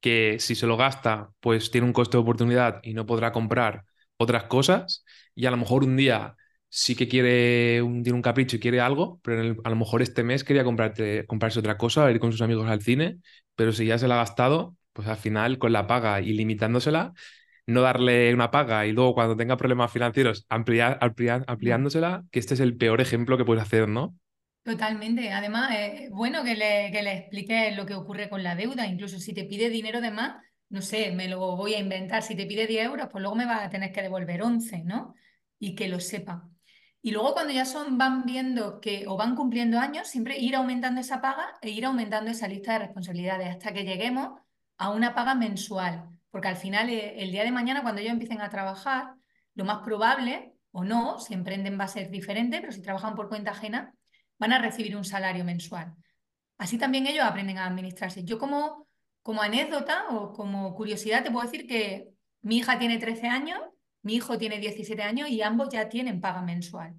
que 0.00 0.38
si 0.40 0.54
se 0.56 0.66
lo 0.66 0.76
gasta, 0.76 1.30
pues 1.40 1.70
tiene 1.70 1.86
un 1.88 1.92
coste 1.94 2.16
de 2.18 2.22
oportunidad 2.22 2.80
y 2.82 2.94
no 2.94 3.06
podrá 3.06 3.32
comprar 3.32 3.84
otras 4.18 4.44
cosas. 4.44 5.04
Y 5.34 5.46
a 5.46 5.50
lo 5.52 5.58
mejor 5.58 5.84
un 5.84 5.96
día 5.96 6.36
sí 6.70 6.96
que 6.96 7.08
quiere 7.08 7.82
un, 7.82 8.02
tiene 8.04 8.16
un 8.16 8.22
capricho 8.22 8.56
y 8.56 8.60
quiere 8.60 8.80
algo, 8.80 9.20
pero 9.24 9.42
el- 9.42 9.58
a 9.64 9.70
lo 9.70 9.76
mejor 9.76 10.02
este 10.02 10.24
mes 10.24 10.44
quería 10.44 10.64
comprarte, 10.64 11.26
comprarse 11.26 11.60
otra 11.60 11.78
cosa, 11.78 12.10
ir 12.10 12.20
con 12.20 12.32
sus 12.32 12.42
amigos 12.42 12.68
al 12.68 12.82
cine, 12.82 13.18
pero 13.56 13.72
si 13.72 13.86
ya 13.86 13.98
se 13.98 14.08
la 14.08 14.16
ha 14.16 14.18
gastado, 14.18 14.76
pues 14.92 15.08
al 15.08 15.16
final 15.16 15.58
con 15.58 15.72
la 15.72 15.86
paga 15.86 16.20
y 16.22 16.32
limitándosela, 16.34 17.14
no 17.66 17.80
darle 17.80 18.32
una 18.32 18.50
paga 18.50 18.86
y 18.86 18.92
luego 18.92 19.14
cuando 19.14 19.36
tenga 19.36 19.56
problemas 19.56 19.92
financieros 19.92 20.46
ampliar, 20.48 20.98
ampliándosela, 21.00 22.24
que 22.30 22.38
este 22.38 22.54
es 22.54 22.60
el 22.60 22.76
peor 22.76 23.00
ejemplo 23.00 23.36
que 23.36 23.44
puedes 23.44 23.62
hacer, 23.62 23.88
¿no? 23.88 24.14
Totalmente. 24.62 25.32
Además, 25.32 25.70
es 25.76 26.10
bueno 26.10 26.42
que 26.42 26.56
le, 26.56 26.90
que 26.90 27.02
le 27.02 27.12
expliques 27.12 27.76
lo 27.76 27.86
que 27.86 27.94
ocurre 27.94 28.28
con 28.28 28.42
la 28.42 28.56
deuda. 28.56 28.86
Incluso 28.86 29.20
si 29.20 29.32
te 29.32 29.44
pide 29.44 29.70
dinero 29.70 30.00
de 30.00 30.10
más, 30.10 30.42
no 30.68 30.82
sé, 30.82 31.12
me 31.12 31.28
lo 31.28 31.56
voy 31.56 31.74
a 31.74 31.78
inventar. 31.78 32.22
Si 32.22 32.34
te 32.34 32.46
pide 32.46 32.66
10 32.66 32.86
euros, 32.86 33.08
pues 33.10 33.22
luego 33.22 33.36
me 33.36 33.46
vas 33.46 33.62
a 33.62 33.70
tener 33.70 33.92
que 33.92 34.02
devolver 34.02 34.42
11, 34.42 34.82
¿no? 34.84 35.14
Y 35.58 35.76
que 35.76 35.86
lo 35.88 36.00
sepa. 36.00 36.48
Y 37.00 37.12
luego 37.12 37.34
cuando 37.34 37.52
ya 37.52 37.64
son, 37.64 37.98
van 37.98 38.24
viendo 38.24 38.80
que 38.80 39.04
o 39.06 39.16
van 39.16 39.36
cumpliendo 39.36 39.78
años, 39.78 40.08
siempre 40.08 40.38
ir 40.38 40.56
aumentando 40.56 41.00
esa 41.00 41.20
paga 41.20 41.54
e 41.62 41.70
ir 41.70 41.84
aumentando 41.84 42.32
esa 42.32 42.48
lista 42.48 42.72
de 42.72 42.80
responsabilidades 42.80 43.48
hasta 43.48 43.72
que 43.72 43.84
lleguemos 43.84 44.40
a 44.78 44.90
una 44.90 45.14
paga 45.14 45.36
mensual. 45.36 46.15
Porque 46.30 46.48
al 46.48 46.56
final, 46.56 46.90
eh, 46.90 47.22
el 47.22 47.30
día 47.30 47.44
de 47.44 47.52
mañana, 47.52 47.82
cuando 47.82 48.00
ellos 48.00 48.12
empiecen 48.12 48.40
a 48.40 48.50
trabajar, 48.50 49.14
lo 49.54 49.64
más 49.64 49.78
probable, 49.84 50.52
o 50.72 50.84
no, 50.84 51.18
si 51.18 51.34
emprenden 51.34 51.78
va 51.80 51.84
a 51.84 51.88
ser 51.88 52.10
diferente, 52.10 52.60
pero 52.60 52.72
si 52.72 52.82
trabajan 52.82 53.14
por 53.14 53.28
cuenta 53.28 53.52
ajena, 53.52 53.94
van 54.38 54.52
a 54.52 54.60
recibir 54.60 54.96
un 54.96 55.04
salario 55.04 55.44
mensual. 55.44 55.94
Así 56.58 56.78
también 56.78 57.06
ellos 57.06 57.24
aprenden 57.24 57.58
a 57.58 57.66
administrarse. 57.66 58.24
Yo 58.24 58.38
como, 58.38 58.86
como 59.22 59.42
anécdota 59.42 60.06
o 60.10 60.32
como 60.32 60.74
curiosidad 60.74 61.22
te 61.24 61.30
puedo 61.30 61.46
decir 61.46 61.66
que 61.66 62.08
mi 62.42 62.58
hija 62.58 62.78
tiene 62.78 62.98
13 62.98 63.28
años, 63.28 63.60
mi 64.02 64.14
hijo 64.14 64.38
tiene 64.38 64.58
17 64.58 65.02
años 65.02 65.28
y 65.28 65.42
ambos 65.42 65.68
ya 65.70 65.88
tienen 65.88 66.20
paga 66.20 66.42
mensual. 66.42 66.94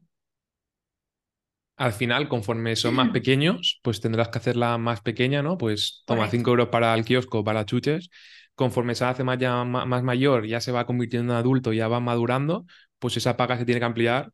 Al 1.78 1.94
final, 1.94 2.28
conforme 2.28 2.76
son 2.76 2.96
más 2.96 3.10
pequeños, 3.14 3.80
pues 3.84 4.02
tendrás 4.02 4.30
que 4.30 4.40
hacerla 4.40 4.78
más 4.78 5.02
pequeña, 5.02 5.42
¿no? 5.42 5.58
Pues 5.58 6.04
toma 6.06 6.20
Correcto. 6.20 6.38
5 6.38 6.50
euros 6.50 6.70
para 6.70 6.94
el 6.94 7.06
kiosco, 7.06 7.44
para 7.44 7.66
chuches. 7.66 8.10
Conforme 8.58 8.96
se 8.96 9.06
hace 9.06 9.24
más, 9.26 9.40
ya, 9.40 9.64
más 9.66 10.04
mayor, 10.04 10.48
ya 10.48 10.62
se 10.62 10.74
va 10.74 10.88
convirtiendo 10.88 11.34
en 11.34 11.40
adulto, 11.40 11.74
ya 11.74 11.88
va 11.90 12.02
madurando, 12.02 12.68
pues 13.00 13.18
esa 13.18 13.38
paga 13.38 13.58
se 13.58 13.66
tiene 13.66 13.80
que 13.82 13.86
ampliar, 13.88 14.34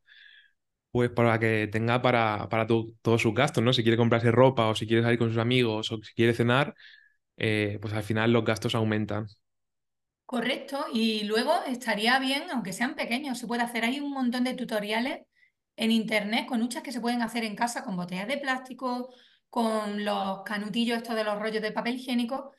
pues 0.91 1.09
para 1.11 1.39
que 1.39 1.67
tenga 1.71 2.01
para, 2.01 2.49
para 2.49 2.67
to- 2.67 2.87
todos 3.01 3.21
sus 3.21 3.33
gastos, 3.33 3.63
¿no? 3.63 3.73
Si 3.73 3.83
quiere 3.83 3.97
comprarse 3.97 4.31
ropa 4.31 4.67
o 4.69 4.75
si 4.75 4.87
quiere 4.87 5.03
salir 5.03 5.19
con 5.19 5.29
sus 5.29 5.37
amigos 5.39 5.91
o 5.91 5.97
si 6.03 6.13
quiere 6.15 6.33
cenar, 6.33 6.75
eh, 7.37 7.79
pues 7.81 7.93
al 7.93 8.03
final 8.03 8.31
los 8.33 8.45
gastos 8.45 8.75
aumentan. 8.75 9.27
Correcto, 10.25 10.85
y 10.91 11.23
luego 11.25 11.53
estaría 11.67 12.17
bien, 12.19 12.49
aunque 12.51 12.73
sean 12.73 12.95
pequeños, 12.95 13.37
se 13.37 13.45
puede 13.47 13.61
hacer. 13.61 13.83
Hay 13.85 13.99
un 13.99 14.11
montón 14.11 14.43
de 14.43 14.55
tutoriales 14.55 15.21
en 15.75 15.91
internet 15.91 16.47
con 16.47 16.61
huchas 16.63 16.81
que 16.83 16.91
se 16.91 17.01
pueden 17.01 17.21
hacer 17.21 17.43
en 17.43 17.55
casa 17.55 17.83
con 17.83 17.95
botellas 17.95 18.27
de 18.27 18.37
plástico, 18.37 19.13
con 19.49 20.03
los 20.03 20.41
canutillos 20.43 20.97
estos 20.97 21.15
de 21.15 21.23
los 21.23 21.37
rollos 21.39 21.61
de 21.61 21.71
papel 21.71 21.95
higiénico. 21.95 22.51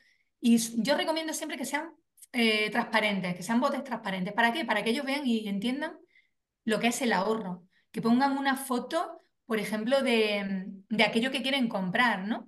Y 0.45 0.59
yo 0.83 0.95
recomiendo 0.95 1.33
siempre 1.33 1.57
que 1.57 1.65
sean 1.65 1.89
eh, 2.31 2.69
transparentes, 2.69 3.35
que 3.35 3.41
sean 3.41 3.59
botes 3.59 3.83
transparentes. 3.83 4.31
¿Para 4.31 4.53
qué? 4.53 4.63
Para 4.63 4.83
que 4.83 4.91
ellos 4.91 5.03
vean 5.03 5.25
y 5.25 5.47
entiendan 5.47 5.97
lo 6.65 6.79
que 6.79 6.87
es 6.87 7.01
el 7.01 7.13
ahorro. 7.13 7.63
Que 7.91 7.99
pongan 7.99 8.37
una 8.37 8.55
foto, 8.55 9.19
por 9.47 9.57
ejemplo, 9.57 10.03
de, 10.03 10.65
de 10.87 11.03
aquello 11.03 11.31
que 11.31 11.41
quieren 11.41 11.67
comprar, 11.67 12.27
¿no? 12.27 12.47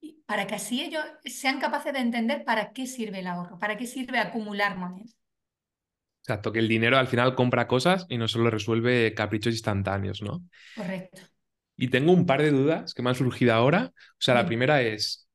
y 0.00 0.22
para 0.26 0.46
que 0.46 0.54
así 0.54 0.82
ellos 0.82 1.04
sean 1.24 1.60
capaces 1.60 1.92
de 1.92 2.00
entender 2.00 2.42
para 2.44 2.72
qué 2.72 2.86
sirve 2.86 3.20
el 3.20 3.26
ahorro, 3.26 3.58
para 3.58 3.76
qué 3.76 3.86
sirve 3.86 4.18
acumular 4.18 4.78
monedas. 4.78 5.16
Exacto, 6.22 6.52
que 6.52 6.58
el 6.58 6.68
dinero 6.68 6.96
al 6.96 7.06
final 7.06 7.34
compra 7.34 7.68
cosas 7.68 8.06
y 8.08 8.16
no 8.16 8.28
solo 8.28 8.50
resuelve 8.50 9.12
caprichos 9.14 9.52
instantáneos, 9.52 10.22
¿no? 10.22 10.42
Correcto. 10.74 11.20
Y 11.76 11.88
tengo 11.88 12.12
un 12.12 12.24
par 12.24 12.40
de 12.40 12.50
dudas 12.50 12.94
que 12.94 13.02
me 13.02 13.10
han 13.10 13.14
surgido 13.14 13.52
ahora. 13.52 13.92
O 13.94 14.20
sea, 14.20 14.34
la 14.34 14.46
primera 14.46 14.80
es, 14.80 15.25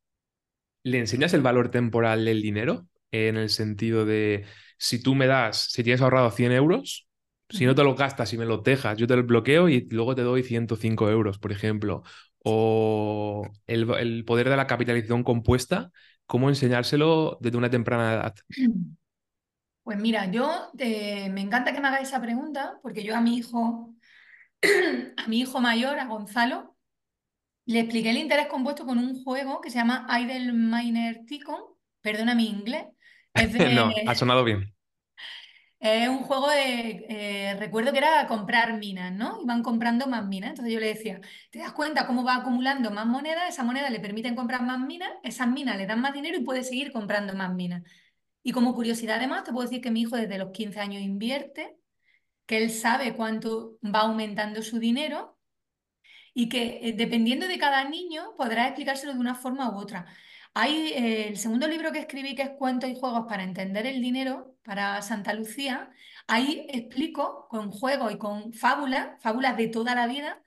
¿Le 0.83 0.99
enseñas 0.99 1.33
el 1.33 1.41
valor 1.41 1.69
temporal 1.69 2.25
del 2.25 2.41
dinero? 2.41 2.87
En 3.11 3.37
el 3.37 3.49
sentido 3.49 4.05
de, 4.05 4.45
si 4.77 5.01
tú 5.01 5.15
me 5.15 5.27
das, 5.27 5.67
si 5.71 5.83
tienes 5.83 6.01
ahorrado 6.01 6.31
100 6.31 6.51
euros, 6.51 7.07
si 7.49 7.65
no 7.65 7.75
te 7.75 7.83
los 7.83 7.97
gastas 7.97 8.31
y 8.33 8.37
me 8.37 8.45
los 8.45 8.63
dejas, 8.63 8.97
yo 8.97 9.05
te 9.07 9.15
los 9.15 9.25
bloqueo 9.25 9.67
y 9.69 9.87
luego 9.91 10.15
te 10.15 10.21
doy 10.21 10.43
105 10.43 11.09
euros, 11.09 11.37
por 11.37 11.51
ejemplo. 11.51 12.03
O 12.43 13.47
el, 13.67 13.89
el 13.99 14.25
poder 14.25 14.49
de 14.49 14.55
la 14.55 14.67
capitalización 14.67 15.23
compuesta, 15.23 15.91
¿cómo 16.25 16.49
enseñárselo 16.49 17.37
desde 17.41 17.57
una 17.57 17.69
temprana 17.69 18.13
edad? 18.13 18.35
Pues 19.83 19.97
mira, 19.99 20.29
yo 20.29 20.69
eh, 20.77 21.29
me 21.29 21.41
encanta 21.41 21.73
que 21.73 21.79
me 21.81 21.87
hagáis 21.87 22.09
esa 22.09 22.21
pregunta 22.21 22.77
porque 22.83 23.03
yo 23.03 23.15
a 23.15 23.21
mi 23.21 23.35
hijo, 23.37 23.93
a 25.17 25.27
mi 25.27 25.39
hijo 25.41 25.59
mayor, 25.61 25.99
a 25.99 26.05
Gonzalo, 26.07 26.70
le 27.65 27.79
expliqué 27.79 28.09
el 28.09 28.17
interés 28.17 28.47
compuesto 28.47 28.85
con 28.85 28.97
un 28.97 29.23
juego 29.23 29.61
que 29.61 29.69
se 29.69 29.77
llama 29.77 30.07
Idle 30.19 30.53
Miner 30.53 31.25
Ticon, 31.25 31.61
perdona 32.01 32.35
mi 32.35 32.47
inglés, 32.47 32.85
es 33.33 33.53
No, 33.75 33.91
ha 34.07 34.15
sonado 34.15 34.43
bien. 34.43 34.73
Es 35.79 36.07
un 36.07 36.19
juego 36.19 36.47
de, 36.47 37.07
eh, 37.09 37.55
recuerdo 37.57 37.91
que 37.91 37.97
era 37.97 38.27
comprar 38.27 38.77
minas, 38.77 39.11
¿no? 39.11 39.39
Iban 39.41 39.63
comprando 39.63 40.05
más 40.05 40.27
minas. 40.27 40.51
Entonces 40.51 40.71
yo 40.71 40.79
le 40.79 40.85
decía, 40.87 41.19
¿te 41.49 41.57
das 41.57 41.71
cuenta 41.71 42.05
cómo 42.05 42.23
va 42.23 42.35
acumulando 42.35 42.91
más 42.91 43.07
monedas? 43.07 43.49
Esas 43.49 43.65
monedas 43.65 43.89
le 43.89 43.99
permiten 43.99 44.35
comprar 44.35 44.61
más 44.61 44.79
minas, 44.79 45.09
esas 45.23 45.47
minas 45.47 45.77
le 45.77 45.87
dan 45.87 45.99
más 45.99 46.13
dinero 46.13 46.37
y 46.37 46.43
puede 46.43 46.63
seguir 46.63 46.91
comprando 46.91 47.33
más 47.33 47.51
minas. 47.55 47.81
Y 48.43 48.51
como 48.51 48.75
curiosidad 48.75 49.17
además, 49.17 49.43
te 49.43 49.51
puedo 49.51 49.67
decir 49.67 49.81
que 49.81 49.89
mi 49.89 50.01
hijo 50.01 50.15
desde 50.17 50.37
los 50.37 50.51
15 50.51 50.79
años 50.79 51.01
invierte, 51.01 51.75
que 52.45 52.57
él 52.57 52.69
sabe 52.69 53.15
cuánto 53.15 53.77
va 53.83 54.01
aumentando 54.01 54.61
su 54.61 54.77
dinero 54.77 55.30
y 56.33 56.49
que 56.49 56.79
eh, 56.81 56.93
dependiendo 56.93 57.47
de 57.47 57.57
cada 57.59 57.87
niño 57.89 58.35
podrá 58.37 58.67
explicárselo 58.67 59.13
de 59.13 59.19
una 59.19 59.35
forma 59.35 59.69
u 59.69 59.77
otra. 59.77 60.05
Hay 60.53 60.89
eh, 60.93 61.29
el 61.29 61.37
segundo 61.37 61.67
libro 61.67 61.91
que 61.91 61.99
escribí, 61.99 62.35
que 62.35 62.43
es 62.43 62.49
Cuentos 62.51 62.89
y 62.89 62.95
Juegos 62.95 63.25
para 63.27 63.43
entender 63.43 63.85
el 63.85 64.01
dinero, 64.01 64.55
para 64.63 65.01
Santa 65.01 65.33
Lucía. 65.33 65.91
Ahí 66.27 66.65
explico 66.69 67.47
con 67.49 67.71
juegos 67.71 68.11
y 68.13 68.17
con 68.17 68.53
fábulas, 68.53 69.21
fábulas 69.21 69.57
de 69.57 69.67
toda 69.67 69.95
la 69.95 70.07
vida, 70.07 70.41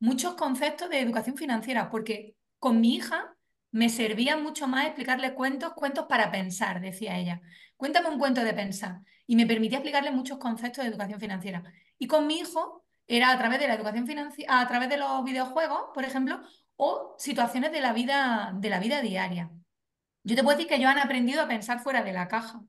muchos 0.00 0.34
conceptos 0.34 0.90
de 0.90 1.00
educación 1.00 1.36
financiera, 1.36 1.90
porque 1.90 2.36
con 2.58 2.80
mi 2.80 2.96
hija 2.96 3.36
me 3.70 3.88
servía 3.88 4.36
mucho 4.36 4.68
más 4.68 4.86
explicarle 4.86 5.34
cuentos, 5.34 5.72
cuentos 5.74 6.06
para 6.06 6.30
pensar, 6.30 6.80
decía 6.80 7.18
ella. 7.18 7.40
Cuéntame 7.76 8.08
un 8.08 8.18
cuento 8.18 8.42
de 8.44 8.54
pensar. 8.54 9.00
Y 9.26 9.36
me 9.36 9.46
permitía 9.46 9.78
explicarle 9.78 10.10
muchos 10.12 10.38
conceptos 10.38 10.84
de 10.84 10.90
educación 10.90 11.20
financiera. 11.20 11.62
Y 11.98 12.06
con 12.06 12.26
mi 12.26 12.38
hijo 12.38 12.83
era 13.06 13.30
a 13.30 13.38
través 13.38 13.60
de 13.60 13.68
la 13.68 13.74
educación 13.74 14.06
financiera, 14.06 14.60
a 14.60 14.68
través 14.68 14.88
de 14.88 14.96
los 14.96 15.24
videojuegos, 15.24 15.90
por 15.94 16.04
ejemplo, 16.04 16.40
o 16.76 17.14
situaciones 17.18 17.72
de 17.72 17.80
la 17.80 17.92
vida, 17.92 18.52
de 18.54 18.70
la 18.70 18.80
vida 18.80 19.00
diaria. 19.02 19.50
Yo 20.22 20.36
te 20.36 20.42
puedo 20.42 20.56
decir 20.56 20.68
que 20.68 20.76
ellos 20.76 20.90
han 20.90 20.98
aprendido 20.98 21.42
a 21.42 21.48
pensar 21.48 21.80
fuera 21.80 22.02
de 22.02 22.12
la 22.12 22.28
caja, 22.28 22.62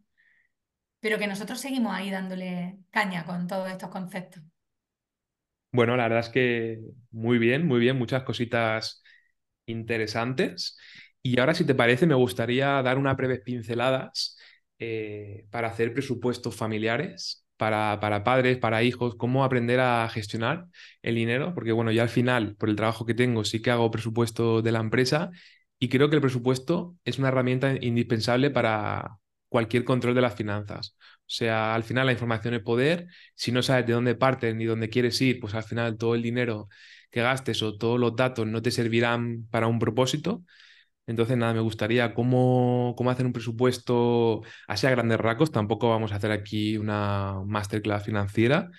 pero 1.00 1.18
que 1.18 1.28
nosotros 1.28 1.60
seguimos 1.60 1.94
ahí 1.94 2.12
dándole 2.12 2.78
caña 2.92 3.26
con 3.26 3.48
todos 3.48 3.72
estos 3.72 3.90
conceptos. 3.90 4.44
Bueno, 5.72 5.96
la 5.98 6.04
verdad 6.04 6.20
es 6.20 6.30
que 6.30 6.80
muy 7.12 7.38
bien, 7.38 7.68
muy 7.68 7.80
bien, 7.80 7.98
muchas 7.98 8.24
cositas 8.24 9.04
interesantes. 9.66 10.78
Y 11.22 11.40
ahora, 11.40 11.54
si 11.54 11.66
te 11.66 11.76
parece, 11.76 12.08
me 12.08 12.16
gustaría 12.16 12.82
dar 12.82 12.98
unas 12.98 13.18
breves 13.18 13.42
pinceladas 13.42 14.38
eh, 14.80 15.46
para 15.50 15.70
hacer 15.70 15.94
presupuestos 15.94 16.56
familiares 16.56 17.45
para, 17.58 18.00
para, 18.00 18.24
padres, 18.24 18.58
para 18.58 18.84
hijos, 18.84 19.16
cómo 19.16 19.44
aprender 19.44 19.80
a 19.80 20.08
gestionar 20.10 20.68
el 21.02 21.16
dinero, 21.16 21.54
porque 21.54 21.72
bueno, 21.72 21.92
yo 21.92 22.02
al 22.02 22.10
final, 22.10 22.56
por 22.58 22.70
el 22.70 22.76
trabajo 22.76 23.06
que 23.06 23.14
tengo, 23.14 23.44
sí 23.46 23.62
que 23.62 23.72
hago 23.72 23.92
presupuesto 23.92 24.62
de 24.62 24.72
la 24.72 24.80
empresa 24.80 25.32
y 25.80 25.90
creo 25.90 26.10
que 26.10 26.16
el 26.16 26.22
presupuesto 26.22 26.96
es 27.06 27.20
una 27.20 27.30
herramienta 27.30 27.74
indispensable 27.82 28.50
para 28.52 29.18
cualquier 29.50 29.84
control 29.84 30.16
de 30.16 30.22
las 30.22 30.36
finanzas. 30.36 30.96
O 31.22 31.24
sea, 31.28 31.74
al 31.76 31.84
final 31.84 32.06
la 32.06 32.12
información 32.12 32.54
es 32.54 32.62
poder. 32.62 33.08
Si 33.36 33.52
no 33.52 33.64
sabes 33.64 33.86
de 33.86 33.94
dónde 33.94 34.16
partes 34.16 34.56
ni 34.56 34.66
dónde 34.66 34.90
quieres 34.90 35.20
ir, 35.22 35.40
pues 35.40 35.54
al 35.56 35.64
final 35.64 35.98
todo 35.98 36.16
el 36.16 36.22
dinero 36.22 36.68
que 37.10 37.22
gastes 37.22 37.62
o 37.64 37.78
todos 37.78 38.00
los 38.00 38.16
datos 38.16 38.46
no 38.48 38.62
te 38.62 38.72
servirán 38.72 39.48
para 39.50 39.68
un 39.68 39.80
propósito. 39.80 40.44
Entonces, 41.08 41.38
nada, 41.38 41.54
me 41.54 41.60
gustaría 41.60 42.14
cómo, 42.14 42.96
cómo 42.98 43.12
hacer 43.12 43.26
un 43.26 43.34
presupuesto 43.34 44.42
así 44.68 44.88
a 44.88 44.92
grandes 44.92 45.20
rasgos. 45.20 45.52
Tampoco 45.52 45.90
vamos 45.90 46.12
a 46.12 46.16
hacer 46.16 46.32
aquí 46.32 46.78
una 46.78 47.42
masterclass 47.46 48.04
financiera. 48.04 48.72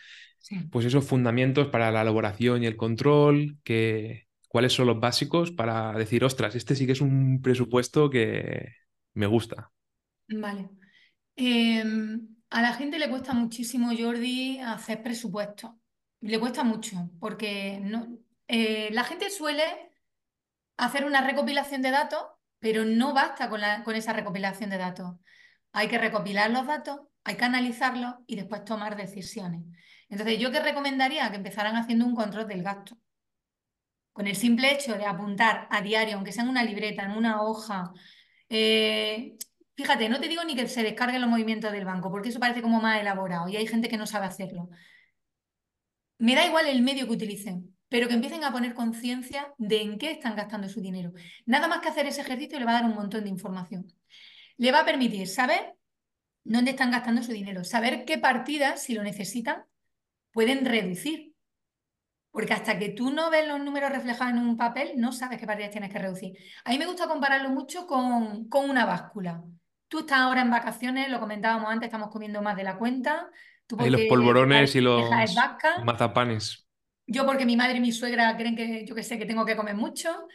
Pues 0.70 0.86
esos 0.86 1.04
fundamentos 1.04 1.68
para 1.68 1.90
la 1.90 2.02
elaboración 2.02 2.62
y 2.62 2.66
el 2.66 2.76
control, 2.76 3.58
que, 3.64 4.26
cuáles 4.48 4.72
son 4.72 4.86
los 4.86 5.00
básicos 5.00 5.50
para 5.50 5.92
decir, 5.92 6.24
ostras, 6.24 6.54
este 6.54 6.76
sí 6.76 6.86
que 6.86 6.92
es 6.92 7.00
un 7.00 7.42
presupuesto 7.42 8.08
que 8.08 8.72
me 9.14 9.26
gusta. 9.26 9.72
Vale. 10.28 10.70
Em, 11.34 12.28
a 12.50 12.62
la 12.62 12.72
gente 12.74 12.98
le 12.98 13.08
cuesta 13.08 13.34
muchísimo, 13.34 13.90
Jordi, 13.96 14.58
hacer 14.60 15.02
presupuestos. 15.02 15.72
Le 16.20 16.38
cuesta 16.38 16.64
mucho, 16.64 17.10
porque 17.20 17.80
no, 17.82 18.18
eh, 18.48 18.88
la 18.92 19.04
gente 19.04 19.30
suele 19.30 19.64
hacer 20.76 21.04
una 21.04 21.20
recopilación 21.20 21.82
de 21.82 21.90
datos, 21.90 22.22
pero 22.58 22.84
no 22.84 23.14
basta 23.14 23.48
con, 23.48 23.60
con 23.84 23.94
esa 23.94 24.12
recopilación 24.12 24.70
de 24.70 24.78
datos. 24.78 25.16
Hay 25.72 25.88
que 25.88 25.98
recopilar 25.98 26.50
los 26.50 26.66
datos, 26.66 27.00
hay 27.24 27.36
que 27.36 27.44
analizarlos 27.44 28.14
y 28.26 28.36
después 28.36 28.64
tomar 28.64 28.96
decisiones. 28.96 29.62
Entonces, 30.08 30.38
yo 30.38 30.50
que 30.52 30.60
recomendaría 30.60 31.30
que 31.30 31.36
empezaran 31.36 31.76
haciendo 31.76 32.06
un 32.06 32.14
control 32.14 32.46
del 32.46 32.62
gasto. 32.62 32.96
Con 34.12 34.26
el 34.26 34.36
simple 34.36 34.72
hecho 34.72 34.94
de 34.96 35.04
apuntar 35.04 35.68
a 35.70 35.82
diario, 35.82 36.16
aunque 36.16 36.32
sea 36.32 36.44
en 36.44 36.50
una 36.50 36.64
libreta, 36.64 37.04
en 37.04 37.10
una 37.12 37.42
hoja, 37.42 37.92
eh, 38.48 39.36
Fíjate, 39.76 40.08
no 40.08 40.20
te 40.20 40.28
digo 40.28 40.42
ni 40.44 40.56
que 40.56 40.66
se 40.68 40.82
descarguen 40.82 41.20
los 41.20 41.28
movimientos 41.30 41.70
del 41.70 41.84
banco, 41.84 42.10
porque 42.10 42.30
eso 42.30 42.40
parece 42.40 42.62
como 42.62 42.80
más 42.80 43.00
elaborado 43.00 43.46
y 43.48 43.56
hay 43.56 43.66
gente 43.66 43.88
que 43.88 43.98
no 43.98 44.06
sabe 44.06 44.26
hacerlo. 44.26 44.70
Me 46.18 46.34
da 46.34 46.46
igual 46.46 46.66
el 46.66 46.82
medio 46.82 47.06
que 47.06 47.12
utilicen, 47.12 47.75
pero 47.88 48.08
que 48.08 48.14
empiecen 48.14 48.44
a 48.44 48.52
poner 48.52 48.74
conciencia 48.74 49.52
de 49.58 49.82
en 49.82 49.98
qué 49.98 50.10
están 50.10 50.36
gastando 50.36 50.68
su 50.68 50.80
dinero. 50.80 51.12
Nada 51.44 51.68
más 51.68 51.80
que 51.80 51.88
hacer 51.88 52.06
ese 52.06 52.22
ejercicio 52.22 52.58
le 52.58 52.64
va 52.64 52.72
a 52.72 52.80
dar 52.82 52.84
un 52.84 52.94
montón 52.94 53.24
de 53.24 53.30
información. 53.30 53.86
Le 54.56 54.72
va 54.72 54.80
a 54.80 54.84
permitir 54.84 55.28
saber 55.28 55.74
dónde 56.42 56.72
están 56.72 56.90
gastando 56.90 57.22
su 57.22 57.32
dinero, 57.32 57.64
saber 57.64 58.04
qué 58.04 58.18
partidas, 58.18 58.82
si 58.82 58.94
lo 58.94 59.02
necesitan, 59.02 59.64
pueden 60.32 60.64
reducir. 60.64 61.34
Porque 62.30 62.52
hasta 62.52 62.78
que 62.78 62.90
tú 62.90 63.10
no 63.10 63.30
ves 63.30 63.48
los 63.48 63.60
números 63.60 63.90
reflejados 63.90 64.34
en 64.34 64.40
un 64.40 64.56
papel, 64.56 64.92
no 64.96 65.12
sabes 65.12 65.38
qué 65.38 65.46
partidas 65.46 65.70
tienes 65.70 65.90
que 65.90 65.98
reducir. 65.98 66.36
A 66.64 66.70
mí 66.70 66.78
me 66.78 66.86
gusta 66.86 67.08
compararlo 67.08 67.48
mucho 67.48 67.86
con, 67.86 68.48
con 68.48 68.68
una 68.68 68.84
báscula. 68.84 69.42
Tú 69.88 70.00
estás 70.00 70.18
ahora 70.18 70.42
en 70.42 70.50
vacaciones, 70.50 71.08
lo 71.08 71.20
comentábamos 71.20 71.70
antes, 71.70 71.86
estamos 71.86 72.10
comiendo 72.10 72.42
más 72.42 72.56
de 72.56 72.64
la 72.64 72.76
cuenta. 72.76 73.30
Tú 73.66 73.76
los 73.78 74.02
polvorones 74.02 74.74
y 74.74 74.80
los 74.80 75.08
mazapanes. 75.84 76.65
Yo 77.06 77.24
porque 77.24 77.46
mi 77.46 77.56
madre 77.56 77.78
y 77.78 77.80
mi 77.80 77.92
suegra 77.92 78.36
creen 78.36 78.56
que 78.56 78.84
yo 78.84 78.94
que 78.94 79.02
sé, 79.02 79.18
que 79.18 79.26
tengo 79.26 79.44
que 79.44 79.56
comer 79.56 79.76
mucho. 79.76 80.26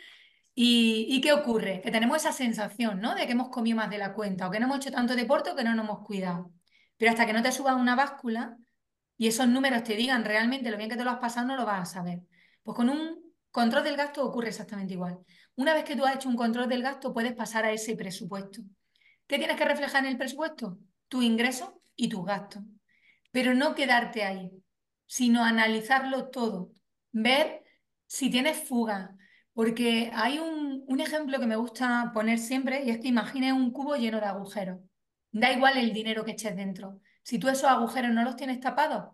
¿Y, 0.54 1.22
qué 1.22 1.34
ocurre? 1.34 1.82
Que 1.82 1.92
tenemos 1.92 2.18
esa 2.18 2.32
sensación, 2.34 3.00
¿no? 3.00 3.16
De 3.16 3.26
que 3.26 3.32
hemos 3.34 3.50
comido 3.50 3.78
más 3.78 3.90
de 3.90 3.98
la 3.98 4.14
cuenta 4.14 4.48
o 4.48 4.52
que 4.52 4.60
no 4.60 4.66
hemos 4.66 4.78
hecho 4.78 4.92
tanto 4.92 5.16
deporte 5.16 5.52
o 5.52 5.56
que 5.56 5.64
no 5.64 5.74
nos 5.74 5.86
hemos 5.86 6.06
cuidado. 6.06 6.52
Pero 6.98 7.12
hasta 7.12 7.26
que 7.26 7.34
no 7.34 7.42
te 7.42 7.52
subas 7.52 7.76
una 7.76 7.96
báscula 7.96 8.58
y 9.18 9.28
esos 9.28 9.48
números 9.48 9.84
te 9.84 9.96
digan 9.96 10.26
realmente 10.26 10.70
lo 10.72 10.78
bien 10.78 10.90
que 10.90 10.98
te 10.98 11.04
lo 11.04 11.12
has 11.12 11.20
pasado, 11.20 11.48
no 11.48 11.56
lo 11.56 11.66
vas 11.66 11.82
a 11.90 11.94
saber. 11.94 12.20
Pues 12.64 12.76
con 12.76 12.90
un 12.90 13.34
control 13.52 13.84
del 13.84 13.98
gasto 13.98 14.26
ocurre 14.26 14.50
exactamente 14.50 14.94
igual. 14.94 15.20
Una 15.56 15.74
vez 15.74 15.84
que 15.84 15.96
tú 15.96 16.06
has 16.06 16.16
hecho 16.16 16.30
un 16.30 16.36
control 16.36 16.68
del 16.68 16.82
gasto, 16.82 17.14
puedes 17.14 17.34
pasar 17.34 17.66
a 17.66 17.72
ese 17.72 17.96
presupuesto. 17.96 18.62
¿Qué 19.28 19.38
tienes 19.38 19.58
que 19.58 19.66
reflejar 19.66 20.04
en 20.06 20.12
el 20.12 20.18
presupuesto? 20.18 20.78
Tu 21.08 21.22
ingreso 21.22 21.82
y 21.96 22.10
tus 22.10 22.26
gastos. 22.26 22.64
Pero 23.32 23.54
no 23.54 23.76
quedarte 23.76 24.24
ahí, 24.24 24.52
sino 25.12 25.44
analizarlo 25.44 26.30
todo. 26.30 26.72
Ver 27.12 27.66
si 28.08 28.30
tienes 28.30 28.58
fuga. 28.58 29.18
Porque 29.52 30.10
hay 30.14 30.40
un, 30.40 30.86
ejemplo 31.02 31.38
que 31.38 31.48
me 31.48 31.58
gusta 31.58 32.12
poner 32.14 32.40
siempre 32.40 32.86
y 32.86 32.92
es 32.92 33.00
que 33.00 33.10
imagines 33.10 33.52
un 33.52 33.72
cubo 33.72 33.98
lleno 33.98 34.22
de 34.22 34.28
agujeros. 34.28 34.80
Da 35.34 35.52
igual 35.52 35.78
el 35.78 35.92
dinero 35.92 36.24
que 36.24 36.32
eches 36.32 36.56
dentro. 36.56 37.02
Si 37.24 37.40
tú 37.40 37.50
esos 37.50 37.66
agujeros 37.66 38.12
no 38.12 38.24
los 38.24 38.38
tienes 38.38 38.62
tapados, 38.62 39.14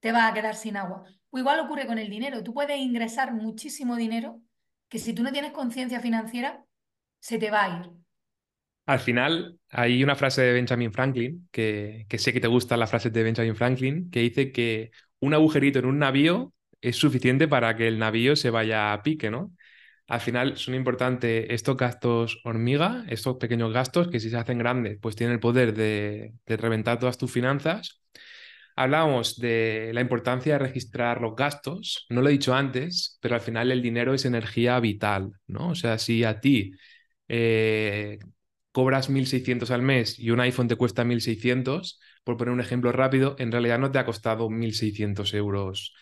te 0.00 0.12
vas 0.12 0.30
a 0.30 0.34
quedar 0.34 0.56
sin 0.56 0.76
agua. 0.76 1.04
O 1.30 1.38
igual 1.38 1.60
ocurre 1.60 1.86
con 1.86 1.96
el 1.96 2.10
dinero. 2.10 2.42
Tú 2.42 2.52
puedes 2.52 2.78
ingresar 2.78 3.32
muchísimo 3.32 3.96
dinero 3.96 4.42
que 4.90 4.98
si 4.98 5.14
tú 5.14 5.22
no 5.22 5.32
tienes 5.32 5.52
conciencia 5.52 6.00
financiera, 6.00 6.62
se 7.18 7.38
te 7.38 7.50
va 7.50 7.64
a 7.64 7.80
ir. 7.80 7.90
Al 8.84 8.98
final, 8.98 9.58
hay 9.70 10.04
una 10.04 10.16
frase 10.16 10.42
de 10.42 10.52
Benjamin 10.52 10.92
Franklin, 10.92 11.48
que, 11.50 12.06
sé 12.18 12.34
que 12.34 12.40
te 12.40 12.48
gustan 12.48 12.78
las 12.78 12.90
frases 12.90 13.10
de 13.10 13.22
Benjamin 13.22 13.56
Franklin, 13.56 14.10
que 14.10 14.20
dice 14.20 14.52
que 14.52 14.90
un 15.20 15.34
agujerito 15.34 15.78
en 15.78 15.86
un 15.86 15.98
navío 15.98 16.52
es 16.80 16.96
suficiente 16.96 17.48
para 17.48 17.76
que 17.76 17.88
el 17.88 17.98
navío 17.98 18.36
se 18.36 18.50
vaya 18.50 18.92
a 18.92 19.02
pique, 19.02 19.30
¿no? 19.30 19.52
Al 20.08 20.20
final 20.20 20.56
son 20.58 20.74
importantes 20.74 21.46
estos 21.50 21.76
gastos 21.76 22.40
hormiga, 22.44 23.04
estos 23.08 23.36
pequeños 23.36 23.72
gastos 23.72 24.08
que 24.08 24.20
si 24.20 24.30
se 24.30 24.36
hacen 24.36 24.58
grandes, 24.58 24.98
pues 25.00 25.16
tienen 25.16 25.34
el 25.34 25.40
poder 25.40 25.74
de, 25.74 26.34
de 26.46 26.56
reventar 26.56 26.98
todas 26.98 27.18
tus 27.18 27.30
finanzas. 27.32 28.02
Hablamos 28.76 29.38
de 29.38 29.90
la 29.94 30.00
importancia 30.00 30.54
de 30.54 30.58
registrar 30.60 31.20
los 31.20 31.36
gastos, 31.36 32.06
no 32.08 32.22
lo 32.22 32.28
he 32.28 32.32
dicho 32.32 32.54
antes, 32.54 33.18
pero 33.20 33.34
al 33.34 33.40
final 33.40 33.70
el 33.72 33.82
dinero 33.82 34.14
es 34.14 34.24
energía 34.24 34.80
vital, 34.80 35.32
¿no? 35.46 35.70
O 35.70 35.74
sea, 35.74 35.98
si 35.98 36.24
a 36.24 36.40
ti 36.40 36.72
eh, 37.28 38.18
cobras 38.72 39.10
1.600 39.10 39.70
al 39.70 39.82
mes 39.82 40.18
y 40.18 40.30
un 40.30 40.40
iPhone 40.40 40.68
te 40.68 40.76
cuesta 40.76 41.04
1.600, 41.04 42.00
por 42.24 42.36
poner 42.36 42.52
un 42.52 42.60
ejemplo 42.60 42.92
rápido, 42.92 43.36
en 43.38 43.52
realidad 43.52 43.78
no 43.78 43.90
te 43.90 43.98
ha 43.98 44.04
costado 44.06 44.50
1.600 44.50 45.34
euros. 45.34 45.94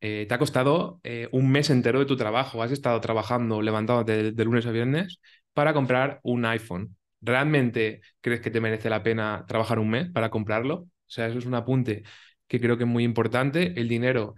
Eh, 0.00 0.26
te 0.28 0.34
ha 0.34 0.38
costado 0.38 1.00
eh, 1.04 1.28
un 1.32 1.50
mes 1.50 1.70
entero 1.70 1.98
de 1.98 2.06
tu 2.06 2.16
trabajo. 2.16 2.62
Has 2.62 2.70
estado 2.72 3.00
trabajando, 3.00 3.62
levantándote 3.62 4.32
de, 4.32 4.44
lunes 4.44 4.66
a 4.66 4.70
viernes 4.70 5.20
para 5.52 5.72
comprar 5.74 6.20
un 6.22 6.44
iPhone. 6.44 6.96
¿Realmente 7.20 8.00
crees 8.20 8.40
que 8.40 8.50
te 8.50 8.60
merece 8.60 8.90
la 8.90 9.02
pena 9.02 9.44
trabajar 9.48 9.78
un 9.78 9.90
mes 9.90 10.10
para 10.10 10.30
comprarlo? 10.30 10.74
O 10.76 10.88
sea, 11.06 11.26
eso 11.26 11.38
es 11.38 11.46
un 11.46 11.54
apunte 11.54 12.02
que 12.46 12.60
creo 12.60 12.76
que 12.76 12.84
es 12.84 12.90
muy 12.90 13.04
importante. 13.04 13.78
El 13.80 13.88
dinero, 13.88 14.34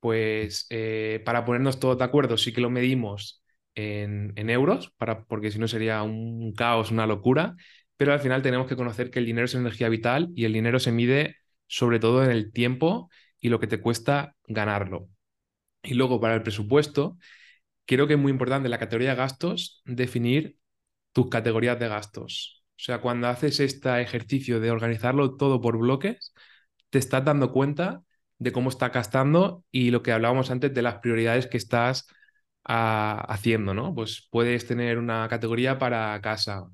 pues 0.00 0.66
eh, 0.70 1.22
para 1.24 1.44
ponernos 1.44 1.80
todos 1.80 1.98
de 1.98 2.04
acuerdo, 2.04 2.36
sí 2.36 2.52
que 2.52 2.60
lo 2.60 2.70
medimos 2.70 3.42
en, 3.74 4.50
euros, 4.50 4.92
para, 4.96 5.24
porque 5.24 5.50
si 5.50 5.58
no 5.58 5.68
sería 5.68 6.02
un 6.02 6.52
caos, 6.54 6.90
una 6.90 7.06
locura, 7.06 7.56
pero 7.96 8.12
al 8.12 8.20
final 8.20 8.42
tenemos 8.42 8.66
que 8.66 8.76
conocer 8.76 9.10
que 9.10 9.18
el 9.18 9.26
dinero 9.26 9.46
es 9.46 9.54
energía 9.54 9.88
vital 9.88 10.30
y 10.34 10.44
el 10.44 10.52
dinero 10.52 10.78
se 10.80 10.92
mide 10.92 11.36
sobre 11.66 11.98
todo 11.98 12.24
en 12.24 12.30
el 12.30 12.52
tiempo 12.52 13.10
y 13.40 13.48
lo 13.48 13.60
que 13.60 13.66
te 13.66 13.80
cuesta 13.80 14.36
ganarlo. 14.46 15.08
Y 15.82 15.94
luego 15.94 16.20
para 16.20 16.34
el 16.34 16.42
presupuesto, 16.42 17.18
creo 17.86 18.06
que 18.06 18.14
es 18.14 18.18
muy 18.20 18.32
importante 18.32 18.68
la 18.68 18.78
categoría 18.78 19.10
de 19.10 19.16
gastos 19.16 19.82
definir 19.84 20.58
tus 21.12 21.28
categorías 21.30 21.78
de 21.78 21.88
gastos. 21.88 22.64
O 22.72 22.80
sea, 22.82 23.00
cuando 23.00 23.28
haces 23.28 23.60
este 23.60 24.00
ejercicio 24.00 24.60
de 24.60 24.70
organizarlo 24.70 25.36
todo 25.36 25.60
por 25.60 25.78
bloques, 25.78 26.34
te 26.90 26.98
estás 26.98 27.24
dando 27.24 27.52
cuenta 27.52 28.02
de 28.38 28.52
cómo 28.52 28.70
está 28.70 28.90
gastando 28.90 29.64
y 29.70 29.90
lo 29.90 30.02
que 30.02 30.12
hablábamos 30.12 30.50
antes 30.50 30.74
de 30.74 30.82
las 30.82 30.96
prioridades 30.98 31.46
que 31.46 31.56
estás 31.56 32.06
haciendo, 32.64 33.74
¿no? 33.74 33.94
Pues 33.94 34.28
puedes 34.30 34.66
tener 34.66 34.98
una 34.98 35.28
categoría 35.28 35.78
para 35.78 36.20
casa, 36.20 36.66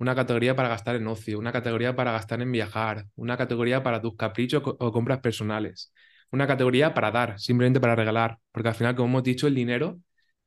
una 0.00 0.14
categoría 0.14 0.56
para 0.56 0.68
gastar 0.68 0.96
en 0.96 1.06
ocio, 1.06 1.38
una 1.38 1.52
categoría 1.52 1.94
para 1.94 2.12
gastar 2.12 2.42
en 2.42 2.50
viajar, 2.50 3.06
una 3.16 3.36
categoría 3.36 3.82
para 3.82 4.00
tus 4.00 4.16
caprichos 4.16 4.62
o 4.64 4.92
compras 4.92 5.20
personales, 5.20 5.92
una 6.32 6.46
categoría 6.46 6.94
para 6.94 7.10
dar, 7.10 7.38
simplemente 7.38 7.80
para 7.80 7.94
regalar, 7.94 8.38
porque 8.50 8.68
al 8.70 8.74
final, 8.74 8.96
como 8.96 9.08
hemos 9.08 9.22
dicho, 9.24 9.46
el 9.46 9.54
dinero 9.54 10.00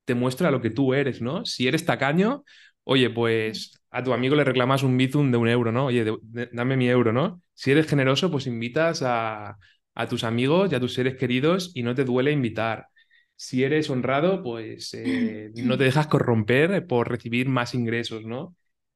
te 0.06 0.16
muestra 0.16 0.52
lo 0.52 0.60
que 0.62 0.70
tú 0.72 0.94
eres, 0.94 1.22
¿no? 1.22 1.46
Si 1.46 1.68
eres 1.68 1.86
tacaño, 1.86 2.44
oye, 2.84 3.10
pues 3.10 3.80
a 3.92 4.04
tu 4.04 4.12
amigo 4.14 4.36
le 4.36 4.44
reclamas 4.44 4.84
un 4.84 4.98
bizum 4.98 5.32
de 5.32 5.38
un 5.38 5.48
euro, 5.48 5.72
¿no? 5.72 5.86
Oye, 5.86 6.04
dame 6.52 6.76
mi 6.76 6.90
euro, 6.90 7.14
¿no? 7.14 7.42
Si 7.54 7.72
eres 7.72 7.88
generoso, 7.88 8.32
pues 8.32 8.48
invitas 8.48 9.04
a, 9.04 9.58
a 9.96 10.08
tus 10.08 10.24
amigos 10.24 10.72
y 10.72 10.76
a 10.76 10.80
tus 10.80 10.94
seres 10.94 11.16
queridos 11.16 11.72
y 11.76 11.84
no 11.84 11.96
te 11.96 12.04
duele 12.04 12.32
invitar 12.32 12.88
si 13.36 13.64
eres 13.64 13.90
honrado, 13.90 14.42
pues 14.44 14.94
eh, 14.94 15.52
no 15.56 15.78
te 15.78 15.84
dejas 15.86 16.08
corromper 16.08 16.88
por 16.88 17.10
recibir 17.10 17.50
más 17.50 17.74
ingresos, 17.76 18.24
¿no? 18.26 18.56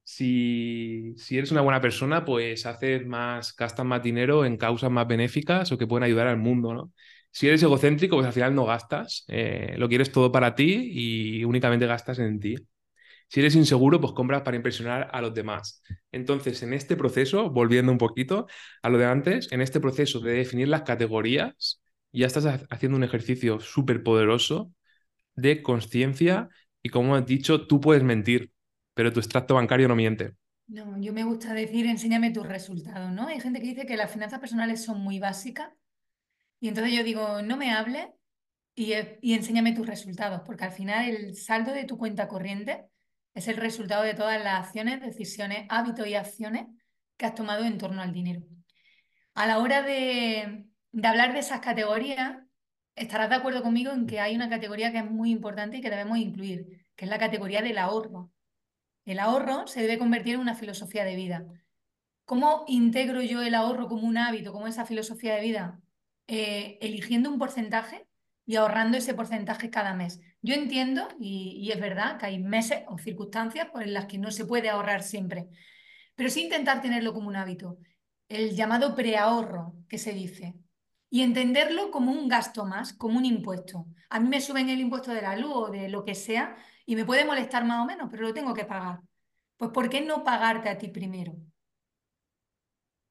Si, 0.10 1.14
si, 1.18 1.38
eres 1.38 1.52
una 1.52 1.60
buena 1.62 1.82
persona, 1.82 2.24
pues 2.24 2.66
haces 2.66 3.06
más, 3.06 3.54
gastas 3.58 3.86
más 3.86 4.02
dinero 4.02 4.46
en 4.46 4.56
causas 4.56 4.90
más 4.90 5.06
benéficas 5.06 5.70
o 5.72 5.78
que 5.78 5.86
pueden 5.86 6.06
ayudar 6.06 6.28
al 6.28 6.38
mundo, 6.38 6.74
¿no? 6.74 6.94
Si 7.30 7.48
eres 7.48 7.62
egocéntrico, 7.62 8.16
pues 8.16 8.26
al 8.26 8.32
final 8.34 8.56
no 8.56 8.66
gastas, 8.66 9.26
eh, 9.28 9.76
lo 9.78 9.90
quieres 9.90 10.12
todo 10.12 10.32
para 10.32 10.56
ti 10.56 10.90
y 10.94 11.44
únicamente 11.44 11.86
gastas 11.86 12.20
en 12.20 12.40
ti. 12.40 12.56
Si 13.28 13.42
eres 13.42 13.56
inseguro, 13.56 14.00
pues 14.00 14.14
compras 14.14 14.44
para 14.44 14.58
impresionar 14.58 15.10
a 15.12 15.22
los 15.22 15.34
demás. 15.34 15.84
Entonces, 16.14 16.64
en 16.64 16.74
este 16.74 16.96
proceso, 16.96 17.50
volviendo 17.50 17.92
un 17.92 17.98
poquito 17.98 18.48
a 18.82 18.90
lo 18.90 18.98
de 18.98 19.06
antes, 19.06 19.52
en 19.52 19.62
este 19.62 19.82
proceso 19.82 20.22
de 20.22 20.34
definir 20.34 20.70
las 20.70 20.84
categorías, 20.84 21.82
ya 22.14 22.28
estás 22.28 22.46
haciendo 22.70 22.98
un 22.98 23.04
ejercicio 23.04 23.60
súper 23.60 24.04
poderoso 24.04 24.72
de 25.36 25.62
conciencia 25.64 26.50
y 26.82 26.90
como 26.90 27.16
has 27.16 27.26
dicho, 27.26 27.68
tú 27.68 27.82
puedes 27.82 28.04
mentir, 28.04 28.52
pero 28.98 29.14
tu 29.14 29.20
extracto 29.20 29.54
bancario 29.54 29.88
no 29.88 29.96
miente. 29.96 30.34
No, 30.66 31.00
yo 31.00 31.14
me 31.14 31.24
gusta 31.24 31.54
decir, 31.54 31.86
enséñame 31.86 32.32
tus 32.32 32.48
resultados, 32.48 33.12
¿no? 33.12 33.28
Hay 33.28 33.40
gente 33.40 33.60
que 33.62 33.68
dice 33.68 33.86
que 33.86 33.96
las 33.96 34.12
finanzas 34.12 34.40
personales 34.40 34.84
son 34.84 35.02
muy 35.02 35.20
básicas 35.20 35.70
y 36.60 36.68
entonces 36.68 36.94
yo 36.94 37.04
digo, 37.04 37.44
no 37.44 37.58
me 37.58 37.72
hables 37.72 38.08
y, 38.74 38.94
y 39.22 39.36
enséñame 39.36 39.74
tus 39.74 39.86
resultados, 39.86 40.42
porque 40.44 40.66
al 40.66 40.72
final 40.72 41.08
el 41.08 41.36
saldo 41.36 41.74
de 41.74 41.84
tu 41.84 41.96
cuenta 42.00 42.28
corriente 42.28 42.86
es 43.36 43.48
el 43.48 43.58
resultado 43.58 44.02
de 44.02 44.16
todas 44.16 44.44
las 44.44 44.66
acciones, 44.66 45.00
decisiones, 45.00 45.68
hábitos 45.70 46.08
y 46.08 46.16
acciones 46.16 46.66
que 47.18 47.28
has 47.28 47.36
tomado 47.36 47.66
en 47.66 47.78
torno 47.78 48.02
al 48.02 48.12
dinero. 48.12 48.42
A 49.36 49.46
la 49.46 49.60
hora 49.60 49.84
de, 49.84 50.66
de 50.92 51.08
hablar 51.08 51.34
de 51.34 51.40
esas 51.40 51.60
categorías, 51.60 52.40
estarás 52.96 53.30
de 53.30 53.36
acuerdo 53.36 53.62
conmigo 53.62 53.92
en 53.92 54.08
que 54.08 54.20
hay 54.20 54.36
una 54.36 54.50
categoría 54.50 54.92
que 54.92 54.98
es 54.98 55.10
muy 55.10 55.30
importante 55.30 55.78
y 55.78 55.82
que 55.82 55.92
debemos 55.92 56.18
incluir, 56.18 56.84
que 56.96 57.06
es 57.06 57.12
la 57.12 57.20
categoría 57.20 57.62
del 57.62 57.78
ahorro. 57.78 58.32
El 59.08 59.20
ahorro 59.20 59.68
se 59.68 59.82
debe 59.82 59.98
convertir 59.98 60.34
en 60.34 60.42
una 60.42 60.54
filosofía 60.54 61.06
de 61.06 61.16
vida. 61.16 61.46
¿Cómo 62.26 62.66
integro 62.68 63.22
yo 63.22 63.42
el 63.42 63.56
ahorro 63.56 63.88
como 63.88 64.06
un 64.06 64.18
hábito, 64.18 64.52
como 64.52 64.68
esa 64.68 64.86
filosofía 64.86 65.36
de 65.36 65.42
vida? 65.42 65.80
Eh, 66.28 66.78
eligiendo 66.82 67.32
un 67.32 67.40
porcentaje 67.40 68.06
y 68.46 68.58
ahorrando 68.58 68.98
ese 68.98 69.14
porcentaje 69.14 69.70
cada 69.70 69.94
mes. 69.94 70.20
Yo 70.42 70.56
entiendo, 70.56 71.08
y, 71.22 71.72
es 71.72 71.80
verdad, 71.80 72.18
que 72.18 72.26
hay 72.26 72.40
meses 72.40 72.84
o 72.90 72.98
circunstancias 72.98 73.70
por 73.70 73.88
las 73.88 74.08
que 74.08 74.18
no 74.18 74.30
se 74.30 74.46
puede 74.46 74.68
ahorrar 74.68 75.04
siempre, 75.04 75.48
pero 76.16 76.30
sí 76.30 76.44
intentar 76.44 76.82
tenerlo 76.82 77.14
como 77.14 77.30
un 77.30 77.38
hábito. 77.38 77.78
El 78.28 78.58
llamado 78.58 78.94
preahorro, 78.94 79.74
que 79.88 80.00
se 80.00 80.12
dice 80.12 80.54
y 81.10 81.22
entenderlo 81.22 81.92
como 81.92 82.12
un 82.12 82.28
gasto 82.28 82.66
más, 82.66 82.94
como 82.94 83.18
un 83.18 83.26
impuesto. 83.26 83.86
A 84.10 84.20
mí 84.20 84.28
me 84.30 84.42
suben 84.42 84.70
el 84.70 84.80
impuesto 84.80 85.12
de 85.14 85.22
la 85.22 85.36
luz 85.36 85.52
o 85.54 85.70
de 85.72 85.90
lo 85.90 86.04
que 86.06 86.16
sea 86.16 86.58
y 86.86 86.96
me 86.96 87.06
puede 87.06 87.26
molestar 87.26 87.66
más 87.66 87.84
o 87.84 87.86
menos, 87.86 88.10
pero 88.12 88.24
lo 88.24 88.34
tengo 88.34 88.54
que 88.54 88.66
pagar. 88.66 89.02
Pues 89.58 89.72
¿por 89.72 89.90
qué 89.90 90.02
no 90.02 90.24
pagarte 90.24 90.70
a 90.70 90.78
ti 90.78 90.90
primero? 90.90 91.36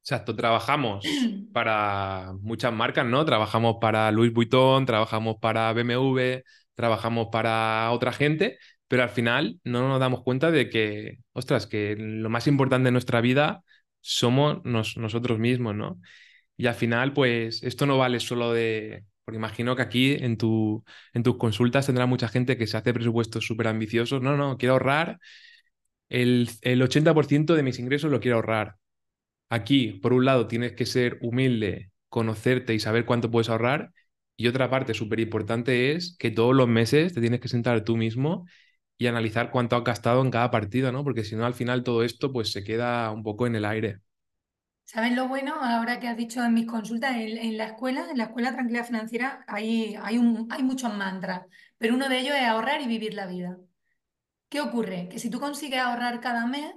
Exacto, 0.01 0.35
trabajamos 0.35 1.05
para 1.51 2.33
muchas 2.41 2.71
marcas, 2.73 3.05
¿no? 3.05 3.25
Trabajamos 3.25 3.77
para 3.81 4.09
Louis 4.11 4.31
Vuitton, 4.33 4.85
trabajamos 4.85 5.35
para 5.41 5.73
BMW, 5.73 6.43
trabajamos 6.75 7.27
para 7.31 7.91
otra 7.91 8.13
gente, 8.13 8.57
pero 8.87 9.03
al 9.03 9.09
final 9.09 9.59
no 9.65 9.87
nos 9.89 9.99
damos 9.99 10.23
cuenta 10.23 10.49
de 10.51 10.69
que, 10.69 11.17
ostras, 11.33 11.67
que 11.67 11.95
lo 11.97 12.29
más 12.29 12.47
importante 12.47 12.87
en 12.87 12.93
nuestra 12.93 13.19
vida 13.21 13.63
somos 13.99 14.63
nosotros 14.63 15.39
mismos, 15.39 15.75
¿no? 15.75 15.99
Y 16.57 16.67
al 16.67 16.75
final, 16.75 17.13
pues 17.13 17.63
esto 17.63 17.85
no 17.85 17.97
vale 17.97 18.19
solo 18.19 18.51
de, 18.53 19.05
porque 19.25 19.37
imagino 19.37 19.75
que 19.75 19.81
aquí 19.83 20.13
en, 20.19 20.37
tu, 20.37 20.83
en 21.13 21.23
tus 21.23 21.37
consultas 21.37 21.85
tendrá 21.85 22.05
mucha 22.07 22.27
gente 22.29 22.57
que 22.57 22.67
se 22.67 22.77
hace 22.77 22.93
presupuestos 22.93 23.45
súper 23.45 23.67
ambiciosos. 23.67 24.21
No, 24.21 24.37
no, 24.37 24.57
quiero 24.57 24.73
ahorrar. 24.73 25.19
El, 26.09 26.49
el 26.61 26.81
80% 26.81 27.55
de 27.55 27.63
mis 27.63 27.79
ingresos 27.79 28.11
lo 28.11 28.19
quiero 28.19 28.37
ahorrar. 28.37 28.75
Aquí, 29.49 29.93
por 30.01 30.13
un 30.13 30.25
lado, 30.25 30.47
tienes 30.47 30.73
que 30.73 30.85
ser 30.85 31.19
humilde, 31.21 31.91
conocerte 32.09 32.73
y 32.75 32.79
saber 32.79 33.05
cuánto 33.05 33.31
puedes 33.31 33.49
ahorrar. 33.49 33.91
Y 34.37 34.47
otra 34.47 34.69
parte 34.69 34.93
súper 34.93 35.19
importante 35.19 35.93
es 35.93 36.15
que 36.19 36.31
todos 36.31 36.55
los 36.55 36.67
meses 36.67 37.13
te 37.13 37.21
tienes 37.21 37.39
que 37.41 37.47
sentar 37.49 37.83
tú 37.83 37.97
mismo 37.97 38.45
y 38.97 39.07
analizar 39.07 39.51
cuánto 39.51 39.75
has 39.77 39.83
gastado 39.83 40.21
en 40.23 40.31
cada 40.31 40.51
partido, 40.51 40.91
¿no? 40.91 41.03
Porque 41.03 41.23
si 41.23 41.35
no, 41.35 41.45
al 41.45 41.53
final 41.55 41.83
todo 41.83 42.03
esto 42.03 42.33
pues 42.33 42.51
se 42.51 42.63
queda 42.63 43.11
un 43.11 43.23
poco 43.23 43.47
en 43.47 43.55
el 43.55 43.65
aire. 43.65 43.99
¿Sabes 44.87 45.11
lo 45.13 45.27
bueno? 45.27 45.53
Ahora 45.59 45.99
que 45.99 46.07
has 46.07 46.15
dicho 46.15 46.43
en 46.45 46.53
mis 46.53 46.65
consultas, 46.65 47.17
en, 47.17 47.57
la 47.57 47.65
escuela, 47.65 48.07
en 48.09 48.17
la 48.17 48.23
escuela 48.25 48.53
Tranquilidad 48.53 48.85
Financiera, 48.85 49.43
hay, 49.45 49.97
hay, 50.01 50.17
un, 50.17 50.47
hay 50.49 50.63
muchos 50.63 50.93
mantras, 50.95 51.41
pero 51.77 51.93
uno 51.93 52.07
de 52.07 52.19
ellos 52.19 52.35
es 52.37 52.43
ahorrar 52.43 52.81
y 52.81 52.87
vivir 52.87 53.13
la 53.13 53.27
vida. 53.27 53.57
¿Qué 54.47 54.61
ocurre? 54.61 55.09
Que 55.09 55.19
si 55.19 55.29
tú 55.29 55.41
consigues 55.41 55.81
ahorrar 55.81 56.21
cada 56.21 56.47
mes 56.47 56.73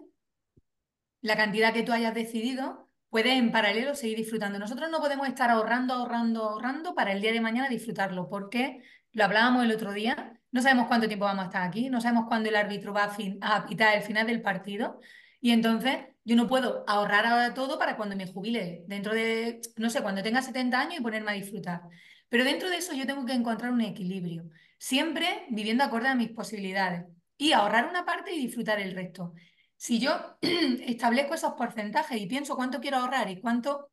la 1.21 1.37
cantidad 1.37 1.73
que 1.73 1.85
tú 1.85 1.93
hayas 1.93 2.13
decidido, 2.13 2.91
puedes 3.11 3.35
en 3.39 3.53
paralelo 3.53 3.95
seguir 3.95 4.17
disfrutando. 4.17 4.59
Nosotros 4.59 4.91
no 4.91 4.99
podemos 4.99 5.29
estar 5.29 5.49
ahorrando, 5.49 5.95
ahorrando, 5.95 6.43
ahorrando 6.51 6.95
para 6.97 7.13
el 7.13 7.21
día 7.21 7.33
de 7.33 7.41
mañana 7.41 7.69
disfrutarlo, 7.69 8.29
porque 8.29 8.83
lo 9.13 9.25
hablábamos 9.25 9.63
el 9.65 9.71
otro 9.71 9.93
día, 9.93 10.41
no 10.51 10.63
sabemos 10.63 10.89
cuánto 10.89 11.07
tiempo 11.07 11.27
vamos 11.27 11.45
a 11.45 11.47
estar 11.47 11.63
aquí, 11.63 11.91
no 11.91 12.01
sabemos 12.01 12.27
cuándo 12.27 12.49
el 12.49 12.57
árbitro 12.57 12.93
va 12.93 13.05
a, 13.05 13.57
a 13.57 13.67
pitar 13.67 13.97
el 13.97 14.03
final 14.03 14.27
del 14.27 14.43
partido, 14.43 15.01
y 15.41 15.53
entonces 15.53 15.99
yo 16.25 16.37
no 16.37 16.47
puedo 16.47 16.85
ahorrar 16.87 17.27
ahora 17.27 17.55
todo 17.55 17.79
para 17.79 17.97
cuando 17.97 18.17
me 18.17 18.27
jubile, 18.27 18.85
dentro 18.87 19.15
de, 19.15 19.61
no 19.77 19.91
sé, 19.91 20.03
cuando 20.03 20.23
tenga 20.23 20.43
70 20.43 20.79
años 20.79 21.01
y 21.01 21.03
ponerme 21.03 21.31
a 21.31 21.35
disfrutar. 21.35 21.83
Pero 22.29 22.45
dentro 22.45 22.71
de 22.71 22.77
eso 22.77 22.93
yo 22.93 23.07
tengo 23.07 23.25
que 23.25 23.33
encontrar 23.33 23.73
un 23.73 23.81
equilibrio, 23.81 24.49
siempre 24.79 25.47
viviendo 25.51 25.83
acorde 25.83 26.09
a 26.09 26.15
mis 26.15 26.31
posibilidades 26.31 27.07
y 27.37 27.53
ahorrar 27.53 27.89
una 27.89 28.05
parte 28.05 28.35
y 28.35 28.39
disfrutar 28.39 28.81
el 28.81 28.95
resto. 28.95 29.35
Si 29.77 29.99
yo 29.99 30.37
establezco 30.43 31.35
esos 31.35 31.55
porcentajes 31.55 32.21
y 32.21 32.27
pienso 32.27 32.55
cuánto 32.55 32.81
quiero 32.81 32.99
ahorrar 32.99 33.31
y 33.31 33.41
cuánto 33.41 33.91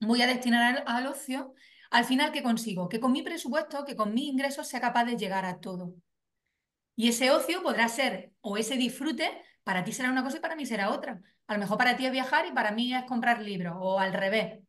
voy 0.00 0.22
a 0.22 0.26
destinar 0.26 0.84
al, 0.86 1.06
ocio, 1.06 1.54
al 1.90 2.04
final, 2.04 2.30
¿qué 2.30 2.42
consigo? 2.42 2.88
Que 2.88 3.00
con 3.00 3.12
mi 3.12 3.22
presupuesto, 3.22 3.84
que 3.84 3.96
con 3.96 4.14
mis 4.14 4.28
ingresos 4.28 4.68
sea 4.68 4.80
capaz 4.80 5.04
de 5.04 5.16
llegar 5.16 5.44
a 5.44 5.58
todo. 5.58 5.94
Y 6.96 7.08
ese 7.08 7.32
ocio 7.32 7.62
podrá 7.62 7.88
ser, 7.88 8.32
o 8.40 8.56
ese 8.56 8.76
disfrute, 8.76 9.42
para 9.64 9.84
ti 9.84 9.92
será 9.92 10.10
una 10.10 10.22
cosa 10.22 10.38
y 10.38 10.40
para 10.40 10.56
mí 10.56 10.66
será 10.66 10.90
otra. 10.90 11.20
A 11.46 11.54
lo 11.54 11.60
mejor 11.60 11.78
para 11.78 11.96
ti 11.96 12.06
es 12.06 12.12
viajar 12.12 12.46
y 12.46 12.52
para 12.52 12.72
mí 12.72 12.94
es 12.94 13.04
comprar 13.04 13.40
libros, 13.42 13.74
o 13.78 13.98
al 13.98 14.12
revés. 14.12 14.60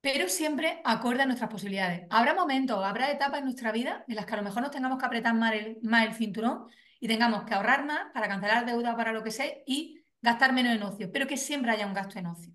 Pero 0.00 0.28
siempre 0.28 0.80
acorde 0.84 1.22
a 1.22 1.26
nuestras 1.26 1.50
posibilidades. 1.50 2.06
Habrá 2.10 2.34
momentos, 2.34 2.82
habrá 2.84 3.10
etapas 3.10 3.40
en 3.40 3.44
nuestra 3.44 3.70
vida 3.72 4.04
en 4.08 4.16
las 4.16 4.24
que 4.24 4.32
a 4.34 4.36
lo 4.38 4.42
mejor 4.42 4.62
nos 4.62 4.70
tengamos 4.70 4.98
que 4.98 5.06
apretar 5.06 5.34
más 5.34 5.52
el, 5.54 5.78
más 5.82 6.06
el 6.06 6.14
cinturón 6.14 6.66
y 7.00 7.08
tengamos 7.08 7.44
que 7.44 7.54
ahorrar 7.54 7.84
más 7.84 8.10
para 8.14 8.28
cancelar 8.28 8.64
deuda 8.64 8.96
para 8.96 9.12
lo 9.12 9.22
que 9.22 9.30
sea 9.30 9.46
y 9.66 10.02
gastar 10.22 10.52
menos 10.52 10.74
en 10.74 10.82
ocio, 10.82 11.10
pero 11.12 11.26
que 11.26 11.36
siempre 11.36 11.70
haya 11.70 11.86
un 11.86 11.94
gasto 11.94 12.18
en 12.18 12.26
ocio. 12.26 12.52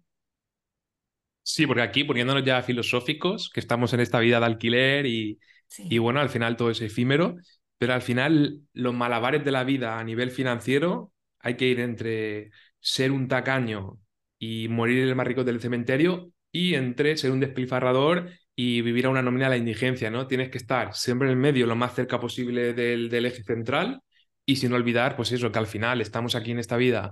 Sí, 1.44 1.68
porque 1.68 1.84
aquí 1.84 2.04
poniéndonos 2.04 2.44
ya 2.44 2.64
filosóficos, 2.64 3.50
que 3.54 3.60
estamos 3.60 3.94
en 3.94 4.00
esta 4.00 4.20
vida 4.20 4.40
de 4.40 4.46
alquiler 4.48 5.06
y, 5.06 5.40
y 5.78 6.00
bueno, 6.00 6.20
al 6.20 6.30
final 6.30 6.58
todo 6.58 6.72
es 6.72 6.82
efímero, 6.82 7.36
pero 7.78 7.94
al 7.94 8.02
final 8.02 8.62
los 8.74 8.94
malabares 8.96 9.46
de 9.46 9.52
la 9.52 9.64
vida 9.64 10.00
a 10.00 10.04
nivel 10.04 10.32
financiero 10.32 11.12
hay 11.46 11.56
que 11.58 11.68
ir 11.68 11.80
entre 11.80 12.50
ser 12.80 13.12
un 13.12 13.28
tacaño 13.28 14.00
y 14.40 14.68
morir 14.68 15.04
el 15.04 15.16
más 15.16 15.28
rico 15.28 15.44
del 15.44 15.62
cementerio 15.62 16.32
y 16.52 16.74
entre 16.74 17.18
ser 17.18 17.32
un 17.32 17.40
despilfarrador 17.40 18.32
y 18.56 18.82
vivir 18.82 19.06
a 19.06 19.10
una 19.10 19.22
nómina 19.22 19.46
de 19.46 19.52
la 19.52 19.58
indigencia, 19.58 20.10
¿no? 20.10 20.26
Tienes 20.26 20.50
que 20.50 20.58
estar 20.58 20.96
siempre 20.96 21.28
en 21.28 21.34
el 21.34 21.38
medio, 21.38 21.68
lo 21.68 21.76
más 21.76 21.94
cerca 21.94 22.20
posible 22.20 22.74
del, 22.74 23.26
eje 23.26 23.44
central 23.44 24.02
y 24.44 24.56
sin 24.56 24.74
olvidar, 24.74 25.16
pues 25.16 25.32
eso, 25.34 25.52
que 25.52 25.60
al 25.60 25.68
final 25.68 26.02
estamos 26.02 26.34
aquí 26.34 26.52
en 26.52 26.60
esta 26.60 26.78
vida 26.78 27.12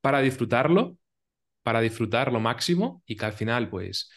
para 0.00 0.20
disfrutarlo, 0.20 0.96
para 1.62 1.80
disfrutar 1.82 2.32
lo 2.32 2.40
máximo 2.40 3.02
y 3.06 3.16
que 3.16 3.26
al 3.26 3.34
final, 3.34 3.68
pues, 3.68 4.10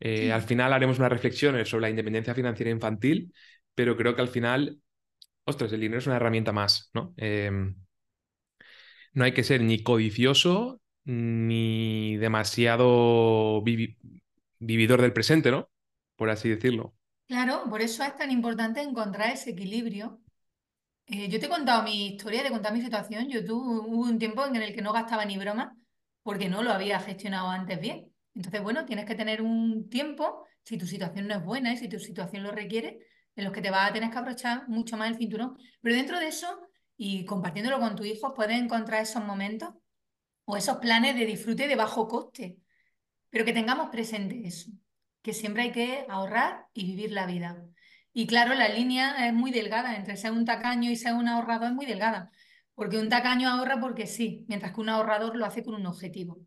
eh, 0.00 0.32
al 0.32 0.42
final 0.42 0.72
haremos 0.72 0.98
unas 0.98 1.12
reflexiones 1.12 1.68
sobre 1.68 1.82
la 1.82 1.90
independencia 1.90 2.34
financiera 2.34 2.70
infantil, 2.72 3.32
pero 3.76 3.96
creo 3.96 4.16
que 4.16 4.22
al 4.22 4.28
final, 4.28 4.80
ostras, 5.44 5.72
el 5.72 5.80
dinero 5.80 6.00
es 6.00 6.06
una 6.08 6.16
herramienta 6.16 6.52
más, 6.52 6.90
¿no? 6.94 7.14
Em, 7.16 7.76
no 9.14 9.24
hay 9.24 9.32
que 9.32 9.44
ser 9.44 9.62
ni 9.62 9.82
codicioso 9.82 10.80
ni 11.04 12.16
demasiado 12.16 13.62
vividor 13.62 15.02
del 15.02 15.12
presente, 15.12 15.50
¿no? 15.50 15.70
Por 16.16 16.30
así 16.30 16.48
decirlo. 16.48 16.94
Claro, 17.26 17.64
por 17.68 17.80
eso 17.80 18.04
es 18.04 18.16
tan 18.16 18.30
importante 18.30 18.80
encontrar 18.80 19.30
ese 19.30 19.50
equilibrio. 19.50 20.20
Eh, 21.06 21.28
yo 21.28 21.38
te 21.38 21.46
he 21.46 21.48
contado 21.48 21.82
mi 21.82 22.08
historia, 22.08 22.42
te 22.42 22.48
he 22.48 22.50
contado 22.50 22.74
mi 22.74 22.82
situación. 22.82 23.28
Yo 23.28 23.44
tuve 23.44 23.80
un 23.80 24.18
tiempo 24.18 24.44
en 24.46 24.56
el 24.56 24.74
que 24.74 24.82
no 24.82 24.92
gastaba 24.92 25.24
ni 25.24 25.36
broma 25.36 25.76
porque 26.22 26.48
no 26.48 26.62
lo 26.62 26.72
había 26.72 27.00
gestionado 27.00 27.48
antes 27.50 27.80
bien. 27.80 28.10
Entonces, 28.34 28.62
bueno, 28.62 28.84
tienes 28.84 29.04
que 29.04 29.14
tener 29.14 29.42
un 29.42 29.88
tiempo, 29.88 30.46
si 30.64 30.76
tu 30.76 30.86
situación 30.86 31.28
no 31.28 31.34
es 31.34 31.44
buena 31.44 31.72
y 31.72 31.76
si 31.76 31.88
tu 31.88 32.00
situación 32.00 32.42
lo 32.42 32.50
requiere, 32.50 32.98
en 33.36 33.44
los 33.44 33.52
que 33.52 33.60
te 33.60 33.70
vas 33.70 33.90
a 33.90 33.92
tener 33.92 34.10
que 34.10 34.18
aprovechar 34.18 34.68
mucho 34.68 34.96
más 34.96 35.10
el 35.10 35.16
cinturón. 35.16 35.56
Pero 35.82 35.94
dentro 35.94 36.18
de 36.18 36.28
eso, 36.28 36.46
y 36.96 37.24
compartiéndolo 37.24 37.80
con 37.80 37.96
tu 37.96 38.04
hijo 38.04 38.34
puedes 38.34 38.60
encontrar 38.60 39.02
esos 39.02 39.24
momentos 39.24 39.74
o 40.44 40.56
esos 40.56 40.78
planes 40.78 41.16
de 41.16 41.26
disfrute 41.26 41.68
de 41.68 41.76
bajo 41.76 42.08
coste. 42.08 42.58
Pero 43.30 43.44
que 43.44 43.52
tengamos 43.52 43.90
presente 43.90 44.46
eso, 44.46 44.70
que 45.22 45.32
siempre 45.32 45.64
hay 45.64 45.72
que 45.72 46.06
ahorrar 46.08 46.66
y 46.72 46.86
vivir 46.86 47.12
la 47.12 47.26
vida. 47.26 47.64
Y 48.12 48.26
claro, 48.26 48.54
la 48.54 48.68
línea 48.68 49.26
es 49.26 49.34
muy 49.34 49.50
delgada, 49.50 49.96
entre 49.96 50.16
ser 50.16 50.32
un 50.32 50.44
tacaño 50.44 50.90
y 50.90 50.96
ser 50.96 51.14
un 51.14 51.26
ahorrador 51.26 51.68
es 51.68 51.74
muy 51.74 51.86
delgada, 51.86 52.30
porque 52.74 52.98
un 52.98 53.08
tacaño 53.08 53.48
ahorra 53.48 53.80
porque 53.80 54.06
sí, 54.06 54.44
mientras 54.48 54.72
que 54.72 54.80
un 54.80 54.88
ahorrador 54.88 55.36
lo 55.36 55.44
hace 55.46 55.64
con 55.64 55.74
un 55.74 55.86
objetivo. 55.86 56.38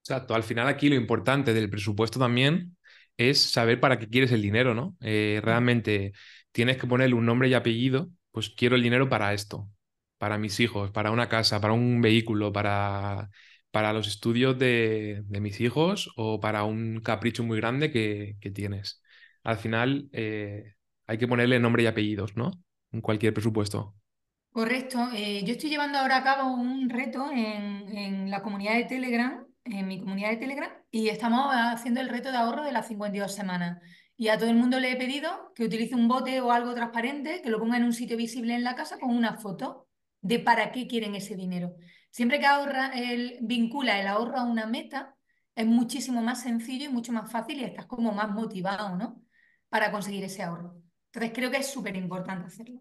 Exacto, 0.00 0.34
al 0.34 0.44
final 0.44 0.68
aquí 0.68 0.88
lo 0.88 0.94
importante 0.94 1.52
del 1.52 1.68
presupuesto 1.68 2.18
también 2.18 2.76
es 3.16 3.42
saber 3.42 3.80
para 3.80 3.98
qué 3.98 4.08
quieres 4.08 4.30
el 4.30 4.40
dinero, 4.40 4.74
¿no? 4.74 4.96
Eh, 5.00 5.40
realmente 5.42 6.12
tienes 6.52 6.76
que 6.76 6.86
ponerle 6.86 7.14
un 7.14 7.26
nombre 7.26 7.48
y 7.48 7.54
apellido 7.54 8.10
pues 8.38 8.50
quiero 8.50 8.76
el 8.76 8.84
dinero 8.84 9.08
para 9.08 9.34
esto. 9.34 9.68
para 10.16 10.38
mis 10.38 10.60
hijos, 10.60 10.92
para 10.92 11.10
una 11.10 11.28
casa, 11.28 11.60
para 11.60 11.72
un 11.74 12.00
vehículo, 12.00 12.52
para, 12.52 13.30
para 13.72 13.92
los 13.92 14.06
estudios 14.06 14.56
de, 14.56 15.24
mis 15.28 15.60
hijos 15.60 16.12
o 16.16 16.38
para 16.38 16.62
un 16.62 17.00
capricho 17.00 17.42
muy 17.42 17.56
grande 17.58 17.90
que, 17.90 18.36
que 18.40 18.52
tienes. 18.52 19.02
Al 19.42 19.56
final 19.56 20.08
eh, 20.12 20.74
hay 21.08 21.18
que 21.18 21.26
ponerle 21.26 21.58
nombre 21.58 21.82
y 21.82 21.86
apellidos, 21.86 22.36
¿no? 22.36 22.52
En 22.92 23.00
cualquier 23.00 23.34
presupuesto. 23.34 23.96
Correcto. 24.52 25.08
Eh, 25.16 25.42
yo 25.44 25.54
estoy 25.54 25.70
llevando 25.70 25.98
ahora 25.98 26.18
a 26.18 26.22
cabo 26.22 26.52
un 26.52 26.88
reto 26.88 27.32
en, 27.32 27.88
en 27.88 28.30
la 28.30 28.42
comunidad 28.44 28.74
de 28.74 28.84
Telegram, 28.84 29.44
en 29.64 29.88
mi 29.88 29.98
comunidad 29.98 30.30
de 30.30 30.36
Telegram, 30.36 30.70
y 30.92 31.08
estamos 31.08 31.48
haciendo 31.52 32.00
el 32.00 32.08
reto 32.08 32.30
de 32.30 32.36
ahorro 32.36 32.62
de 32.62 32.70
las 32.70 32.86
52 32.86 33.34
semanas. 33.34 33.82
Y 34.20 34.28
a 34.28 34.36
todo 34.36 34.50
el 34.50 34.56
mundo 34.56 34.80
le 34.80 34.90
he 34.90 34.96
pedido 34.96 35.52
que 35.54 35.64
utilice 35.64 35.94
un 35.94 36.08
bote 36.08 36.40
o 36.40 36.50
algo 36.50 36.74
transparente, 36.74 37.40
que 37.40 37.50
lo 37.50 37.60
ponga 37.60 37.76
en 37.76 37.84
un 37.84 37.92
sitio 37.92 38.16
visible 38.16 38.52
en 38.54 38.64
la 38.64 38.74
casa 38.74 38.98
con 38.98 39.16
una 39.16 39.34
foto 39.38 39.86
de 40.20 40.40
para 40.40 40.72
qué 40.72 40.88
quieren 40.88 41.14
ese 41.14 41.36
dinero. 41.36 41.76
Siempre 42.10 42.40
que 42.40 42.46
ahorra, 42.46 42.88
el, 42.88 43.38
vincula 43.42 44.00
el 44.00 44.08
ahorro 44.08 44.38
a 44.38 44.42
una 44.42 44.66
meta, 44.66 45.14
es 45.54 45.66
muchísimo 45.66 46.20
más 46.20 46.42
sencillo 46.42 46.86
y 46.86 46.92
mucho 46.92 47.12
más 47.12 47.30
fácil 47.30 47.60
y 47.60 47.64
estás 47.64 47.86
como 47.86 48.10
más 48.10 48.30
motivado, 48.30 48.96
¿no? 48.96 49.22
Para 49.68 49.92
conseguir 49.92 50.24
ese 50.24 50.42
ahorro. 50.42 50.82
Entonces 51.06 51.32
creo 51.32 51.50
que 51.52 51.58
es 51.58 51.70
súper 51.70 51.96
importante 51.96 52.48
hacerlo. 52.48 52.80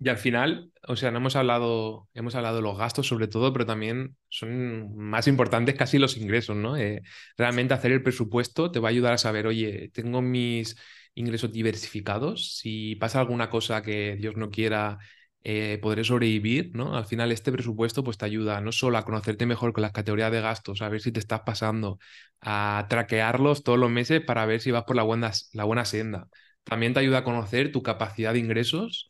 Y 0.00 0.08
al 0.10 0.16
final, 0.18 0.70
o 0.86 0.94
sea, 0.94 1.10
no 1.10 1.18
hemos 1.18 1.34
hablado, 1.34 2.08
hemos 2.14 2.36
hablado 2.36 2.56
de 2.56 2.62
los 2.62 2.78
gastos 2.78 3.08
sobre 3.08 3.26
todo, 3.26 3.52
pero 3.52 3.66
también 3.66 4.16
son 4.28 4.96
más 4.96 5.26
importantes 5.26 5.74
casi 5.74 5.98
los 5.98 6.16
ingresos, 6.16 6.56
¿no? 6.56 6.76
Eh, 6.76 7.02
realmente 7.36 7.74
hacer 7.74 7.90
el 7.90 8.02
presupuesto 8.04 8.70
te 8.70 8.78
va 8.78 8.88
a 8.88 8.90
ayudar 8.90 9.12
a 9.14 9.18
saber, 9.18 9.48
oye, 9.48 9.90
tengo 9.92 10.22
mis 10.22 10.76
ingresos 11.16 11.50
diversificados, 11.52 12.56
si 12.58 12.94
pasa 12.94 13.18
alguna 13.18 13.50
cosa 13.50 13.82
que 13.82 14.14
Dios 14.16 14.36
no 14.36 14.50
quiera, 14.50 14.98
eh, 15.42 15.78
podré 15.82 16.04
sobrevivir, 16.04 16.70
¿no? 16.76 16.96
Al 16.96 17.04
final 17.06 17.32
este 17.32 17.50
presupuesto 17.50 18.04
pues 18.04 18.18
te 18.18 18.24
ayuda 18.26 18.60
no 18.60 18.70
solo 18.70 18.98
a 18.98 19.04
conocerte 19.04 19.46
mejor 19.46 19.72
con 19.72 19.82
las 19.82 19.92
categorías 19.92 20.30
de 20.30 20.40
gastos, 20.40 20.80
a 20.80 20.88
ver 20.88 21.00
si 21.00 21.10
te 21.10 21.18
estás 21.18 21.40
pasando, 21.44 21.98
a 22.40 22.86
traquearlos 22.88 23.64
todos 23.64 23.78
los 23.80 23.90
meses 23.90 24.20
para 24.24 24.46
ver 24.46 24.60
si 24.60 24.70
vas 24.70 24.84
por 24.84 24.94
la 24.94 25.02
buena, 25.02 25.32
la 25.54 25.64
buena 25.64 25.84
senda. 25.84 26.28
También 26.64 26.94
te 26.94 27.00
ayuda 27.00 27.18
a 27.18 27.24
conocer 27.24 27.72
tu 27.72 27.82
capacidad 27.82 28.32
de 28.32 28.38
ingresos 28.40 29.08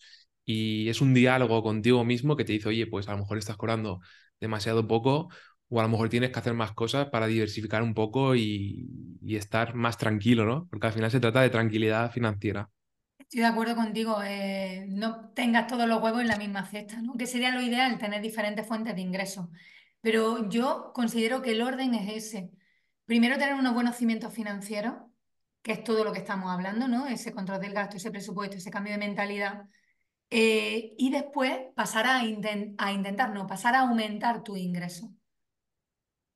y 0.50 0.88
es 0.88 1.02
un 1.02 1.12
diálogo 1.12 1.62
contigo 1.62 2.06
mismo 2.06 2.34
que 2.34 2.42
te 2.42 2.54
dice, 2.54 2.70
oye, 2.70 2.86
pues 2.86 3.06
a 3.06 3.12
lo 3.12 3.18
mejor 3.18 3.36
estás 3.36 3.58
cobrando 3.58 4.00
demasiado 4.40 4.88
poco 4.88 5.28
o 5.68 5.78
a 5.78 5.82
lo 5.82 5.90
mejor 5.90 6.08
tienes 6.08 6.30
que 6.30 6.38
hacer 6.38 6.54
más 6.54 6.72
cosas 6.72 7.10
para 7.10 7.26
diversificar 7.26 7.82
un 7.82 7.92
poco 7.92 8.34
y, 8.34 8.88
estar 9.28 9.74
más 9.74 9.98
tranquilo, 9.98 10.46
¿no? 10.46 10.66
Porque 10.70 10.86
al 10.86 10.94
final 10.94 11.10
se 11.10 11.20
trata 11.20 11.42
de 11.42 11.50
tranquilidad 11.50 12.10
financiera. 12.10 12.70
Estoy 13.18 13.40
de 13.40 13.46
acuerdo 13.46 13.76
contigo, 13.76 14.22
eh, 14.24 14.86
no 14.88 15.28
tengas 15.34 15.66
todos 15.66 15.86
los 15.86 16.02
huevos 16.02 16.22
en 16.22 16.28
la 16.28 16.38
misma 16.38 16.64
cesta, 16.64 17.02
¿no? 17.02 17.12
Que 17.18 17.26
sería 17.26 17.54
lo 17.54 17.60
ideal, 17.60 17.98
tener 17.98 18.22
diferentes 18.22 18.66
fuentes 18.66 18.94
de 18.94 19.02
ingresos. 19.02 19.48
Pero 20.00 20.48
yo 20.48 20.92
considero 20.94 21.42
que 21.42 21.50
el 21.50 21.60
orden 21.60 21.92
es 21.92 22.24
ese. 22.24 22.50
Primero 23.04 23.36
tener 23.36 23.54
unos 23.54 23.74
buenos 23.74 23.96
cimientos 23.96 24.32
financieros, 24.32 24.94
que 25.60 25.72
es 25.72 25.84
todo 25.84 26.04
lo 26.04 26.12
que 26.14 26.20
estamos 26.20 26.50
hablando, 26.50 26.88
¿no? 26.88 27.06
Ese 27.06 27.34
control 27.34 27.60
del 27.60 27.74
gasto, 27.74 27.98
ese 27.98 28.10
presupuesto, 28.10 28.56
ese 28.56 28.70
cambio 28.70 28.94
de 28.94 28.98
mentalidad 28.98 29.64
eh, 30.30 30.94
y 30.98 31.10
después 31.10 31.58
pasar 31.74 32.06
a, 32.06 32.24
intentar, 32.24 33.30
no, 33.30 33.46
pasar 33.46 33.74
a 33.74 33.80
aumentar 33.80 34.42
tu 34.42 34.56
ingreso. 34.56 35.12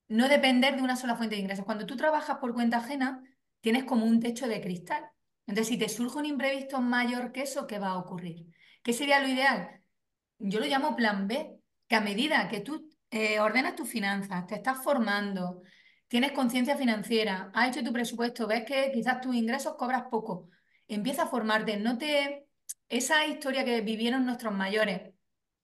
No 0.08 0.28
depender 0.28 0.76
de 0.76 0.82
una 0.82 0.96
sola 0.96 1.16
fuente 1.16 1.36
de 1.36 1.42
ingresos. 1.42 1.64
Cuando 1.64 1.86
tú 1.86 1.96
trabajas 1.96 2.38
por 2.38 2.54
cuenta 2.54 2.78
ajena, 2.78 3.22
tienes 3.60 3.84
como 3.84 4.06
un 4.06 4.20
techo 4.20 4.46
de 4.46 4.60
cristal. 4.60 5.04
Entonces, 5.46 5.68
si 5.68 5.78
te 5.78 5.88
surge 5.88 6.18
un 6.18 6.26
imprevisto 6.26 6.80
mayor 6.80 7.32
que 7.32 7.42
eso, 7.42 7.66
¿qué 7.66 7.78
va 7.78 7.88
a 7.88 7.98
ocurrir? 7.98 8.46
¿Qué 8.82 8.92
sería 8.92 9.20
lo 9.20 9.28
ideal? 9.28 9.80
Yo 10.38 10.60
lo 10.60 10.66
llamo 10.66 10.96
plan 10.96 11.26
B, 11.26 11.58
que 11.88 11.96
a 11.96 12.00
medida 12.00 12.48
que 12.48 12.60
tú 12.60 12.90
eh, 13.10 13.40
ordenas 13.40 13.76
tus 13.76 13.88
finanzas, 13.88 14.46
te 14.46 14.54
estás 14.56 14.82
formando, 14.82 15.62
tienes 16.08 16.32
conciencia 16.32 16.76
financiera, 16.76 17.50
has 17.54 17.68
hecho 17.68 17.84
tu 17.84 17.92
presupuesto, 17.92 18.46
ves 18.46 18.64
que 18.64 18.90
quizás 18.92 19.20
tus 19.20 19.34
ingresos 19.34 19.74
cobras 19.76 20.04
poco, 20.10 20.48
empieza 20.88 21.24
a 21.24 21.26
formarte, 21.26 21.76
no 21.76 21.98
te 21.98 22.46
esa 22.88 23.26
historia 23.26 23.64
que 23.64 23.80
vivieron 23.80 24.26
nuestros 24.26 24.54
mayores, 24.54 25.12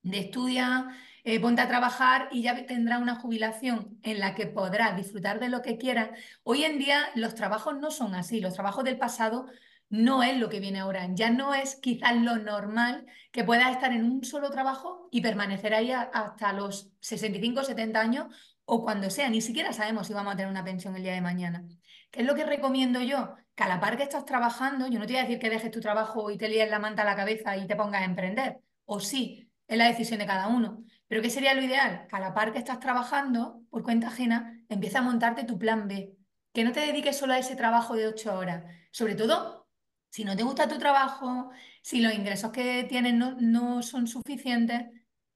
de 0.02 0.18
estudia, 0.18 0.88
eh, 1.24 1.40
ponte 1.40 1.60
a 1.62 1.68
trabajar 1.68 2.28
y 2.32 2.42
ya 2.42 2.66
tendrás 2.66 3.00
una 3.02 3.16
jubilación 3.16 3.98
en 4.02 4.20
la 4.20 4.34
que 4.34 4.46
podrás 4.46 4.96
disfrutar 4.96 5.40
de 5.40 5.48
lo 5.48 5.62
que 5.62 5.76
quieras. 5.78 6.10
Hoy 6.42 6.64
en 6.64 6.78
día 6.78 7.10
los 7.14 7.34
trabajos 7.34 7.78
no 7.78 7.90
son 7.90 8.14
así, 8.14 8.40
los 8.40 8.54
trabajos 8.54 8.84
del 8.84 8.98
pasado 8.98 9.46
no 9.90 10.22
es 10.22 10.38
lo 10.38 10.48
que 10.48 10.60
viene 10.60 10.80
ahora. 10.80 11.08
Ya 11.14 11.30
no 11.30 11.54
es 11.54 11.76
quizás 11.76 12.16
lo 12.16 12.36
normal 12.36 13.06
que 13.32 13.44
puedas 13.44 13.70
estar 13.70 13.92
en 13.92 14.04
un 14.04 14.24
solo 14.24 14.50
trabajo 14.50 15.08
y 15.10 15.20
permanecer 15.20 15.74
ahí 15.74 15.90
hasta 15.92 16.52
los 16.52 16.90
65, 17.00 17.64
70 17.64 18.00
años 18.00 18.26
o 18.64 18.82
cuando 18.82 19.10
sea. 19.10 19.28
Ni 19.30 19.40
siquiera 19.40 19.72
sabemos 19.72 20.06
si 20.06 20.12
vamos 20.14 20.34
a 20.34 20.36
tener 20.36 20.50
una 20.50 20.64
pensión 20.64 20.96
el 20.96 21.02
día 21.02 21.14
de 21.14 21.20
mañana. 21.20 21.66
¿Qué 22.10 22.20
es 22.20 22.26
lo 22.26 22.34
que 22.34 22.44
recomiendo 22.44 23.00
yo? 23.02 23.34
Que 23.58 23.64
a 23.64 23.68
la 23.68 23.80
par 23.80 23.96
que 23.96 24.04
estás 24.04 24.24
trabajando, 24.24 24.86
yo 24.86 25.00
no 25.00 25.06
te 25.06 25.14
voy 25.14 25.18
a 25.18 25.22
decir 25.24 25.40
que 25.40 25.50
dejes 25.50 25.72
tu 25.72 25.80
trabajo 25.80 26.30
y 26.30 26.38
te 26.38 26.48
líes 26.48 26.70
la 26.70 26.78
manta 26.78 27.02
a 27.02 27.04
la 27.04 27.16
cabeza 27.16 27.56
y 27.56 27.66
te 27.66 27.74
pongas 27.74 28.02
a 28.02 28.04
emprender. 28.04 28.60
O 28.84 29.00
sí, 29.00 29.50
es 29.66 29.76
la 29.76 29.86
decisión 29.86 30.20
de 30.20 30.26
cada 30.26 30.46
uno. 30.46 30.84
Pero 31.08 31.22
¿qué 31.22 31.28
sería 31.28 31.54
lo 31.54 31.62
ideal? 31.64 32.06
Que 32.08 32.14
a 32.14 32.20
la 32.20 32.34
par 32.34 32.52
que 32.52 32.58
estás 32.58 32.78
trabajando 32.78 33.62
por 33.68 33.82
cuenta 33.82 34.06
ajena, 34.06 34.62
empieza 34.68 35.00
a 35.00 35.02
montarte 35.02 35.42
tu 35.42 35.58
plan 35.58 35.88
B. 35.88 36.14
Que 36.52 36.62
no 36.62 36.70
te 36.70 36.78
dediques 36.78 37.16
solo 37.16 37.32
a 37.32 37.38
ese 37.40 37.56
trabajo 37.56 37.96
de 37.96 38.06
ocho 38.06 38.38
horas. 38.38 38.64
Sobre 38.92 39.16
todo, 39.16 39.68
si 40.08 40.22
no 40.24 40.36
te 40.36 40.44
gusta 40.44 40.68
tu 40.68 40.78
trabajo, 40.78 41.50
si 41.82 42.00
los 42.00 42.14
ingresos 42.14 42.52
que 42.52 42.84
tienes 42.84 43.14
no, 43.14 43.36
no 43.40 43.82
son 43.82 44.06
suficientes, 44.06 44.86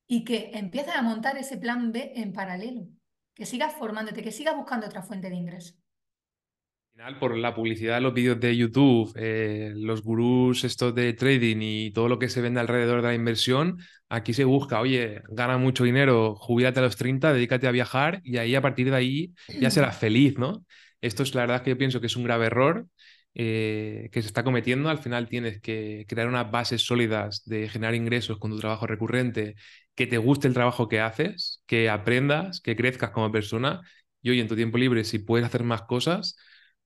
y 0.06 0.22
que 0.22 0.52
empieces 0.54 0.94
a 0.94 1.02
montar 1.02 1.38
ese 1.38 1.56
plan 1.58 1.90
B 1.90 2.12
en 2.14 2.32
paralelo. 2.32 2.86
Que 3.34 3.46
sigas 3.46 3.72
formándote, 3.72 4.22
que 4.22 4.30
sigas 4.30 4.54
buscando 4.54 4.86
otra 4.86 5.02
fuente 5.02 5.28
de 5.28 5.34
ingresos 5.34 5.81
final, 6.92 7.18
por 7.18 7.36
la 7.36 7.54
publicidad 7.54 7.96
de 7.96 8.00
los 8.02 8.14
vídeos 8.14 8.38
de 8.40 8.56
YouTube, 8.56 9.12
eh, 9.16 9.72
los 9.76 10.02
gurús 10.02 10.64
estos 10.64 10.94
de 10.94 11.12
trading 11.14 11.58
y 11.60 11.90
todo 11.92 12.08
lo 12.08 12.18
que 12.18 12.28
se 12.28 12.40
vende 12.40 12.60
alrededor 12.60 13.02
de 13.02 13.08
la 13.08 13.14
inversión, 13.14 13.78
aquí 14.08 14.34
se 14.34 14.44
busca, 14.44 14.80
oye, 14.80 15.22
gana 15.28 15.58
mucho 15.58 15.84
dinero, 15.84 16.34
jubílate 16.36 16.80
a 16.80 16.82
los 16.82 16.96
30, 16.96 17.32
dedícate 17.32 17.66
a 17.66 17.70
viajar 17.70 18.20
y 18.24 18.36
ahí 18.38 18.54
a 18.54 18.60
partir 18.62 18.90
de 18.90 18.96
ahí 18.96 19.32
ya 19.60 19.70
serás 19.70 19.96
feliz, 19.98 20.38
¿no? 20.38 20.64
Esto 21.00 21.22
es 21.22 21.34
la 21.34 21.42
verdad 21.42 21.62
que 21.62 21.70
yo 21.70 21.78
pienso 21.78 22.00
que 22.00 22.06
es 22.06 22.16
un 22.16 22.24
grave 22.24 22.46
error 22.46 22.86
eh, 23.34 24.08
que 24.12 24.22
se 24.22 24.28
está 24.28 24.44
cometiendo. 24.44 24.88
Al 24.88 24.98
final 24.98 25.28
tienes 25.28 25.60
que 25.60 26.04
crear 26.08 26.28
unas 26.28 26.50
bases 26.50 26.82
sólidas 26.82 27.42
de 27.46 27.68
generar 27.68 27.94
ingresos 27.94 28.38
con 28.38 28.50
tu 28.52 28.58
trabajo 28.58 28.86
recurrente, 28.86 29.56
que 29.94 30.06
te 30.06 30.18
guste 30.18 30.46
el 30.46 30.54
trabajo 30.54 30.88
que 30.88 31.00
haces, 31.00 31.62
que 31.66 31.88
aprendas, 31.90 32.60
que 32.60 32.76
crezcas 32.76 33.10
como 33.10 33.32
persona 33.32 33.80
y 34.22 34.30
hoy 34.30 34.40
en 34.40 34.48
tu 34.48 34.54
tiempo 34.54 34.78
libre, 34.78 35.04
si 35.04 35.18
puedes 35.18 35.46
hacer 35.46 35.64
más 35.64 35.82
cosas, 35.82 36.36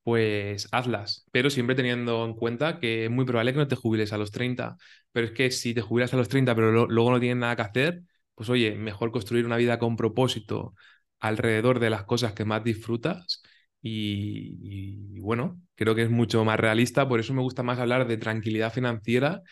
pues 0.07 0.69
hazlas, 0.71 1.27
pero 1.33 1.51
siempre 1.51 1.75
teniendo 1.75 2.25
en 2.25 2.35
cuenta 2.35 2.79
que 2.79 3.07
es 3.07 3.11
muy 3.11 3.25
probable 3.25 3.53
que 3.53 3.59
no 3.59 3.67
te 3.67 3.75
jubiles 3.75 4.13
a 4.13 4.19
los 4.19 4.31
30, 4.31 4.77
pero 5.11 5.27
es 5.27 5.33
que 5.33 5.51
si 5.51 5.75
te 5.75 5.81
jubilas 5.81 6.15
a 6.15 6.17
los 6.17 6.29
30 6.29 6.55
pero 6.55 6.87
luego 6.87 7.11
no 7.11 7.19
tienes 7.19 7.39
nada 7.39 7.57
que 7.57 7.63
hacer, 7.63 8.03
pues 8.37 8.49
oye, 8.49 8.77
mejor 8.77 9.11
construir 9.11 9.45
una 9.47 9.57
vida 9.57 9.81
con 9.81 9.97
propósito 9.97 10.77
alrededor 11.19 11.81
de 11.81 11.91
las 11.91 12.05
cosas 12.05 12.35
que 12.35 12.45
más 12.45 12.63
disfrutas. 12.63 13.43
Y, 13.83 15.19
bueno, 15.19 15.61
creo 15.75 15.97
que 15.97 16.03
es 16.03 16.11
mucho 16.11 16.45
más 16.45 16.61
realista, 16.61 17.09
por 17.09 17.19
eso 17.19 17.35
me 17.35 17.43
gusta 17.43 17.65
más 17.65 17.81
hablar 17.81 18.07
de 18.07 18.17
tranquilidad 18.17 18.73
financiera 18.73 19.43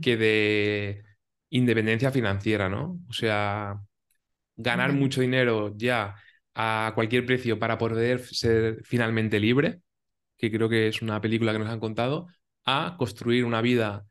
que 0.00 0.16
de 0.16 1.02
independencia 1.50 2.12
financiera, 2.12 2.68
¿no? 2.68 3.00
O 3.08 3.12
sea, 3.12 3.80
ganar 4.56 4.92
mucho 4.92 5.22
dinero 5.22 5.74
ya 5.76 6.14
a 6.54 6.92
cualquier 6.94 7.26
precio 7.26 7.58
para 7.58 7.78
poder 7.78 8.20
ser 8.20 8.80
finalmente 8.84 9.40
libre 9.40 9.80
que 10.36 10.50
creo 10.50 10.68
que 10.68 10.88
es 10.88 11.02
una 11.02 11.20
película 11.20 11.52
que 11.52 11.58
nos 11.58 11.68
han 11.68 11.80
contado, 11.80 12.28
a 12.64 12.96
construir 12.98 13.44
una 13.44 13.60
vida, 13.62 14.06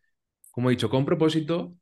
como 0.51 0.69
he 0.69 0.74
dicho, 0.74 0.89
con 0.89 1.05
propósito, 1.05 1.76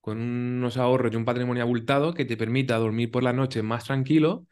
con 0.00 0.18
unos 0.20 0.76
ahorros 0.76 1.12
y 1.12 1.16
un 1.16 1.24
patrimonio 1.24 1.62
abultado 1.64 2.14
que 2.14 2.24
te 2.24 2.36
permita 2.36 2.76
dormir 2.78 3.10
por 3.10 3.22
la 3.22 3.32
noche 3.32 3.62
más 3.62 3.84
tranquilo, 3.84 4.46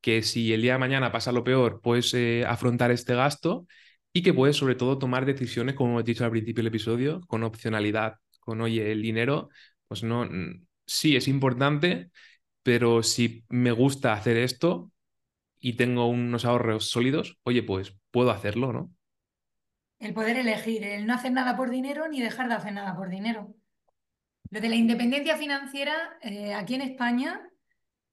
que 0.00 0.22
si 0.22 0.52
el 0.52 0.62
día 0.62 0.74
de 0.74 0.78
mañana 0.78 1.12
pasa 1.12 1.32
lo 1.32 1.44
peor, 1.44 1.80
puedes 1.82 2.12
eh, 2.14 2.44
afrontar 2.46 2.90
este 2.90 3.14
gasto 3.14 3.66
y 4.12 4.22
que 4.22 4.34
puedes 4.34 4.56
sobre 4.56 4.74
todo 4.74 4.98
tomar 4.98 5.26
decisiones, 5.26 5.74
como 5.74 6.00
he 6.00 6.02
dicho 6.02 6.24
al 6.24 6.30
principio 6.30 6.62
del 6.62 6.68
episodio, 6.68 7.20
con 7.26 7.42
opcionalidad, 7.44 8.16
con, 8.40 8.60
oye, 8.60 8.92
el 8.92 9.02
dinero, 9.02 9.50
pues 9.88 10.02
no, 10.02 10.28
sí 10.86 11.16
es 11.16 11.28
importante, 11.28 12.10
pero 12.62 13.02
si 13.02 13.44
me 13.48 13.72
gusta 13.72 14.12
hacer 14.12 14.36
esto, 14.36 14.92
y 15.60 15.74
tengo 15.74 16.06
unos 16.06 16.44
ahorros 16.44 16.90
sólidos, 16.90 17.38
oye, 17.42 17.62
pues 17.62 17.94
puedo 18.10 18.30
hacerlo, 18.30 18.72
¿no? 18.72 18.92
El 19.98 20.14
poder 20.14 20.36
elegir, 20.36 20.84
el 20.84 21.06
no 21.06 21.14
hacer 21.14 21.32
nada 21.32 21.56
por 21.56 21.70
dinero 21.70 22.08
ni 22.08 22.20
dejar 22.20 22.48
de 22.48 22.54
hacer 22.54 22.72
nada 22.72 22.96
por 22.96 23.08
dinero. 23.08 23.54
Lo 24.50 24.60
de 24.60 24.68
la 24.68 24.76
independencia 24.76 25.36
financiera, 25.36 26.18
eh, 26.22 26.54
aquí 26.54 26.74
en 26.74 26.82
España, 26.82 27.48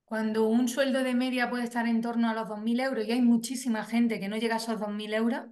cuando 0.04 0.48
un 0.48 0.68
sueldo 0.68 1.04
de 1.04 1.14
media 1.14 1.50
puede 1.50 1.64
estar 1.64 1.88
en 1.88 2.02
torno 2.02 2.30
a 2.30 2.34
los 2.34 2.48
2.000 2.48 2.80
euros 2.80 3.08
y 3.08 3.12
hay 3.12 3.22
muchísima 3.22 3.86
gente 3.86 4.20
que 4.20 4.28
no 4.28 4.38
llega 4.38 4.56
a 4.56 4.58
esos 4.58 4.80
2.000 4.80 5.14
euros, 5.14 5.46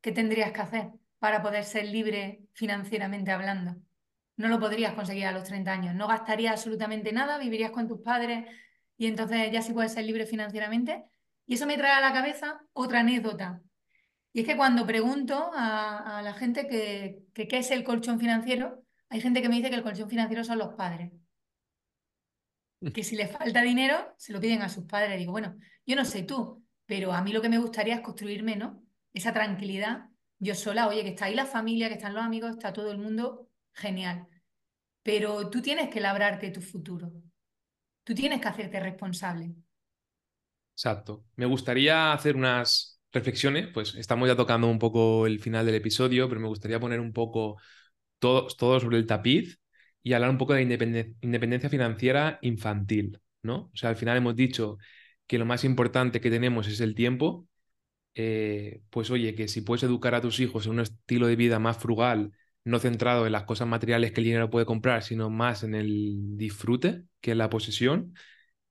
¿qué 0.00 0.12
tendrías 0.12 0.52
que 0.52 0.60
hacer 0.60 0.90
para 1.18 1.42
poder 1.42 1.64
ser 1.64 1.86
libre 1.86 2.42
financieramente 2.52 3.30
hablando? 3.30 3.76
no 4.40 4.48
lo 4.48 4.58
podrías 4.58 4.94
conseguir 4.94 5.26
a 5.26 5.32
los 5.32 5.44
30 5.44 5.70
años. 5.70 5.94
No 5.94 6.08
gastarías 6.08 6.52
absolutamente 6.52 7.12
nada, 7.12 7.38
vivirías 7.38 7.70
con 7.70 7.86
tus 7.86 8.00
padres 8.00 8.46
y 8.96 9.06
entonces 9.06 9.52
ya 9.52 9.62
sí 9.62 9.72
puedes 9.72 9.92
ser 9.92 10.04
libre 10.04 10.26
financieramente. 10.26 11.04
Y 11.50 11.54
eso 11.54 11.66
me 11.66 11.76
trae 11.76 11.90
a 11.90 12.00
la 12.00 12.12
cabeza 12.12 12.60
otra 12.72 13.00
anécdota. 13.00 13.60
Y 14.32 14.42
es 14.42 14.46
que 14.46 14.56
cuando 14.56 14.86
pregunto 14.86 15.50
a, 15.52 16.20
la 16.22 16.32
gente 16.32 16.68
que, 16.68 17.24
qué 17.34 17.58
es 17.58 17.72
el 17.72 17.82
colchón 17.82 18.20
financiero, 18.20 18.84
hay 19.08 19.20
gente 19.20 19.42
que 19.42 19.48
me 19.48 19.56
dice 19.56 19.68
que 19.68 19.74
el 19.74 19.82
colchón 19.82 20.08
financiero 20.08 20.44
son 20.44 20.58
los 20.58 20.74
padres. 20.74 21.10
Que 22.94 23.02
si 23.02 23.16
les 23.16 23.32
falta 23.32 23.62
dinero, 23.62 24.14
se 24.16 24.32
lo 24.32 24.40
piden 24.40 24.62
a 24.62 24.68
sus 24.68 24.84
padres. 24.84 25.18
Digo, 25.18 25.32
bueno, 25.32 25.56
yo 25.84 25.96
no 25.96 26.04
sé 26.04 26.22
tú, 26.22 26.64
pero 26.86 27.12
a 27.12 27.20
mí 27.20 27.32
lo 27.32 27.42
que 27.42 27.48
me 27.48 27.58
gustaría 27.58 27.96
es 27.96 28.00
construirme, 28.00 28.54
¿no? 28.54 28.84
Esa 29.12 29.32
tranquilidad. 29.32 30.08
Yo 30.38 30.54
sola, 30.54 30.86
oye, 30.86 31.02
que 31.02 31.10
está 31.10 31.24
ahí 31.24 31.34
la 31.34 31.46
familia, 31.46 31.88
que 31.88 31.94
están 31.94 32.14
los 32.14 32.22
amigos, 32.22 32.52
está 32.52 32.72
todo 32.72 32.92
el 32.92 32.98
mundo, 32.98 33.48
genial. 33.72 34.28
Pero 35.02 35.50
tú 35.50 35.60
tienes 35.60 35.90
que 35.90 35.98
labrarte 35.98 36.52
tu 36.52 36.60
futuro. 36.60 37.12
Tú 38.04 38.14
tienes 38.14 38.40
que 38.40 38.46
hacerte 38.46 38.78
responsable. 38.78 39.52
Exacto. 40.80 41.26
Me 41.36 41.44
gustaría 41.44 42.12
hacer 42.14 42.36
unas 42.36 42.98
reflexiones, 43.12 43.68
pues 43.68 43.94
estamos 43.96 44.28
ya 44.28 44.34
tocando 44.36 44.66
un 44.68 44.78
poco 44.78 45.26
el 45.26 45.38
final 45.38 45.66
del 45.66 45.74
episodio, 45.74 46.26
pero 46.28 46.40
me 46.40 46.48
gustaría 46.48 46.80
poner 46.80 47.00
un 47.00 47.12
poco 47.12 47.60
todo, 48.18 48.46
todo 48.48 48.80
sobre 48.80 48.98
el 48.98 49.06
tapiz 49.06 49.58
y 50.02 50.14
hablar 50.14 50.30
un 50.30 50.38
poco 50.38 50.54
de 50.54 50.62
independencia 50.62 51.70
financiera 51.70 52.38
infantil, 52.42 53.20
¿no? 53.42 53.70
O 53.74 53.76
sea, 53.76 53.90
al 53.90 53.96
final 53.96 54.16
hemos 54.18 54.36
dicho 54.36 54.78
que 55.26 55.38
lo 55.38 55.46
más 55.46 55.64
importante 55.64 56.20
que 56.20 56.30
tenemos 56.30 56.68
es 56.68 56.80
el 56.80 56.94
tiempo, 56.94 57.48
eh, 58.14 58.82
pues 58.90 59.10
oye, 59.10 59.34
que 59.34 59.48
si 59.48 59.62
puedes 59.62 59.82
educar 59.84 60.14
a 60.14 60.20
tus 60.20 60.40
hijos 60.40 60.66
en 60.66 60.72
un 60.72 60.80
estilo 60.80 61.26
de 61.26 61.36
vida 61.36 61.58
más 61.58 61.78
frugal, 61.78 62.32
no 62.64 62.78
centrado 62.78 63.26
en 63.26 63.32
las 63.32 63.44
cosas 63.44 63.68
materiales 63.68 64.12
que 64.12 64.20
el 64.20 64.26
dinero 64.26 64.50
puede 64.50 64.66
comprar, 64.66 65.02
sino 65.02 65.30
más 65.30 65.62
en 65.64 65.74
el 65.74 66.36
disfrute 66.38 67.04
que 67.20 67.32
en 67.32 67.38
la 67.38 67.50
posesión, 67.50 68.14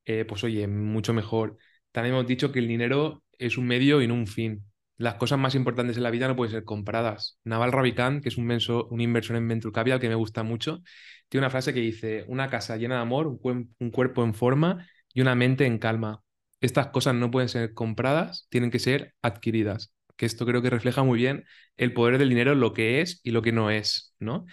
eh, 0.05 0.25
pues 0.25 0.43
oye, 0.43 0.67
mucho 0.67 1.13
mejor. 1.13 1.57
También 1.91 2.15
hemos 2.15 2.27
dicho 2.27 2.51
que 2.51 2.59
el 2.59 2.67
dinero 2.67 3.23
es 3.37 3.57
un 3.57 3.67
medio 3.67 4.01
y 4.01 4.07
no 4.07 4.13
un 4.13 4.27
fin. 4.27 4.63
Las 4.97 5.15
cosas 5.15 5.39
más 5.39 5.55
importantes 5.55 5.97
en 5.97 6.03
la 6.03 6.11
vida 6.11 6.27
no 6.27 6.35
pueden 6.35 6.51
ser 6.51 6.65
compradas. 6.65 7.39
Naval 7.45 7.71
Ravikant, 7.71 8.21
que 8.21 8.29
es 8.29 8.37
un, 8.37 8.51
inversor 8.99 9.35
en 9.37 9.47
Venture 9.47 9.71
Capital 9.71 9.99
que 9.99 10.09
me 10.09 10.15
gusta 10.15 10.43
mucho, 10.43 10.81
tiene 11.29 11.45
una 11.45 11.49
frase 11.49 11.73
que 11.73 11.79
dice, 11.79 12.25
una 12.27 12.49
casa 12.49 12.75
llena 12.75 12.95
de 12.95 13.01
amor, 13.01 13.27
un, 13.27 13.91
cuerpo 13.91 14.23
en 14.23 14.33
forma 14.33 14.85
y 15.13 15.21
una 15.21 15.35
mente 15.35 15.65
en 15.65 15.77
calma. 15.79 16.21
Estas 16.59 16.87
cosas 16.87 17.15
no 17.15 17.31
pueden 17.31 17.47
ser 17.47 17.73
compradas, 17.73 18.47
tienen 18.49 18.71
que 18.71 18.79
ser 18.79 19.13
adquiridas. 19.21 19.93
Que 20.17 20.25
esto 20.25 20.45
creo 20.45 20.61
que 20.61 20.69
refleja 20.69 21.03
muy 21.03 21.17
bien 21.17 21.45
el 21.77 21.93
poder 21.93 22.17
del 22.17 22.27
dinero, 22.27 22.53
lo 22.53 22.73
que 22.73 22.99
es 22.99 23.21
y 23.23 23.31
lo 23.31 23.41
que 23.41 23.53
no 23.53 23.71
es, 23.71 24.13
¿no? 24.19 24.45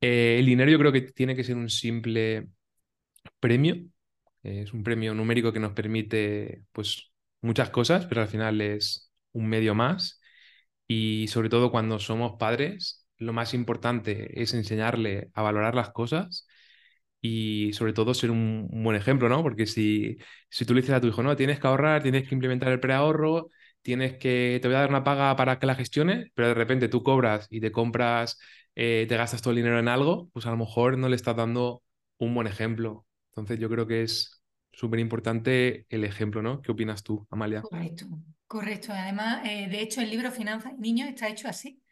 Eh, 0.00 0.38
el 0.40 0.46
dinero 0.46 0.72
yo 0.72 0.78
creo 0.80 0.90
que 0.90 1.02
tiene 1.02 1.36
que 1.36 1.44
ser 1.44 1.56
un 1.56 1.70
simple 1.70 2.48
premio 3.40 3.76
es 4.42 4.72
un 4.72 4.82
premio 4.84 5.14
numérico 5.14 5.52
que 5.52 5.60
nos 5.60 5.72
permite 5.72 6.64
pues, 6.72 7.12
muchas 7.40 7.70
cosas, 7.70 8.06
pero 8.06 8.22
al 8.22 8.28
final 8.28 8.60
es 8.60 9.12
un 9.32 9.48
medio 9.48 9.74
más. 9.74 10.20
Y 10.86 11.28
sobre 11.28 11.48
todo 11.48 11.70
cuando 11.70 11.98
somos 11.98 12.34
padres, 12.38 13.06
lo 13.18 13.32
más 13.32 13.54
importante 13.54 14.42
es 14.42 14.54
enseñarle 14.54 15.30
a 15.34 15.42
valorar 15.42 15.74
las 15.74 15.90
cosas 15.90 16.46
y 17.20 17.72
sobre 17.74 17.92
todo 17.92 18.14
ser 18.14 18.30
un, 18.30 18.68
buen 18.70 18.96
ejemplo, 18.96 19.28
¿no? 19.28 19.42
Porque 19.42 19.66
si, 19.66 20.18
si 20.50 20.64
tú 20.66 20.74
le 20.74 20.80
dices 20.82 20.96
a 20.96 21.00
tu 21.00 21.06
hijo, 21.08 21.22
no, 21.22 21.36
tienes 21.36 21.60
que 21.60 21.66
ahorrar, 21.68 22.02
tienes 22.02 22.28
que 22.28 22.34
implementar 22.34 22.72
el 22.72 22.80
preahorro, 22.80 23.50
tienes 23.82 24.14
que, 24.18 24.58
te 24.60 24.68
voy 24.68 24.76
a 24.76 24.80
dar 24.80 24.90
una 24.90 25.04
paga 25.04 25.36
para 25.36 25.58
que 25.58 25.66
la 25.66 25.74
gestione, 25.76 26.32
pero 26.34 26.48
de 26.48 26.54
repente 26.54 26.88
tú 26.88 27.02
cobras 27.02 27.46
y 27.50 27.60
te 27.60 27.72
compras, 27.72 28.38
eh, 28.74 29.06
te 29.08 29.16
gastas 29.16 29.42
todo 29.42 29.52
el 29.52 29.56
dinero 29.58 29.78
en 29.78 29.88
algo, 29.88 30.28
pues 30.32 30.46
a 30.46 30.50
lo 30.50 30.56
mejor 30.56 30.98
no 30.98 31.08
le 31.08 31.16
estás 31.16 31.36
dando 31.36 31.82
un 32.18 32.34
buen 32.34 32.46
ejemplo. 32.48 33.06
Entonces 33.32 33.58
yo 33.58 33.70
creo 33.70 33.86
que 33.86 34.02
es 34.02 34.42
súper 34.72 35.00
importante 35.00 35.86
el 35.88 36.04
ejemplo, 36.04 36.42
¿no? 36.42 36.60
¿Qué 36.60 36.70
opinas 36.70 37.02
tú, 37.02 37.26
Amalia? 37.30 37.62
Correcto, 37.62 38.06
correcto. 38.46 38.92
Además, 38.92 39.42
eh, 39.46 39.68
de 39.68 39.80
hecho, 39.80 40.02
el 40.02 40.10
libro 40.10 40.30
Finanzas 40.30 40.76
Niños 40.78 41.08
está 41.08 41.28
hecho 41.28 41.48
así. 41.48 41.82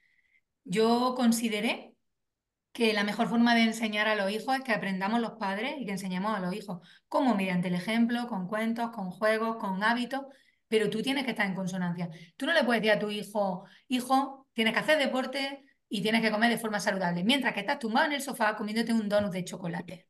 Yo 0.65 1.15
consideré 1.17 1.95
que 2.73 2.93
la 2.93 3.05
mejor 3.05 3.29
forma 3.29 3.55
de 3.55 3.63
enseñar 3.63 4.07
a 4.07 4.15
los 4.15 4.31
hijos 4.31 4.55
es 4.57 4.63
que 4.63 4.73
aprendamos 4.73 5.21
los 5.21 5.33
padres 5.33 5.75
y 5.79 5.87
que 5.87 5.93
enseñemos 5.93 6.37
a 6.37 6.41
los 6.41 6.55
hijos, 6.55 6.87
como 7.09 7.35
mediante 7.35 7.69
el 7.69 7.75
ejemplo, 7.75 8.27
con 8.29 8.47
cuentos, 8.47 8.91
con 8.91 9.11
juegos, 9.11 9.57
con 9.57 9.83
hábitos, 9.83 10.23
pero 10.69 10.89
tú 10.89 11.03
tienes 11.03 11.25
que 11.25 11.31
estar 11.31 11.47
en 11.47 11.55
consonancia. 11.55 12.11
Tú 12.37 12.47
no 12.47 12.53
le 12.53 12.65
puedes 12.65 12.83
decir 12.83 12.97
a 12.97 13.01
tu 13.01 13.11
hijo, 13.11 13.65
hijo, 13.89 14.47
tienes 14.53 14.73
que 14.73 14.81
hacer 14.81 14.99
deporte 14.99 15.65
y 15.89 16.03
tienes 16.03 16.21
que 16.23 16.31
comer 16.31 16.51
de 16.51 16.59
forma 16.59 16.79
saludable, 16.79 17.25
mientras 17.25 17.55
que 17.55 17.61
estás 17.61 17.79
tumbado 17.81 18.07
en 18.07 18.13
el 18.13 18.23
sofá 18.23 18.57
comiéndote 18.57 18.93
un 18.93 19.09
donut 19.09 19.33
de 19.33 19.45
chocolate. 19.45 20.07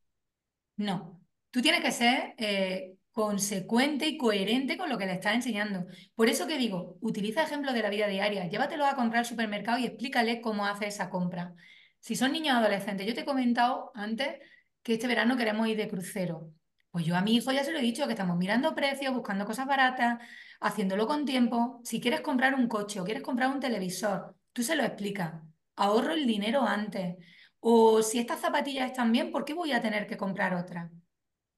No, 0.76 1.19
tú 1.50 1.62
tienes 1.62 1.80
que 1.80 1.92
ser 1.92 2.34
eh, 2.38 2.94
consecuente 3.12 4.06
y 4.06 4.16
coherente 4.16 4.76
con 4.76 4.88
lo 4.88 4.98
que 4.98 5.06
le 5.06 5.14
estás 5.14 5.34
enseñando. 5.34 5.86
Por 6.14 6.28
eso 6.28 6.46
que 6.46 6.58
digo, 6.58 6.96
utiliza 7.00 7.42
ejemplos 7.42 7.74
de 7.74 7.82
la 7.82 7.90
vida 7.90 8.06
diaria, 8.06 8.48
llévatelos 8.48 8.88
a 8.88 8.96
comprar 8.96 9.20
al 9.20 9.26
supermercado 9.26 9.78
y 9.78 9.86
explícale 9.86 10.40
cómo 10.40 10.66
hace 10.66 10.86
esa 10.86 11.10
compra. 11.10 11.54
Si 11.98 12.16
son 12.16 12.32
niños 12.32 12.56
adolescentes, 12.56 13.06
yo 13.06 13.14
te 13.14 13.20
he 13.22 13.24
comentado 13.24 13.90
antes 13.94 14.38
que 14.82 14.94
este 14.94 15.06
verano 15.06 15.36
queremos 15.36 15.68
ir 15.68 15.76
de 15.76 15.88
crucero. 15.88 16.50
Pues 16.90 17.04
yo 17.04 17.16
a 17.16 17.20
mi 17.20 17.36
hijo 17.36 17.52
ya 17.52 17.62
se 17.62 17.72
lo 17.72 17.78
he 17.78 17.82
dicho, 17.82 18.06
que 18.06 18.12
estamos 18.12 18.36
mirando 18.36 18.74
precios, 18.74 19.14
buscando 19.14 19.44
cosas 19.44 19.66
baratas, 19.66 20.18
haciéndolo 20.60 21.06
con 21.06 21.24
tiempo. 21.24 21.80
Si 21.84 22.00
quieres 22.00 22.20
comprar 22.20 22.54
un 22.54 22.68
coche 22.68 23.00
o 23.00 23.04
quieres 23.04 23.22
comprar 23.22 23.50
un 23.50 23.60
televisor, 23.60 24.34
tú 24.52 24.62
se 24.62 24.74
lo 24.76 24.82
explicas. 24.82 25.34
Ahorro 25.76 26.14
el 26.14 26.26
dinero 26.26 26.62
antes. 26.62 27.16
O 27.60 28.02
si 28.02 28.18
estas 28.18 28.40
zapatillas 28.40 28.86
están 28.86 29.12
bien, 29.12 29.30
¿por 29.30 29.44
qué 29.44 29.54
voy 29.54 29.72
a 29.72 29.80
tener 29.80 30.06
que 30.06 30.16
comprar 30.16 30.54
otras? 30.54 30.90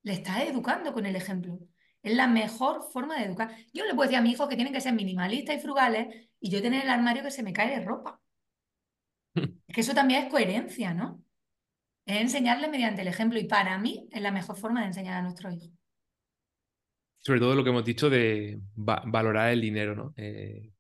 Le 0.03 0.13
estás 0.15 0.43
educando 0.43 0.93
con 0.93 1.07
el 1.07 1.17
ejemplo. 1.17 1.59
Es 2.03 2.15
la 2.15 2.27
mejor 2.27 2.83
forma 2.93 3.19
de 3.19 3.25
educar. 3.27 3.55
Yo 3.73 3.85
le 3.85 3.95
puedo 3.95 4.03
decir 4.09 4.19
a 4.19 4.23
mi 4.23 4.33
hijo 4.33 4.49
que 4.49 4.57
tienen 4.57 4.73
que 4.75 4.81
ser 4.81 4.93
minimalistas 4.95 5.57
y 5.57 5.61
frugales 5.61 6.29
y 6.41 6.51
yo 6.51 6.61
tener 6.61 6.83
el 6.85 6.91
armario 6.91 7.23
que 7.23 7.31
se 7.31 7.43
me 7.43 7.53
cae 7.53 7.79
de 7.79 7.85
ropa. 7.85 8.21
Es 9.69 9.75
que 9.75 9.81
eso 9.81 9.95
también 9.95 10.25
es 10.25 10.31
coherencia, 10.31 10.93
¿no? 10.93 11.23
Es 12.05 12.21
enseñarle 12.21 12.69
mediante 12.69 13.03
el 13.03 13.09
ejemplo 13.09 13.39
y 13.39 13.45
para 13.45 13.79
mí 13.79 14.09
es 14.11 14.21
la 14.21 14.33
mejor 14.33 14.57
forma 14.57 14.81
de 14.81 14.89
enseñar 14.89 15.15
a 15.15 15.23
nuestro 15.23 15.51
hijo. 15.51 15.69
Sobre 17.19 17.41
todo 17.41 17.55
lo 17.55 17.63
que 17.63 17.71
hemos 17.71 17.85
dicho 17.85 18.11
de 18.11 18.61
valorar 18.75 19.51
el 19.51 19.61
dinero, 19.61 19.95
¿no? 19.95 20.13
Eh, 20.17 20.73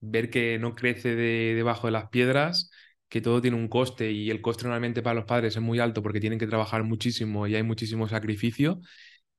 ver 0.00 0.30
que 0.30 0.58
no 0.58 0.74
crece 0.74 1.16
debajo 1.16 1.88
de 1.88 1.92
las 1.92 2.08
piedras, 2.08 2.70
que 3.08 3.20
todo 3.20 3.40
tiene 3.40 3.56
un 3.56 3.68
coste 3.68 4.10
y 4.12 4.30
el 4.30 4.40
coste 4.42 4.64
normalmente 4.64 5.02
para 5.02 5.14
los 5.14 5.24
padres 5.24 5.56
es 5.56 5.62
muy 5.62 5.78
alto 5.80 6.02
porque 6.02 6.20
tienen 6.20 6.38
que 6.38 6.46
trabajar 6.46 6.84
muchísimo 6.84 7.46
y 7.46 7.54
hay 7.54 7.62
muchísimo 7.62 8.08
sacrificio. 8.08 8.80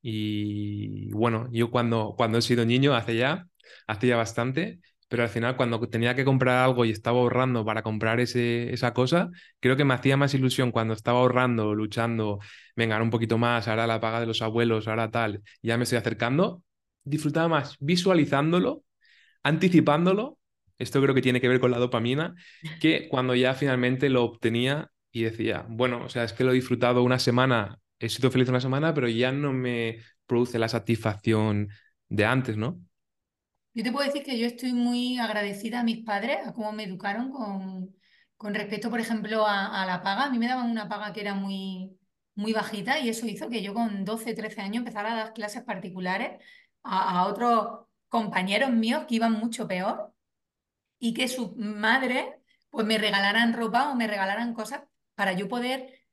Y 0.02 1.12
bueno, 1.12 1.50
yo 1.52 1.72
cuando, 1.72 2.16
cuando 2.18 2.38
he 2.38 2.42
sido 2.42 2.66
niño, 2.66 2.96
hace 2.96 3.16
ya, 3.18 3.48
hace 3.88 4.08
ya 4.08 4.18
bastante, 4.18 4.80
pero 5.10 5.24
al 5.24 5.30
final 5.30 5.58
cuando 5.58 5.80
tenía 5.90 6.16
que 6.16 6.24
comprar 6.26 6.64
algo 6.64 6.86
y 6.86 6.92
estaba 6.92 7.20
ahorrando 7.20 7.66
para 7.66 7.84
comprar 7.84 8.20
ese, 8.20 8.74
esa 8.74 8.94
cosa, 8.94 9.30
creo 9.60 9.76
que 9.76 9.86
me 9.86 9.94
hacía 9.94 10.18
más 10.18 10.34
ilusión 10.34 10.72
cuando 10.72 10.94
estaba 10.94 11.20
ahorrando, 11.20 11.76
luchando, 11.76 12.40
venga, 12.76 13.02
un 13.02 13.10
poquito 13.10 13.38
más, 13.38 13.68
ahora 13.68 13.88
la 13.88 14.00
paga 14.00 14.20
de 14.22 14.28
los 14.28 14.42
abuelos, 14.42 14.88
ahora 14.88 15.12
tal, 15.12 15.44
ya 15.62 15.78
me 15.78 15.84
estoy 15.84 15.98
acercando, 15.98 16.64
disfrutaba 17.04 17.48
más 17.50 17.76
visualizándolo, 17.80 18.84
anticipándolo 19.44 20.39
esto 20.80 21.02
creo 21.02 21.14
que 21.14 21.22
tiene 21.22 21.42
que 21.42 21.50
ver 21.50 21.60
con 21.60 21.72
la 21.72 21.78
dopamina, 21.78 22.36
que 22.80 23.10
cuando 23.10 23.36
ya 23.36 23.54
finalmente 23.54 24.10
lo 24.10 24.24
obtenía 24.24 24.90
y 25.12 25.24
decía, 25.24 25.66
bueno, 25.70 26.04
o 26.06 26.10
sea, 26.10 26.24
es 26.24 26.34
que 26.34 26.46
lo 26.46 26.52
he 26.52 26.56
disfrutado 26.56 27.04
una 27.04 27.20
semana, 27.20 27.80
he 28.00 28.08
sido 28.10 28.32
feliz 28.32 28.48
una 28.48 28.62
semana, 28.62 28.94
pero 28.94 29.10
ya 29.10 29.32
no 29.32 29.52
me 29.52 30.00
produce 30.26 30.58
la 30.58 30.70
satisfacción 30.70 31.70
de 32.08 32.26
antes, 32.26 32.56
¿no? 32.56 32.80
Yo 33.74 33.84
te 33.84 33.92
puedo 33.92 34.06
decir 34.06 34.24
que 34.24 34.40
yo 34.40 34.48
estoy 34.48 34.74
muy 34.74 35.20
agradecida 35.20 35.82
a 35.82 35.84
mis 35.84 36.04
padres, 36.04 36.38
a 36.46 36.54
cómo 36.54 36.72
me 36.72 36.86
educaron 36.86 37.32
con, 37.32 37.96
con 38.38 38.54
respecto, 38.54 38.90
por 38.90 39.00
ejemplo, 39.00 39.46
a, 39.46 39.86
la 39.86 40.02
paga. 40.02 40.26
A 40.26 40.30
mí 40.30 40.40
me 40.40 40.48
daban 40.48 40.72
una 40.72 40.88
paga 40.88 41.14
que 41.14 41.22
era 41.22 41.34
muy, 41.36 41.98
muy 42.36 42.54
bajita 42.54 43.00
y 43.00 43.10
eso 43.10 43.28
hizo 43.28 43.50
que 43.50 43.62
yo 43.62 43.74
con 43.74 44.06
12, 44.06 44.34
13 44.34 44.62
años 44.62 44.78
empezara 44.80 45.12
a 45.14 45.16
dar 45.16 45.34
clases 45.34 45.64
particulares 45.64 46.42
a, 46.84 47.20
a 47.20 47.28
otros 47.28 47.86
compañeros 48.08 48.72
míos 48.72 49.06
que 49.08 49.16
iban 49.16 49.34
mucho 49.34 49.68
peor 49.68 50.09
y 51.00 51.14
que 51.14 51.28
su 51.28 51.56
madre 51.56 52.42
pues 52.70 52.86
me 52.86 52.98
regalaran 52.98 53.54
ropa 53.54 53.90
o 53.92 53.96
me 53.96 54.08
regalaran 54.08 54.54
cosas 54.54 54.84
para 55.16 55.34
yo 55.34 55.48
poder 55.48 56.06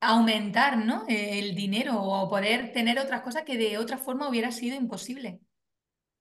aumentar 0.00 0.78
¿no? 0.78 1.04
El 1.08 1.54
dinero 1.54 2.00
o 2.02 2.28
poder 2.28 2.72
tener 2.72 2.98
otras 2.98 3.22
cosas 3.22 3.42
que 3.42 3.58
de 3.58 3.78
otra 3.78 3.98
forma 3.98 4.28
hubiera 4.28 4.52
sido 4.52 4.76
imposible. 4.76 5.40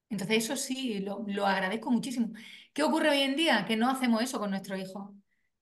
Entonces 0.10 0.46
eso 0.46 0.56
sí, 0.56 1.00
lo, 1.00 1.46
agradezco 1.46 1.92
muchísimo. 1.92 2.30
¿Qué 2.74 2.84
ocurre 2.84 3.10
hoy 3.10 3.22
en 3.22 3.36
día? 3.36 3.66
Que 3.66 3.76
no 3.76 3.90
hacemos 3.90 4.22
eso 4.24 4.40
con 4.40 4.52
nuestros 4.52 4.80
hijos. 4.80 5.12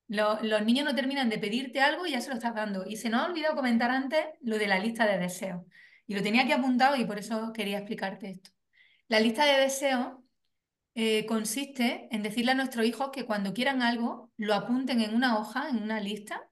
los 0.07 0.65
niños 0.65 0.85
no 0.85 0.95
terminan 0.95 1.29
de 1.29 1.39
pedirte 1.39 1.81
algo 1.81 2.05
y 2.05 2.11
ya 2.11 2.21
se 2.21 2.29
lo 2.29 2.35
estás 2.35 2.53
dando. 2.55 2.85
Y 2.85 2.97
se 2.97 3.09
nos 3.09 3.21
ha 3.21 3.25
olvidado 3.25 3.55
comentar 3.55 3.89
antes 3.91 4.23
lo 4.41 4.57
de 4.57 4.67
la 4.67 4.79
lista 4.79 5.05
de 5.07 5.17
deseos. 5.17 5.63
Y 6.07 6.15
lo 6.15 6.21
tenía 6.21 6.43
aquí 6.43 6.51
apuntado 6.51 6.95
y 6.95 7.05
por 7.05 7.17
eso 7.17 7.51
quería 7.53 7.79
explicarte 7.79 8.31
esto. 8.31 8.51
La 9.07 9.19
lista 9.19 9.45
de 9.45 9.61
deseos 9.61 10.13
eh, 10.95 11.25
consiste 11.25 12.07
en 12.11 12.23
decirle 12.23 12.51
a 12.51 12.55
nuestros 12.55 12.85
hijos 12.85 13.09
que 13.11 13.25
cuando 13.25 13.53
quieran 13.53 13.81
algo 13.81 14.31
lo 14.37 14.53
apunten 14.55 15.01
en 15.01 15.13
una 15.13 15.37
hoja, 15.37 15.69
en 15.69 15.83
una 15.83 15.99
lista, 15.99 16.49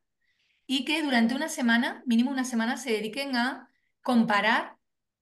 y 0.67 0.85
que 0.85 1.01
durante 1.01 1.35
una 1.35 1.49
semana, 1.49 2.03
mínimo 2.05 2.31
una 2.31 2.45
semana, 2.45 2.77
se 2.77 2.91
dediquen 2.91 3.35
a 3.35 3.69
comparar 4.01 4.77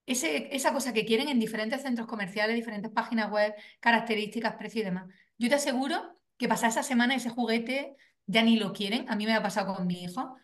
ese, 0.06 0.54
esa 0.54 0.72
cosa 0.72 0.92
que 0.92 1.04
quieren 1.04 1.28
en 1.28 1.38
diferentes 1.38 1.82
centros 1.82 2.08
comerciales, 2.08 2.56
diferentes 2.56 2.90
páginas 2.92 3.30
web, 3.30 3.54
características, 3.80 4.56
precio 4.56 4.82
y 4.82 4.84
demás. 4.84 5.06
Yo 5.38 5.48
te 5.48 5.54
aseguro 5.54 6.18
que 6.36 6.48
pasar 6.48 6.70
esa 6.70 6.82
semana 6.82 7.14
ese 7.14 7.30
juguete 7.30 7.96
ya 8.26 8.42
ni 8.42 8.56
lo 8.56 8.72
quieren. 8.72 9.08
A 9.08 9.16
mí 9.16 9.26
me 9.26 9.34
ha 9.34 9.42
pasado 9.42 9.74
con 9.74 9.86
mi 9.86 10.02
hijo 10.02 10.36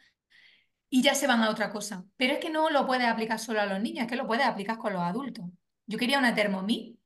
y 0.90 1.02
ya 1.02 1.14
se 1.14 1.26
van 1.26 1.42
a 1.42 1.50
otra 1.50 1.70
cosa. 1.70 2.04
Pero 2.16 2.34
es 2.34 2.38
que 2.38 2.50
no 2.50 2.70
lo 2.70 2.86
puedes 2.86 3.06
aplicar 3.06 3.38
solo 3.38 3.60
a 3.60 3.66
los 3.66 3.80
niños, 3.80 4.02
es 4.04 4.08
que 4.08 4.16
lo 4.16 4.26
puedes 4.26 4.46
aplicar 4.46 4.78
con 4.78 4.92
los 4.92 5.02
adultos. 5.02 5.46
Yo 5.86 5.98
quería 5.98 6.18
una 6.18 6.34
Thermomix 6.34 6.97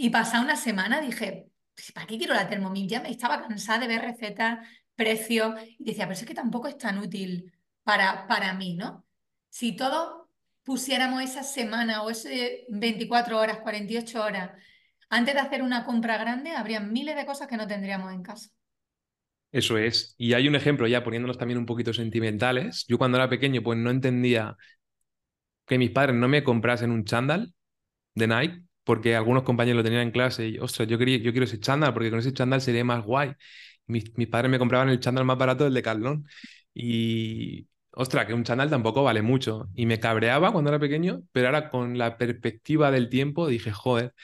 y 0.00 0.10
pasada 0.10 0.42
una 0.42 0.56
semana 0.56 1.00
dije, 1.00 1.46
pues, 1.74 1.92
¿para 1.92 2.06
qué 2.06 2.18
quiero 2.18 2.34
la 2.34 2.48
Thermomix? 2.48 2.90
Ya 2.90 3.00
me 3.00 3.10
estaba 3.10 3.46
cansada 3.46 3.80
de 3.80 3.88
ver 3.88 4.02
recetas, 4.02 4.66
precios 4.94 5.54
y 5.78 5.84
decía, 5.84 6.06
pero 6.06 6.18
es 6.18 6.24
que 6.24 6.34
tampoco 6.34 6.68
es 6.68 6.78
tan 6.78 6.98
útil 6.98 7.52
para, 7.82 8.26
para 8.26 8.54
mí, 8.54 8.74
¿no? 8.74 9.04
Si 9.48 9.76
todos 9.76 10.26
pusiéramos 10.64 11.22
esa 11.22 11.42
semana 11.42 12.02
o 12.02 12.10
ese 12.10 12.66
24 12.68 13.38
horas, 13.38 13.60
48 13.60 14.22
horas, 14.22 14.50
antes 15.08 15.34
de 15.34 15.40
hacer 15.40 15.62
una 15.62 15.84
compra 15.84 16.18
grande, 16.18 16.50
habría 16.50 16.80
miles 16.80 17.16
de 17.16 17.24
cosas 17.24 17.48
que 17.48 17.56
no 17.56 17.66
tendríamos 17.66 18.12
en 18.12 18.22
casa. 18.22 18.50
Eso 19.50 19.78
es. 19.78 20.14
Y 20.18 20.34
hay 20.34 20.46
un 20.46 20.54
ejemplo 20.54 20.86
ya 20.86 21.02
poniéndonos 21.02 21.38
también 21.38 21.58
un 21.58 21.66
poquito 21.66 21.94
sentimentales. 21.94 22.84
Yo 22.86 22.98
cuando 22.98 23.16
era 23.16 23.30
pequeño 23.30 23.62
pues 23.62 23.78
no 23.78 23.90
entendía 23.90 24.56
que 25.66 25.78
mis 25.78 25.90
padres 25.90 26.16
no 26.16 26.28
me 26.28 26.44
comprasen 26.44 26.90
un 26.90 27.04
chándal 27.04 27.54
de 28.14 28.26
Nike 28.26 28.67
porque 28.88 29.14
algunos 29.14 29.42
compañeros 29.42 29.76
lo 29.76 29.84
tenían 29.84 30.00
en 30.04 30.10
clase 30.12 30.48
y, 30.48 30.58
ostras, 30.58 30.88
yo, 30.88 30.96
quería, 30.96 31.18
yo 31.18 31.30
quiero 31.32 31.44
ese 31.44 31.60
chándal 31.60 31.92
porque 31.92 32.08
con 32.08 32.20
ese 32.20 32.32
chándal 32.32 32.62
sería 32.62 32.84
más 32.84 33.04
guay. 33.04 33.34
Mis, 33.86 34.16
mis 34.16 34.28
padres 34.28 34.50
me 34.50 34.58
compraban 34.58 34.88
el 34.88 34.98
chándal 34.98 35.26
más 35.26 35.36
barato 35.36 35.64
del 35.64 35.74
de 35.74 35.82
Carlón. 35.82 36.26
Y, 36.72 37.68
ostras, 37.92 38.24
que 38.24 38.32
un 38.32 38.44
chándal 38.44 38.70
tampoco 38.70 39.02
vale 39.02 39.20
mucho. 39.20 39.68
Y 39.74 39.84
me 39.84 40.00
cabreaba 40.00 40.52
cuando 40.52 40.70
era 40.70 40.78
pequeño, 40.78 41.22
pero 41.32 41.48
ahora 41.48 41.68
con 41.68 41.98
la 41.98 42.16
perspectiva 42.16 42.90
del 42.90 43.10
tiempo 43.10 43.46
dije, 43.46 43.72
joder, 43.72 44.14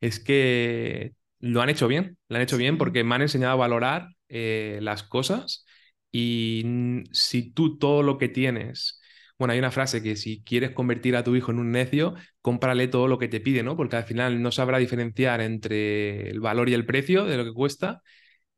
es 0.00 0.18
que 0.20 1.14
lo 1.38 1.62
han 1.62 1.70
hecho 1.70 1.86
bien, 1.88 2.18
lo 2.28 2.36
han 2.36 2.42
hecho 2.42 2.56
bien 2.56 2.76
porque 2.76 3.04
me 3.04 3.14
han 3.14 3.22
enseñado 3.22 3.52
a 3.52 3.56
valorar 3.56 4.08
eh, 4.28 4.80
las 4.82 5.04
cosas 5.04 5.64
y 6.10 7.04
si 7.12 7.52
tú 7.52 7.78
todo 7.78 8.02
lo 8.02 8.18
que 8.18 8.28
tienes, 8.28 8.97
bueno, 9.38 9.52
hay 9.52 9.58
una 9.60 9.70
frase 9.70 10.02
que 10.02 10.16
si 10.16 10.42
quieres 10.42 10.72
convertir 10.72 11.14
a 11.14 11.22
tu 11.22 11.36
hijo 11.36 11.52
en 11.52 11.60
un 11.60 11.70
necio, 11.70 12.14
cómprale 12.42 12.88
todo 12.88 13.06
lo 13.06 13.18
que 13.18 13.28
te 13.28 13.40
pide, 13.40 13.62
¿no? 13.62 13.76
Porque 13.76 13.96
al 13.96 14.02
final 14.04 14.42
no 14.42 14.50
sabrá 14.50 14.78
diferenciar 14.78 15.40
entre 15.40 16.28
el 16.28 16.40
valor 16.40 16.68
y 16.68 16.74
el 16.74 16.84
precio 16.84 17.24
de 17.24 17.36
lo 17.36 17.44
que 17.44 17.52
cuesta. 17.52 18.02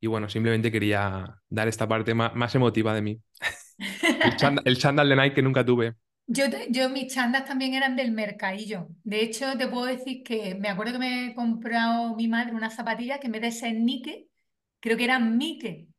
Y 0.00 0.06
bueno, 0.06 0.30
simplemente 0.30 0.72
quería 0.72 1.36
dar 1.50 1.68
esta 1.68 1.86
parte 1.86 2.14
más, 2.14 2.54
emotiva 2.54 2.94
de 2.94 3.02
mí. 3.02 3.20
el, 4.64 4.78
chándal, 4.78 5.08
de 5.08 5.16
Nike 5.16 5.34
que 5.34 5.42
nunca 5.42 5.64
tuve. 5.64 5.96
Yo, 6.26 6.44
yo, 6.70 6.88
mis 6.88 7.12
chandas 7.12 7.44
también 7.44 7.74
eran 7.74 7.94
del 7.94 8.12
mercadillo. 8.12 8.88
De 9.04 9.20
hecho, 9.20 9.58
te 9.58 9.68
puedo 9.68 9.84
decir 9.84 10.22
que 10.22 10.54
me 10.54 10.70
acuerdo 10.70 10.94
que 10.94 10.98
me 10.98 11.26
he 11.26 11.34
comprado 11.34 12.16
mi 12.16 12.26
madre 12.26 12.54
unas 12.54 12.74
zapatillas 12.74 13.20
que 13.20 13.26
en 13.26 13.32
vez 13.32 13.42
de 13.42 13.52
ser 13.52 13.74
Nike, 13.74 14.28
creo 14.80 14.96
que 14.96 15.04
eran 15.04 15.36
Mike. 15.36 15.89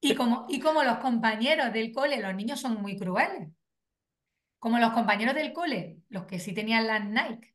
Y 0.00 0.14
como, 0.14 0.46
y 0.48 0.60
como 0.60 0.82
los 0.82 0.98
compañeros 0.98 1.72
del 1.72 1.92
cole, 1.92 2.20
los 2.20 2.34
niños 2.34 2.60
son 2.60 2.80
muy 2.80 2.96
crueles. 2.98 3.48
Como 4.58 4.78
los 4.78 4.92
compañeros 4.92 5.34
del 5.34 5.52
cole, 5.52 5.98
los 6.08 6.24
que 6.26 6.38
sí 6.38 6.52
tenían 6.54 6.86
las 6.86 7.04
Nike, 7.04 7.54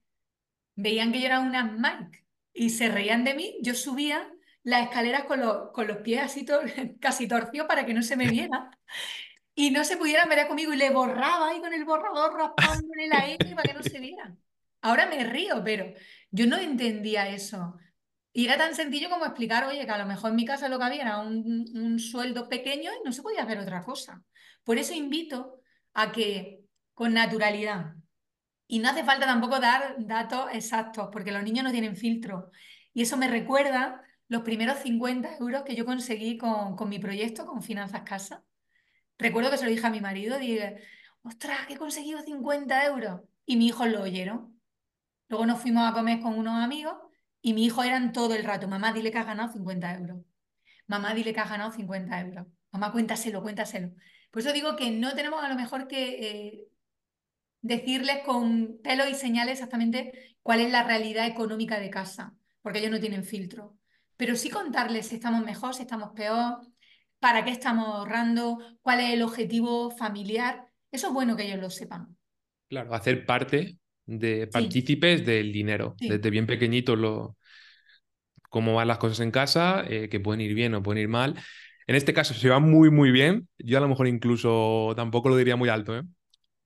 veían 0.76 1.12
que 1.12 1.20
yo 1.20 1.28
era 1.28 1.40
una 1.40 1.64
Mike 1.64 2.26
y 2.54 2.70
se 2.70 2.90
reían 2.90 3.24
de 3.24 3.34
mí, 3.34 3.58
yo 3.62 3.76
subía 3.76 4.32
las 4.64 4.84
escaleras 4.84 5.26
con 5.26 5.40
los, 5.42 5.72
con 5.72 5.88
los 5.88 5.98
pies 5.98 6.22
así 6.24 6.46
casi 7.00 7.28
torcidos 7.28 7.68
para 7.68 7.86
que 7.86 7.94
no 7.94 8.02
se 8.02 8.16
me 8.16 8.28
viera. 8.28 8.72
Y 9.56 9.72
no 9.72 9.86
se 9.86 9.98
pudieran 9.98 10.28
ver 10.30 10.48
conmigo 10.48 10.74
y 10.74 10.78
le 10.78 10.90
borraba 10.90 11.50
ahí 11.50 11.62
con 11.62 11.74
el 11.74 11.86
borrador 11.86 12.34
raspándole 12.34 13.08
la 13.08 13.28
M 13.30 13.56
para 13.56 13.64
que 13.64 13.74
no 13.74 13.84
se 13.84 14.00
viera. 14.00 14.36
Ahora 14.82 15.08
me 15.08 15.24
río, 15.24 15.64
pero 15.64 15.94
yo 16.32 16.46
no 16.48 16.58
entendía 16.58 17.30
eso. 17.30 17.78
Y 18.38 18.48
era 18.48 18.58
tan 18.58 18.76
sencillo 18.76 19.10
como 19.10 19.24
explicar, 19.24 19.64
oye, 19.64 19.86
que 19.86 19.92
a 19.92 19.98
lo 19.98 20.06
mejor 20.06 20.32
en 20.32 20.36
mi 20.36 20.44
casa 20.44 20.68
lo 20.68 20.78
que 20.78 20.84
había 20.84 21.04
era 21.04 21.20
un, 21.20 21.98
sueldo 22.00 22.50
pequeño 22.50 22.92
y 22.92 23.06
no 23.06 23.14
se 23.14 23.22
podía 23.22 23.44
hacer 23.44 23.60
otra 23.60 23.82
cosa. 23.86 24.22
Por 24.66 24.78
eso 24.78 24.94
invito 24.94 25.62
a 25.94 26.12
que 26.12 26.60
con 26.94 27.14
naturalidad, 27.14 27.96
y 28.68 28.80
no 28.80 28.90
hace 28.90 29.06
falta 29.06 29.26
tampoco 29.26 29.62
dar 29.62 29.96
datos 30.00 30.50
exactos, 30.52 31.08
porque 31.14 31.32
los 31.32 31.44
niños 31.44 31.64
no 31.64 31.72
tienen 31.72 31.96
filtro. 31.96 32.52
Y 32.94 33.04
eso 33.04 33.16
me 33.16 33.30
recuerda 33.30 34.02
los 34.28 34.42
primeros 34.42 34.80
50 34.80 35.38
euros 35.38 35.64
que 35.64 35.76
yo 35.76 35.86
conseguí 35.86 36.38
con, 36.38 36.76
con 36.76 36.90
mi 36.90 37.00
proyecto, 37.00 37.46
con 37.46 37.64
Finanzas 37.64 38.02
Casa. 38.02 38.44
Recuerdo 39.18 39.50
que 39.50 39.58
se 39.58 39.64
lo 39.64 39.72
dije 39.72 39.88
a 39.88 39.92
mi 39.92 40.02
marido, 40.02 40.38
dije, 40.38 40.82
ostras, 41.24 41.68
que 41.68 41.76
he 41.76 41.78
conseguido 41.78 42.20
50 42.22 42.86
euros. 42.86 43.22
Y 43.46 43.56
mi 43.56 43.68
hijo 43.68 43.86
lo 43.86 44.02
oyeron. 44.02 44.60
Luego 45.30 45.46
nos 45.46 45.62
fuimos 45.62 45.90
a 45.90 45.94
comer 45.94 46.20
con 46.20 46.38
unos 46.38 46.62
amigos 46.62 46.96
y 47.46 47.54
mi 47.54 47.64
hijo 47.64 47.84
eran 47.84 48.12
todo 48.12 48.34
el 48.34 48.44
rato, 48.44 48.68
mamá, 48.68 48.92
dile 48.92 49.12
que 49.12 49.20
has 49.20 49.28
ganado 49.28 49.54
50 49.54 49.94
euros. 49.94 50.18
Mamá, 50.88 51.14
dile 51.14 51.32
que 51.32 51.42
has 51.42 51.50
ganado 51.52 51.72
50 51.72 52.22
euros. 52.22 52.48
Mamá, 52.72 52.92
cuéntaselo, 52.92 53.44
cuéntaselo. 53.44 53.92
Por 54.32 54.42
eso 54.42 54.52
digo 54.52 54.76
que 54.76 54.90
no 54.90 55.14
tenemos 55.14 55.44
a 55.44 55.50
lo 55.50 55.54
mejor 55.54 55.88
que 55.88 56.08
eh, 56.28 56.68
decirles 57.62 58.24
con 58.26 58.80
pelo 58.82 59.08
y 59.08 59.14
señales 59.14 59.60
exactamente 59.60 60.38
cuál 60.42 60.60
es 60.60 60.72
la 60.72 60.86
realidad 60.86 61.28
económica 61.28 61.80
de 61.80 61.92
casa, 61.92 62.34
porque 62.64 62.80
ellos 62.80 62.90
no 62.90 63.00
tienen 63.00 63.24
filtro. 63.24 63.78
Pero 64.18 64.36
sí 64.36 64.50
contarles 64.50 65.10
si 65.10 65.16
estamos 65.18 65.46
mejor, 65.46 65.76
si 65.76 65.84
estamos 65.84 66.14
peor, 66.16 66.62
para 67.20 67.46
qué 67.46 67.52
estamos 67.52 67.86
ahorrando, 67.86 68.58
cuál 68.82 69.02
es 69.02 69.14
el 69.14 69.22
objetivo 69.22 69.92
familiar. 69.92 70.68
Eso 70.92 71.10
es 71.10 71.14
bueno 71.14 71.36
que 71.36 71.44
ellos 71.44 71.60
lo 71.60 71.70
sepan. 71.70 72.18
Claro, 72.70 72.96
hacer 72.96 73.24
parte 73.24 73.78
de 74.06 74.48
partícipes 74.48 75.26
del 75.26 75.52
dinero. 75.52 75.96
Desde 76.00 76.30
bien 76.30 76.48
pequeñitos 76.48 76.98
lo, 76.98 77.38
cómo 78.50 78.74
van 78.76 78.88
las 78.88 79.00
cosas 79.00 79.20
en 79.20 79.32
casa, 79.32 79.84
eh, 79.88 80.08
que 80.10 80.20
pueden 80.20 80.42
ir 80.42 80.54
bien 80.54 80.74
o 80.76 80.84
pueden 80.84 81.02
ir 81.02 81.10
mal. 81.10 81.36
En 81.88 81.96
este 81.96 82.14
caso, 82.14 82.34
se 82.34 82.50
va 82.50 82.60
muy, 82.60 82.90
muy 82.90 83.12
bien. 83.12 83.48
Yo 83.58 83.78
a 83.78 83.82
lo 83.82 83.88
mejor 83.88 84.08
incluso 84.08 84.94
tampoco 84.96 85.30
lo 85.30 85.38
diría 85.38 85.56
muy 85.56 85.70
alto, 85.70 85.98
¿eh? 85.98 86.04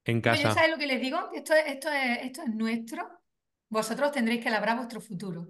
En 0.05 0.21
casa. 0.21 0.53
¿Sabes 0.53 0.71
lo 0.71 0.77
que 0.77 0.87
les 0.87 1.01
digo? 1.01 1.17
Esto, 1.33 1.53
esto, 1.53 1.89
es, 1.91 2.19
esto 2.23 2.41
es 2.43 2.55
nuestro. 2.55 3.07
Vosotros 3.69 4.11
tendréis 4.11 4.43
que 4.43 4.49
labrar 4.49 4.77
vuestro 4.77 5.01
futuro. 5.01 5.47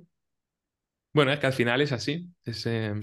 Bueno, 1.13 1.31
es 1.31 1.39
que 1.39 1.47
al 1.47 1.53
final 1.53 1.81
es 1.81 1.91
así. 1.91 2.27
Es, 2.43 2.65
eh, 2.65 2.93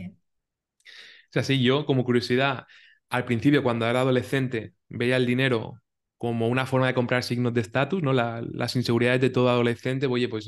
es 1.30 1.36
así. 1.36 1.62
Yo, 1.62 1.86
como 1.86 2.04
curiosidad, 2.04 2.66
al 3.10 3.24
principio, 3.24 3.62
cuando 3.62 3.86
era 3.86 4.00
adolescente, 4.00 4.74
veía 4.88 5.16
el 5.16 5.26
dinero 5.26 5.82
como 6.18 6.48
una 6.48 6.66
forma 6.66 6.86
de 6.86 6.94
comprar 6.94 7.22
signos 7.22 7.52
de 7.54 7.60
estatus, 7.60 8.02
¿no? 8.02 8.12
las 8.12 8.76
inseguridades 8.76 9.20
de 9.20 9.30
todo 9.30 9.50
adolescente, 9.50 10.06
oye, 10.06 10.28
pues 10.28 10.46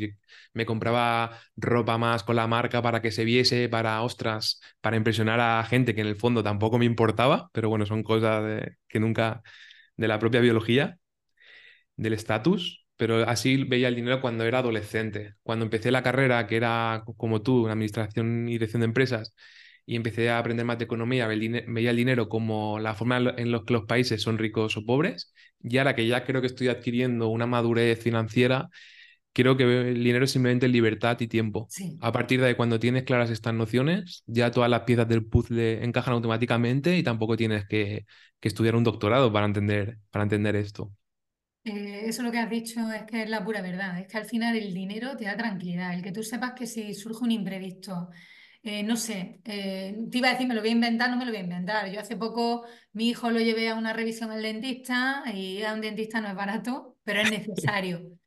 me 0.54 0.66
compraba 0.66 1.38
ropa 1.56 1.98
más 1.98 2.22
con 2.24 2.36
la 2.36 2.46
marca 2.46 2.80
para 2.82 3.02
que 3.02 3.10
se 3.12 3.24
viese, 3.24 3.68
para, 3.68 4.02
ostras, 4.02 4.60
para 4.80 4.96
impresionar 4.96 5.40
a 5.40 5.62
gente 5.64 5.94
que 5.94 6.00
en 6.00 6.06
el 6.06 6.16
fondo 6.16 6.42
tampoco 6.42 6.78
me 6.78 6.86
importaba, 6.86 7.50
pero 7.52 7.68
bueno, 7.68 7.86
son 7.86 8.02
cosas 8.02 8.62
que 8.88 9.00
nunca, 9.00 9.42
de 9.96 10.08
la 10.08 10.18
propia 10.18 10.40
biología, 10.40 10.98
del 11.96 12.12
estatus, 12.12 12.86
pero 12.96 13.28
así 13.28 13.64
veía 13.64 13.88
el 13.88 13.94
dinero 13.96 14.20
cuando 14.20 14.44
era 14.44 14.58
adolescente. 14.58 15.34
Cuando 15.42 15.64
empecé 15.64 15.90
la 15.90 16.02
carrera, 16.02 16.46
que 16.46 16.56
era 16.56 17.04
como 17.16 17.42
tú, 17.42 17.68
administración 17.68 18.48
y 18.48 18.52
dirección 18.52 18.80
de 18.80 18.86
empresas, 18.86 19.34
y 19.88 19.96
empecé 19.96 20.28
a 20.28 20.38
aprender 20.38 20.66
más 20.66 20.76
de 20.76 20.84
economía, 20.84 21.26
veía 21.26 21.90
el 21.90 21.96
dinero 21.96 22.28
como 22.28 22.78
la 22.78 22.94
forma 22.94 23.16
en 23.16 23.50
la 23.50 23.62
que 23.64 23.72
los 23.72 23.86
países 23.86 24.20
son 24.20 24.36
ricos 24.36 24.76
o 24.76 24.84
pobres, 24.84 25.32
y 25.62 25.78
ahora 25.78 25.94
que 25.94 26.06
ya 26.06 26.24
creo 26.24 26.42
que 26.42 26.46
estoy 26.46 26.68
adquiriendo 26.68 27.28
una 27.28 27.46
madurez 27.46 27.98
financiera, 27.98 28.68
creo 29.32 29.56
que 29.56 29.62
el 29.62 30.04
dinero 30.04 30.26
es 30.26 30.30
simplemente 30.30 30.68
libertad 30.68 31.18
y 31.20 31.26
tiempo. 31.26 31.68
A 32.02 32.12
partir 32.12 32.42
de 32.42 32.54
cuando 32.54 32.78
tienes 32.78 33.04
claras 33.04 33.30
estas 33.30 33.54
nociones, 33.54 34.24
ya 34.26 34.50
todas 34.50 34.68
las 34.68 34.82
piezas 34.82 35.08
del 35.08 35.24
puzzle 35.24 35.82
encajan 35.82 36.12
automáticamente 36.12 36.98
y 36.98 37.02
tampoco 37.02 37.38
tienes 37.38 37.66
que, 37.66 38.04
estudiar 38.42 38.76
un 38.76 38.84
doctorado 38.84 39.32
para 39.32 39.46
entender, 39.46 39.96
para 40.10 40.24
entender 40.24 40.54
esto. 40.54 40.92
Eh, 41.64 42.02
eso 42.04 42.22
lo 42.22 42.30
que 42.30 42.38
has 42.38 42.50
dicho 42.50 42.92
es 42.92 43.04
que 43.04 43.22
es 43.22 43.30
la 43.30 43.42
pura 43.42 43.62
verdad, 43.62 43.98
es 43.98 44.06
que 44.06 44.18
al 44.18 44.26
final 44.26 44.54
el 44.54 44.74
dinero 44.74 45.16
te 45.16 45.24
da 45.24 45.34
tranquilidad, 45.34 45.94
el 45.94 46.02
que 46.02 46.12
tú 46.12 46.22
sepas 46.22 46.52
que 46.52 46.66
si 46.66 46.92
surge 46.92 47.24
un 47.24 47.30
imprevisto, 47.30 48.10
eh, 48.68 48.82
no 48.82 48.96
sé, 48.96 49.40
eh, 49.44 49.96
te 50.10 50.18
iba 50.18 50.28
a 50.28 50.32
decir, 50.32 50.46
me 50.46 50.54
lo 50.54 50.60
voy 50.60 50.68
a 50.68 50.72
inventar, 50.72 51.08
no 51.10 51.16
me 51.16 51.24
lo 51.24 51.30
voy 51.30 51.40
a 51.40 51.44
inventar. 51.44 51.90
Yo 51.90 52.00
hace 52.00 52.16
poco 52.16 52.66
mi 52.92 53.08
hijo 53.08 53.30
lo 53.30 53.40
llevé 53.40 53.70
a 53.70 53.74
una 53.74 53.94
revisión 53.94 54.30
al 54.30 54.42
dentista 54.42 55.24
y 55.32 55.62
a 55.62 55.72
un 55.72 55.80
dentista 55.80 56.20
no 56.20 56.28
es 56.28 56.34
barato, 56.34 56.98
pero 57.02 57.22
es 57.22 57.30
necesario. 57.30 58.18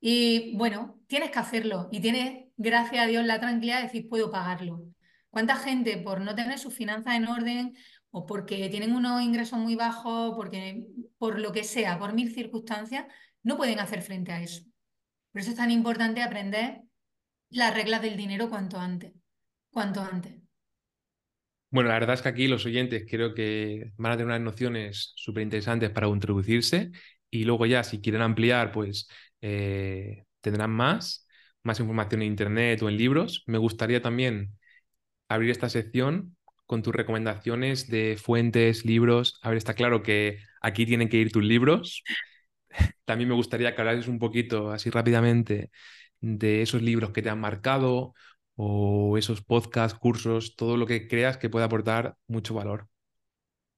Y 0.00 0.56
bueno, 0.56 1.00
tienes 1.06 1.30
que 1.30 1.38
hacerlo 1.38 1.88
y 1.92 2.00
tienes, 2.00 2.46
gracias 2.56 3.04
a 3.04 3.06
Dios, 3.06 3.24
la 3.24 3.40
tranquilidad 3.40 3.78
de 3.78 3.84
decir, 3.84 4.08
puedo 4.08 4.30
pagarlo. 4.30 4.82
¿Cuánta 5.30 5.56
gente 5.56 5.98
por 5.98 6.20
no 6.20 6.34
tener 6.34 6.58
sus 6.58 6.74
finanzas 6.74 7.14
en 7.14 7.28
orden 7.28 7.76
o 8.10 8.26
porque 8.26 8.68
tienen 8.68 8.94
unos 8.94 9.22
ingresos 9.22 9.58
muy 9.58 9.76
bajos, 9.76 10.34
porque 10.36 10.86
por 11.18 11.38
lo 11.38 11.52
que 11.52 11.64
sea, 11.64 11.98
por 11.98 12.12
mil 12.12 12.34
circunstancias, 12.34 13.06
no 13.44 13.56
pueden 13.56 13.78
hacer 13.80 14.02
frente 14.02 14.32
a 14.32 14.42
eso? 14.42 14.64
Por 15.32 15.42
eso 15.42 15.50
es 15.50 15.56
tan 15.56 15.70
importante 15.70 16.22
aprender 16.22 16.82
las 17.50 17.74
reglas 17.74 18.02
del 18.02 18.16
dinero 18.16 18.50
cuanto 18.50 18.78
antes 18.78 19.12
cuanto 19.76 20.00
antes. 20.00 20.32
Bueno, 21.68 21.88
la 21.90 21.96
verdad 21.96 22.14
es 22.14 22.22
que 22.22 22.30
aquí 22.30 22.48
los 22.48 22.64
oyentes 22.64 23.04
creo 23.06 23.34
que 23.34 23.92
van 23.98 24.12
a 24.12 24.16
tener 24.16 24.28
unas 24.28 24.40
nociones 24.40 25.12
súper 25.16 25.42
interesantes 25.42 25.90
para 25.90 26.08
introducirse 26.08 26.92
y 27.30 27.44
luego 27.44 27.66
ya 27.66 27.84
si 27.84 28.00
quieren 28.00 28.22
ampliar, 28.22 28.72
pues 28.72 29.06
eh, 29.42 30.24
tendrán 30.40 30.70
más, 30.70 31.28
más 31.62 31.78
información 31.78 32.22
en 32.22 32.28
internet 32.28 32.80
o 32.80 32.88
en 32.88 32.96
libros. 32.96 33.44
Me 33.46 33.58
gustaría 33.58 34.00
también 34.00 34.56
abrir 35.28 35.50
esta 35.50 35.68
sección 35.68 36.38
con 36.64 36.82
tus 36.82 36.94
recomendaciones 36.94 37.88
de 37.88 38.16
fuentes, 38.18 38.86
libros. 38.86 39.38
A 39.42 39.50
ver, 39.50 39.58
está 39.58 39.74
claro 39.74 40.02
que 40.02 40.38
aquí 40.62 40.86
tienen 40.86 41.10
que 41.10 41.18
ir 41.18 41.32
tus 41.32 41.44
libros. 41.44 42.02
También 43.04 43.28
me 43.28 43.34
gustaría 43.34 43.74
que 43.74 43.82
hablases 43.82 44.08
un 44.08 44.18
poquito, 44.18 44.70
así 44.72 44.88
rápidamente, 44.88 45.70
de 46.20 46.62
esos 46.62 46.80
libros 46.82 47.10
que 47.10 47.20
te 47.22 47.28
han 47.30 47.40
marcado 47.40 48.14
o 48.56 49.16
esos 49.18 49.42
podcasts, 49.42 49.98
cursos, 49.98 50.56
todo 50.56 50.76
lo 50.76 50.86
que 50.86 51.06
creas 51.08 51.36
que 51.36 51.50
pueda 51.50 51.66
aportar 51.66 52.16
mucho 52.26 52.54
valor. 52.54 52.88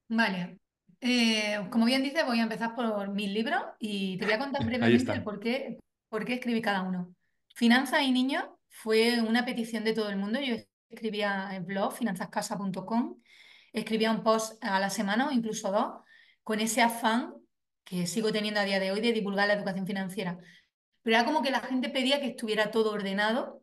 Vale. 0.08 0.58
Eh, 1.00 1.68
como 1.70 1.84
bien 1.86 2.02
dices, 2.02 2.24
voy 2.24 2.40
a 2.40 2.44
empezar 2.44 2.74
por 2.74 3.10
mis 3.10 3.30
libros 3.30 3.60
y 3.78 4.16
te 4.18 4.24
voy 4.24 4.34
a 4.34 4.38
contar 4.38 4.64
brevemente 4.66 5.12
el 5.12 5.22
por 5.22 5.40
qué, 5.40 5.78
por 6.08 6.24
qué 6.24 6.34
escribí 6.34 6.62
cada 6.62 6.82
uno. 6.82 7.14
Finanzas 7.54 8.02
y 8.02 8.12
niños 8.12 8.44
fue 8.68 9.20
una 9.20 9.44
petición 9.44 9.84
de 9.84 9.94
todo 9.94 10.10
el 10.10 10.16
mundo. 10.16 10.40
Yo 10.40 10.56
escribía 10.88 11.50
en 11.52 11.66
blog, 11.66 11.92
finanzascasa.com, 11.92 13.20
escribía 13.72 14.12
un 14.12 14.22
post 14.22 14.62
a 14.64 14.78
la 14.80 14.90
semana 14.90 15.28
o 15.28 15.32
incluso 15.32 15.70
dos, 15.70 16.04
con 16.42 16.60
ese 16.60 16.82
afán 16.82 17.34
que 17.84 18.06
sigo 18.06 18.32
teniendo 18.32 18.60
a 18.60 18.64
día 18.64 18.80
de 18.80 18.92
hoy 18.92 19.00
de 19.00 19.12
divulgar 19.12 19.48
la 19.48 19.54
educación 19.54 19.86
financiera. 19.86 20.38
Pero 21.02 21.16
era 21.16 21.24
como 21.24 21.42
que 21.42 21.50
la 21.50 21.60
gente 21.60 21.88
pedía 21.88 22.20
que 22.20 22.28
estuviera 22.28 22.70
todo 22.70 22.92
ordenado 22.92 23.62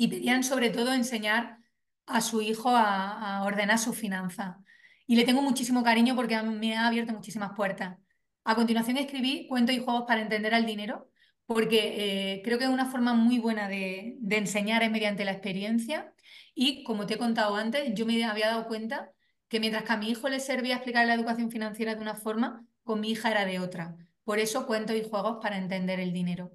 y 0.00 0.06
pedían 0.06 0.44
sobre 0.44 0.70
todo 0.70 0.94
enseñar 0.94 1.58
a 2.06 2.20
su 2.20 2.40
hijo 2.40 2.70
a, 2.70 3.42
ordenar 3.44 3.80
su 3.80 3.92
finanza. 3.92 4.60
Y 5.08 5.16
le 5.16 5.24
tengo 5.24 5.42
muchísimo 5.42 5.82
cariño 5.82 6.14
porque 6.14 6.40
me 6.40 6.76
ha 6.76 6.86
abierto 6.86 7.12
muchísimas 7.12 7.56
puertas. 7.56 7.98
A 8.44 8.54
continuación 8.54 8.96
escribí 8.96 9.48
Cuentos 9.48 9.74
y 9.74 9.80
Juegos 9.80 10.04
para 10.06 10.22
Entender 10.22 10.54
al 10.54 10.66
Dinero, 10.66 11.10
porque 11.46 12.36
eh, 12.36 12.42
creo 12.44 12.58
que 12.58 12.64
es 12.64 12.70
una 12.70 12.86
forma 12.86 13.14
muy 13.14 13.40
buena 13.40 13.68
de, 13.68 14.14
de 14.20 14.36
enseñar 14.36 14.84
es 14.84 14.90
mediante 14.92 15.24
la 15.24 15.32
experiencia 15.32 16.12
y 16.54 16.84
como 16.84 17.06
te 17.06 17.14
he 17.14 17.18
contado 17.18 17.56
antes, 17.56 17.92
yo 17.94 18.06
me 18.06 18.22
había 18.24 18.48
dado 18.48 18.68
cuenta 18.68 19.10
que 19.48 19.58
mientras 19.58 19.82
que 19.82 19.92
a 19.92 19.96
mi 19.96 20.10
hijo 20.10 20.28
le 20.28 20.38
servía 20.38 20.76
explicar 20.76 21.06
la 21.06 21.14
educación 21.14 21.50
financiera 21.50 21.96
de 21.96 22.02
una 22.02 22.14
forma, 22.14 22.64
con 22.84 23.00
mi 23.00 23.10
hija 23.10 23.32
era 23.32 23.44
de 23.44 23.58
otra. 23.58 23.96
Por 24.22 24.38
eso 24.38 24.64
cuento 24.64 24.94
y 24.94 25.02
juegos 25.02 25.38
para 25.42 25.58
entender 25.58 25.98
el 25.98 26.12
dinero. 26.12 26.52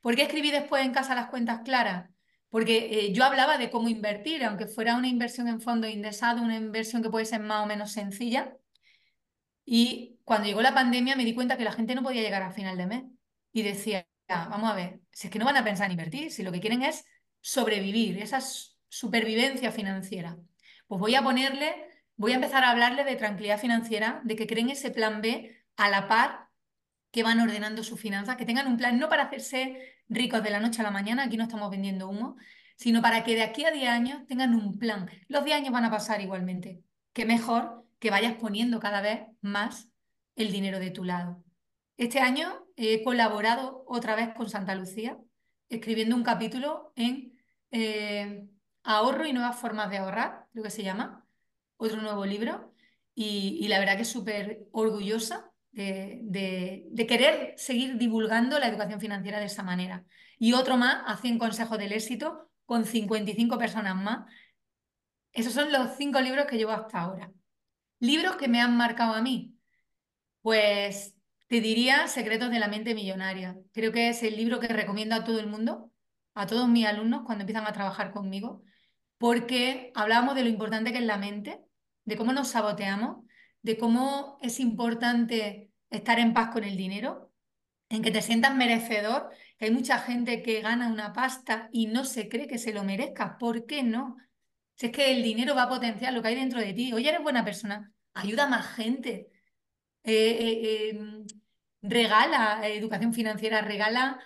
¿Por 0.00 0.14
qué 0.14 0.22
escribí 0.22 0.52
después 0.52 0.84
en 0.84 0.92
casa 0.92 1.16
las 1.16 1.30
cuentas 1.30 1.62
claras? 1.64 2.13
Porque 2.54 2.86
eh, 2.88 3.12
yo 3.12 3.24
hablaba 3.24 3.58
de 3.58 3.68
cómo 3.68 3.88
invertir, 3.88 4.44
aunque 4.44 4.68
fuera 4.68 4.94
una 4.94 5.08
inversión 5.08 5.48
en 5.48 5.60
fondo 5.60 5.88
indexado, 5.88 6.40
una 6.40 6.54
inversión 6.56 7.02
que 7.02 7.10
puede 7.10 7.24
ser 7.24 7.40
más 7.40 7.64
o 7.64 7.66
menos 7.66 7.90
sencilla. 7.90 8.56
Y 9.64 10.20
cuando 10.22 10.46
llegó 10.46 10.62
la 10.62 10.72
pandemia 10.72 11.16
me 11.16 11.24
di 11.24 11.34
cuenta 11.34 11.56
que 11.56 11.64
la 11.64 11.72
gente 11.72 11.96
no 11.96 12.04
podía 12.04 12.22
llegar 12.22 12.44
a 12.44 12.52
final 12.52 12.78
de 12.78 12.86
mes. 12.86 13.02
Y 13.52 13.62
decía, 13.62 14.06
vamos 14.28 14.70
a 14.70 14.74
ver, 14.76 15.00
si 15.10 15.26
es 15.26 15.32
que 15.32 15.40
no 15.40 15.46
van 15.46 15.56
a 15.56 15.64
pensar 15.64 15.86
en 15.86 15.92
invertir, 15.94 16.30
si 16.30 16.44
lo 16.44 16.52
que 16.52 16.60
quieren 16.60 16.82
es 16.82 17.04
sobrevivir, 17.40 18.22
esas 18.22 18.78
supervivencia 18.88 19.72
financiera. 19.72 20.36
Pues 20.86 21.00
voy 21.00 21.16
a 21.16 21.22
ponerle, 21.22 21.74
voy 22.14 22.30
a 22.30 22.36
empezar 22.36 22.62
a 22.62 22.70
hablarle 22.70 23.02
de 23.02 23.16
tranquilidad 23.16 23.58
financiera, 23.58 24.20
de 24.22 24.36
que 24.36 24.46
creen 24.46 24.70
ese 24.70 24.92
plan 24.92 25.22
B 25.22 25.60
a 25.76 25.90
la 25.90 26.06
par 26.06 26.43
que 27.14 27.22
van 27.22 27.38
ordenando 27.38 27.84
sus 27.84 28.00
finanzas, 28.00 28.36
que 28.36 28.44
tengan 28.44 28.66
un 28.66 28.76
plan 28.76 28.98
no 28.98 29.08
para 29.08 29.22
hacerse 29.22 29.78
ricos 30.08 30.42
de 30.42 30.50
la 30.50 30.58
noche 30.58 30.80
a 30.80 30.82
la 30.82 30.90
mañana, 30.90 31.22
aquí 31.22 31.36
no 31.36 31.44
estamos 31.44 31.70
vendiendo 31.70 32.08
humo, 32.08 32.34
sino 32.74 33.00
para 33.02 33.22
que 33.22 33.36
de 33.36 33.42
aquí 33.44 33.64
a 33.64 33.70
10 33.70 33.88
años 33.88 34.26
tengan 34.26 34.52
un 34.52 34.80
plan. 34.80 35.08
Los 35.28 35.44
10 35.44 35.58
años 35.58 35.72
van 35.72 35.84
a 35.84 35.92
pasar 35.92 36.20
igualmente. 36.22 36.82
Que 37.12 37.24
mejor 37.24 37.86
que 38.00 38.10
vayas 38.10 38.34
poniendo 38.34 38.80
cada 38.80 39.00
vez 39.00 39.20
más 39.42 39.88
el 40.34 40.50
dinero 40.50 40.80
de 40.80 40.90
tu 40.90 41.04
lado. 41.04 41.40
Este 41.96 42.18
año 42.18 42.66
he 42.74 43.04
colaborado 43.04 43.84
otra 43.86 44.16
vez 44.16 44.34
con 44.34 44.50
Santa 44.50 44.74
Lucía, 44.74 45.16
escribiendo 45.68 46.16
un 46.16 46.24
capítulo 46.24 46.92
en 46.96 47.38
eh, 47.70 48.44
Ahorro 48.82 49.24
y 49.24 49.32
nuevas 49.32 49.56
formas 49.56 49.88
de 49.88 49.98
ahorrar, 49.98 50.48
lo 50.52 50.64
que 50.64 50.70
se 50.70 50.82
llama, 50.82 51.24
otro 51.76 52.02
nuevo 52.02 52.26
libro. 52.26 52.74
Y, 53.14 53.68
la 53.68 53.78
verdad 53.78 53.94
que 53.94 54.02
es 54.02 54.10
súper 54.10 54.66
orgullosa 54.72 55.53
de, 55.74 57.06
querer 57.08 57.54
seguir 57.56 57.98
divulgando 57.98 58.58
la 58.58 58.68
educación 58.68 59.00
financiera 59.00 59.40
de 59.40 59.46
esa 59.46 59.62
manera. 59.62 60.04
Y 60.38 60.52
otro 60.52 60.76
más, 60.76 61.02
a 61.06 61.16
100 61.16 61.38
consejos 61.38 61.78
del 61.78 61.92
éxito, 61.92 62.50
con 62.64 62.84
55 62.84 63.58
personas 63.58 63.96
más. 63.96 64.30
Esos 65.32 65.52
son 65.52 65.72
los 65.72 65.96
cinco 65.96 66.20
libros 66.20 66.46
que 66.46 66.56
llevo 66.56 66.72
hasta 66.72 67.00
ahora. 67.00 67.32
Libros 67.98 68.36
que 68.36 68.48
me 68.48 68.60
han 68.60 68.76
marcado 68.76 69.14
a 69.14 69.22
mí. 69.22 69.56
Pues 70.42 71.14
te 71.48 71.60
diría 71.60 72.06
Secretos 72.06 72.50
de 72.50 72.58
la 72.58 72.68
mente 72.68 72.94
millonaria. 72.94 73.56
Creo 73.72 73.92
que 73.92 74.08
es 74.08 74.22
el 74.22 74.36
libro 74.36 74.60
que 74.60 74.68
recomiendo 74.68 75.14
a 75.14 75.24
todo 75.24 75.40
el 75.40 75.46
mundo, 75.46 75.90
a 76.34 76.46
todos 76.46 76.68
mis 76.68 76.86
alumnos 76.86 77.22
cuando 77.24 77.42
empiezan 77.42 77.66
a 77.66 77.72
trabajar 77.72 78.12
conmigo, 78.12 78.62
porque 79.18 79.92
hablábamos 79.94 80.34
de 80.34 80.42
lo 80.42 80.48
importante 80.48 80.92
que 80.92 80.98
es 80.98 81.04
la 81.04 81.18
mente, 81.18 81.60
de 82.04 82.16
cómo 82.16 82.32
nos 82.32 82.48
saboteamos, 82.48 83.24
de 83.64 83.78
cómo 83.78 84.38
es 84.42 84.60
importante 84.60 85.72
estar 85.90 86.18
en 86.20 86.34
paz 86.34 86.50
con 86.52 86.64
el 86.64 86.76
dinero, 86.76 87.32
en 87.88 88.02
que 88.02 88.10
te 88.10 88.22
sientas 88.22 88.54
merecedor, 88.54 89.30
que 89.58 89.64
hay 89.66 89.70
mucha 89.72 89.98
gente 89.98 90.42
que 90.42 90.60
gana 90.60 90.88
una 90.88 91.12
pasta 91.12 91.68
y 91.72 91.86
no 91.86 92.04
se 92.04 92.28
cree 92.28 92.46
que 92.46 92.58
se 92.58 92.72
lo 92.74 92.84
merezca. 92.84 93.38
¿Por 93.38 93.66
qué 93.66 93.82
no? 93.82 94.16
Si 94.76 94.86
es 94.86 94.92
que 94.92 95.12
el 95.12 95.22
dinero 95.22 95.54
va 95.54 95.64
a 95.64 95.68
potenciar 95.68 96.12
lo 96.12 96.22
que 96.22 96.28
hay 96.28 96.34
dentro 96.36 96.60
de 96.60 96.74
ti. 96.74 96.92
Oye, 96.92 97.08
eres 97.08 97.22
buena 97.22 97.44
persona, 97.44 97.92
ayuda 98.12 98.44
a 98.44 98.48
más 98.48 98.66
gente. 98.74 99.30
Eh, 100.02 100.12
eh, 100.12 100.90
em, 100.90 101.26
regala 101.82 102.66
educación 102.68 103.14
financiera, 103.14 103.62
regala, 103.62 104.20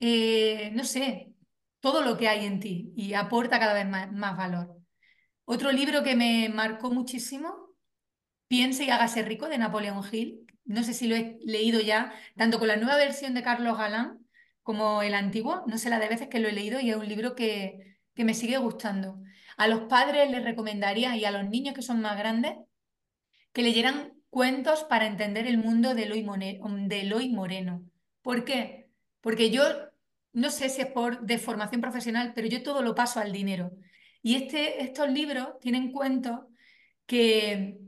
eh, 0.00 0.70
no 0.74 0.84
sé, 0.84 1.34
todo 1.80 2.02
lo 2.02 2.16
que 2.16 2.28
hay 2.28 2.46
en 2.46 2.60
ti 2.60 2.92
y 2.96 3.14
aporta 3.14 3.58
cada 3.58 3.74
vez 3.74 3.86
más, 3.88 4.36
valor. 4.36 4.76
Otro 5.44 5.72
libro 5.72 6.02
que 6.02 6.16
me 6.16 6.48
marcó 6.48 6.90
muchísimo, 6.90 7.59
Piense 8.50 8.82
y 8.82 8.90
hágase 8.90 9.22
rico, 9.22 9.48
de 9.48 9.58
Napoleón 9.58 10.02
Hill. 10.10 10.44
No 10.64 10.82
sé 10.82 10.92
si 10.92 11.06
lo 11.06 11.14
he 11.14 11.38
leído 11.44 11.80
ya, 11.80 12.12
tanto 12.36 12.58
con 12.58 12.66
la 12.66 12.74
nueva 12.74 12.96
versión 12.96 13.32
de 13.32 13.44
Carlos 13.44 13.78
Galán 13.78 14.26
como 14.64 15.02
el 15.02 15.14
antiguo. 15.14 15.62
No 15.68 15.78
sé 15.78 15.88
la 15.88 16.00
de 16.00 16.08
veces 16.08 16.26
que 16.26 16.40
lo 16.40 16.48
he 16.48 16.52
leído 16.52 16.80
y 16.80 16.90
es 16.90 16.96
un 16.96 17.08
libro 17.08 17.36
que, 17.36 17.96
que 18.12 18.24
me 18.24 18.34
sigue 18.34 18.58
gustando. 18.58 19.22
A 19.56 19.68
los 19.68 19.82
padres 19.82 20.28
les 20.32 20.42
recomendaría 20.42 21.16
y 21.16 21.24
a 21.24 21.30
los 21.30 21.48
niños 21.48 21.76
que 21.76 21.82
son 21.82 22.00
más 22.00 22.18
grandes 22.18 22.54
que 23.52 23.62
leyeran 23.62 24.14
cuentos 24.30 24.82
para 24.82 25.06
entender 25.06 25.46
el 25.46 25.58
mundo 25.58 25.94
de 25.94 26.06
de 26.06 27.00
Eloy 27.02 27.28
Moreno. 27.28 27.84
¿Por 28.20 28.44
qué? 28.44 28.90
Porque 29.20 29.50
yo 29.50 29.62
no 30.32 30.50
sé 30.50 30.70
si 30.70 30.80
es 30.80 30.88
por 30.88 31.20
deformación 31.20 31.80
profesional, 31.80 32.32
pero 32.34 32.48
yo 32.48 32.64
todo 32.64 32.82
lo 32.82 32.96
paso 32.96 33.20
al 33.20 33.30
dinero. 33.30 33.70
Y 34.22 34.34
este, 34.34 34.82
estos 34.82 35.08
libros 35.08 35.60
tienen 35.60 35.92
cuentos 35.92 36.40
que, 37.06 37.78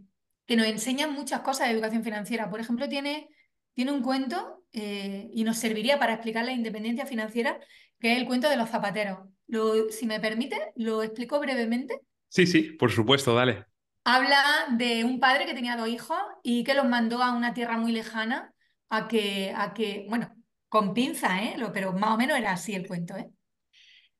que 0.47 0.57
nos 0.57 0.67
enseñan 0.67 1.13
muchas 1.13 1.41
cosas 1.41 1.69
de 1.69 1.75
educación 1.75 2.05
financiera. 2.05 2.51
Por 2.51 2.61
ejemplo, 2.61 2.89
tiene, 2.89 3.29
tiene 3.75 3.93
un 3.93 4.03
cuento 4.03 4.65
eh, 4.73 5.29
y 5.33 5.45
nos 5.45 5.59
serviría 5.59 5.99
para 5.99 6.15
explicar 6.15 6.45
la 6.45 6.53
independencia 6.53 7.07
financiera, 7.07 7.59
que 7.99 8.13
es 8.13 8.19
el 8.19 8.27
cuento 8.27 8.49
de 8.49 8.57
los 8.57 8.71
zapateros. 8.71 9.21
Lo, 9.47 9.91
si 9.91 10.07
me 10.07 10.21
permite, 10.21 10.73
lo 10.77 11.03
explico 11.03 11.39
brevemente. 11.39 12.01
Sí, 12.29 12.47
sí, 12.47 12.63
por 12.73 12.91
supuesto, 12.91 13.35
dale. 13.35 13.67
Habla 14.05 14.43
de 14.71 15.05
un 15.05 15.21
padre 15.21 15.47
que 15.47 15.55
tenía 15.55 15.77
dos 15.77 15.89
hijos 15.89 16.19
y 16.43 16.65
que 16.65 16.75
los 16.75 16.89
mandó 16.89 17.23
a 17.23 17.33
una 17.33 17.55
tierra 17.55 17.77
muy 17.77 17.93
lejana 17.93 18.53
a 18.89 19.07
que, 19.07 19.55
a 19.57 19.75
que 19.75 20.07
bueno, 20.09 20.35
con 20.69 20.95
pinza, 20.95 21.43
¿eh? 21.43 21.57
pero 21.73 21.93
más 21.93 22.13
o 22.13 22.17
menos 22.17 22.39
era 22.39 22.53
así 22.53 22.75
el 22.75 22.89
cuento. 22.89 23.17
¿eh? 23.17 23.31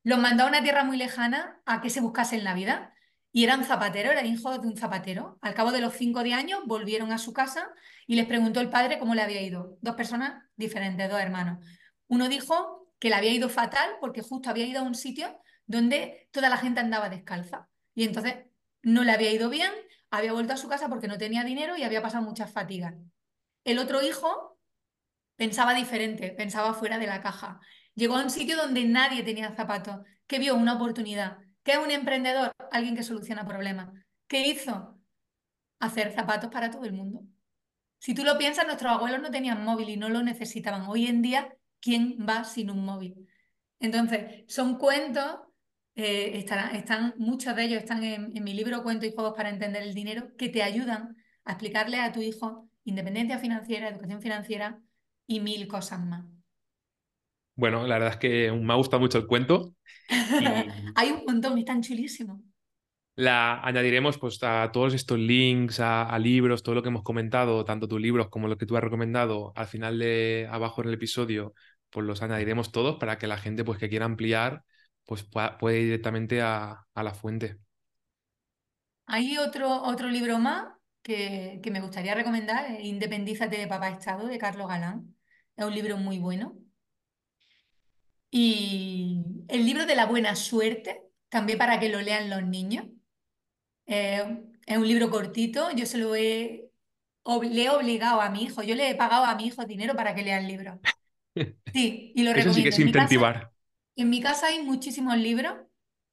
Los 0.03 0.19
mandó 0.19 0.43
a 0.43 0.47
una 0.47 0.61
tierra 0.61 0.83
muy 0.83 0.97
lejana 0.97 1.59
a 1.65 1.81
que 1.81 1.89
se 1.89 1.99
buscasen 1.99 2.43
la 2.43 2.53
vida. 2.53 2.92
Y 3.33 3.43
eran 3.43 3.65
zapateros, 3.65 4.13
eran 4.13 4.25
hijos 4.27 4.61
de 4.61 4.67
un 4.67 4.77
zapatero. 4.77 5.37
Al 5.41 5.53
cabo 5.53 5.73
de 5.73 5.81
los 5.81 5.93
cinco 5.95 6.23
de 6.23 6.33
años 6.33 6.61
volvieron 6.65 7.11
a 7.11 7.17
su 7.17 7.33
casa 7.33 7.69
y 8.07 8.15
les 8.15 8.25
preguntó 8.25 8.61
el 8.61 8.69
padre 8.69 8.99
cómo 8.99 9.15
le 9.15 9.21
había 9.21 9.41
ido. 9.41 9.77
Dos 9.81 9.95
personas 9.95 10.43
diferentes, 10.55 11.09
dos 11.09 11.19
hermanos. 11.19 11.65
Uno 12.07 12.29
dijo 12.29 12.87
que 12.99 13.09
le 13.09 13.15
había 13.15 13.33
ido 13.33 13.49
fatal 13.49 13.89
porque 13.99 14.21
justo 14.21 14.49
había 14.49 14.65
ido 14.65 14.79
a 14.79 14.83
un 14.83 14.95
sitio 14.95 15.35
donde 15.65 16.29
toda 16.31 16.49
la 16.49 16.57
gente 16.57 16.79
andaba 16.79 17.09
descalza. 17.09 17.67
Y 17.93 18.05
entonces 18.05 18.35
no 18.83 19.03
le 19.03 19.11
había 19.11 19.31
ido 19.31 19.49
bien, 19.49 19.71
había 20.11 20.31
vuelto 20.31 20.53
a 20.53 20.57
su 20.57 20.69
casa 20.69 20.87
porque 20.87 21.07
no 21.09 21.17
tenía 21.17 21.43
dinero 21.43 21.75
y 21.75 21.83
había 21.83 22.01
pasado 22.01 22.23
muchas 22.23 22.51
fatigas. 22.51 22.93
El 23.65 23.79
otro 23.79 24.01
hijo 24.01 24.53
Pensaba 25.35 25.73
diferente, 25.73 26.29
pensaba 26.31 26.73
fuera 26.73 26.97
de 26.99 27.07
la 27.07 27.21
caja. 27.21 27.59
Llegó 27.95 28.15
a 28.15 28.23
un 28.23 28.29
sitio 28.29 28.55
donde 28.55 28.85
nadie 28.85 29.23
tenía 29.23 29.55
zapatos, 29.55 30.01
que 30.27 30.39
vio 30.39 30.55
una 30.55 30.75
oportunidad. 30.75 31.37
¿Qué 31.63 31.73
es 31.73 31.77
un 31.77 31.91
emprendedor? 31.91 32.51
Alguien 32.71 32.95
que 32.95 33.03
soluciona 33.03 33.45
problemas. 33.45 33.89
¿Qué 34.27 34.47
hizo? 34.47 34.99
Hacer 35.79 36.13
zapatos 36.13 36.49
para 36.49 36.69
todo 36.69 36.85
el 36.85 36.93
mundo. 36.93 37.21
Si 37.99 38.13
tú 38.13 38.23
lo 38.23 38.37
piensas, 38.37 38.65
nuestros 38.65 38.91
abuelos 38.91 39.21
no 39.21 39.31
tenían 39.31 39.63
móvil 39.63 39.89
y 39.89 39.97
no 39.97 40.09
lo 40.09 40.23
necesitaban. 40.23 40.83
Hoy 40.87 41.07
en 41.07 41.21
día, 41.21 41.55
¿quién 41.79 42.17
va 42.27 42.43
sin 42.43 42.69
un 42.69 42.85
móvil? 42.85 43.27
Entonces, 43.79 44.43
son 44.47 44.77
cuentos 44.77 45.39
eh, 45.95 46.39
están, 46.39 47.13
muchos 47.17 47.55
de 47.55 47.63
ellos 47.65 47.79
están 47.79 48.03
en, 48.03 48.35
en 48.35 48.43
mi 48.43 48.53
libro 48.53 48.83
Cuentos 48.83 49.07
y 49.07 49.13
Juegos 49.13 49.35
para 49.35 49.49
Entender 49.49 49.83
el 49.83 49.93
Dinero, 49.93 50.35
que 50.37 50.49
te 50.49 50.63
ayudan 50.63 51.15
a 51.45 51.51
explicarle 51.51 51.99
a 51.99 52.11
tu 52.11 52.21
hijo 52.21 52.69
independencia 52.83 53.37
financiera, 53.37 53.89
educación 53.89 54.21
financiera 54.21 54.79
y 55.27 55.39
mil 55.39 55.67
cosas 55.67 55.99
más. 55.99 56.25
Bueno, 57.55 57.85
la 57.85 57.95
verdad 57.95 58.13
es 58.13 58.17
que 58.17 58.51
me 58.51 58.73
ha 58.73 58.77
gustado 58.77 58.99
mucho 58.99 59.17
el 59.17 59.27
cuento. 59.27 59.73
Hay 60.95 61.11
un 61.11 61.23
montón, 61.25 61.57
están 61.57 61.81
chulísimos. 61.81 62.39
La 63.15 63.61
añadiremos 63.61 64.17
pues, 64.17 64.41
a 64.41 64.71
todos 64.71 64.95
estos 64.95 65.19
links, 65.19 65.79
a, 65.79 66.17
libros, 66.17 66.63
todo 66.63 66.73
lo 66.73 66.81
que 66.81 66.89
hemos 66.89 67.03
comentado, 67.03 67.63
tanto 67.63 67.87
tus 67.87 68.01
libros 68.01 68.29
como 68.29 68.47
lo 68.47 68.57
que 68.57 68.65
tú 68.65 68.75
has 68.75 68.83
recomendado, 68.83 69.53
al 69.55 69.67
final 69.67 69.99
de 69.99 70.47
abajo 70.49 70.81
en 70.81 70.87
el 70.87 70.95
episodio, 70.95 71.53
pues 71.91 72.07
los 72.07 72.23
añadiremos 72.23 72.71
todos 72.71 72.97
para 72.97 73.19
que 73.19 73.27
la 73.27 73.37
gente 73.37 73.63
pues, 73.63 73.77
que 73.77 73.89
quiera 73.89 74.05
ampliar 74.05 74.63
pues 75.05 75.23
puede 75.59 75.79
ir 75.79 75.83
directamente 75.85 76.41
a, 76.41 76.87
la 76.95 77.13
fuente. 77.13 77.59
Hay 79.05 79.37
otro, 79.37 79.83
otro 79.83 80.07
libro 80.07 80.39
más 80.39 80.69
que, 81.01 81.59
que 81.61 81.71
me 81.71 81.81
gustaría 81.81 82.15
recomendar, 82.15 82.79
Independízate 82.79 83.57
de 83.57 83.67
Papá 83.67 83.89
Estado, 83.89 84.27
de 84.27 84.37
Carlos 84.37 84.69
Galán. 84.69 85.13
Es 85.57 85.65
un 85.65 85.75
libro 85.75 85.97
muy 85.97 86.19
bueno. 86.19 86.62
Y 88.35 89.45
el 89.47 89.63
libro 89.63 89.85
de 89.85 89.95
la 89.95 90.07
buena 90.07 90.35
suerte, 90.35 91.03
también 91.29 91.59
para 91.59 91.79
que 91.79 91.89
lo 91.89 92.01
lean 92.01 92.31
los 92.31 92.43
niños. 92.43 92.87
Eh, 93.85 94.23
es 94.65 94.75
un 94.75 94.87
libro 94.87 95.11
cortito, 95.11 95.69
yo 95.75 95.85
se 95.85 95.99
lo 95.99 96.15
he, 96.15 96.71
le 97.43 97.63
he 97.63 97.69
obligado 97.69 98.21
a 98.21 98.31
mi 98.31 98.45
hijo, 98.45 98.63
yo 98.63 98.73
le 98.73 98.89
he 98.89 98.95
pagado 98.95 99.25
a 99.25 99.35
mi 99.35 99.45
hijo 99.45 99.65
dinero 99.65 99.95
para 99.95 100.15
que 100.15 100.23
lea 100.23 100.39
el 100.39 100.47
libro. 100.47 100.79
Sí, 101.73 102.11
y 102.15 102.23
lo 102.23 102.29
Eso 102.29 102.37
recomiendo. 102.37 102.53
sí 102.53 102.63
que 102.63 102.69
es 102.69 102.79
incentivar. 102.79 103.51
En 103.95 104.09
mi 104.09 104.21
casa, 104.21 104.47
hay 104.47 104.63
muchísimos 104.63 105.17
libros. 105.17 105.53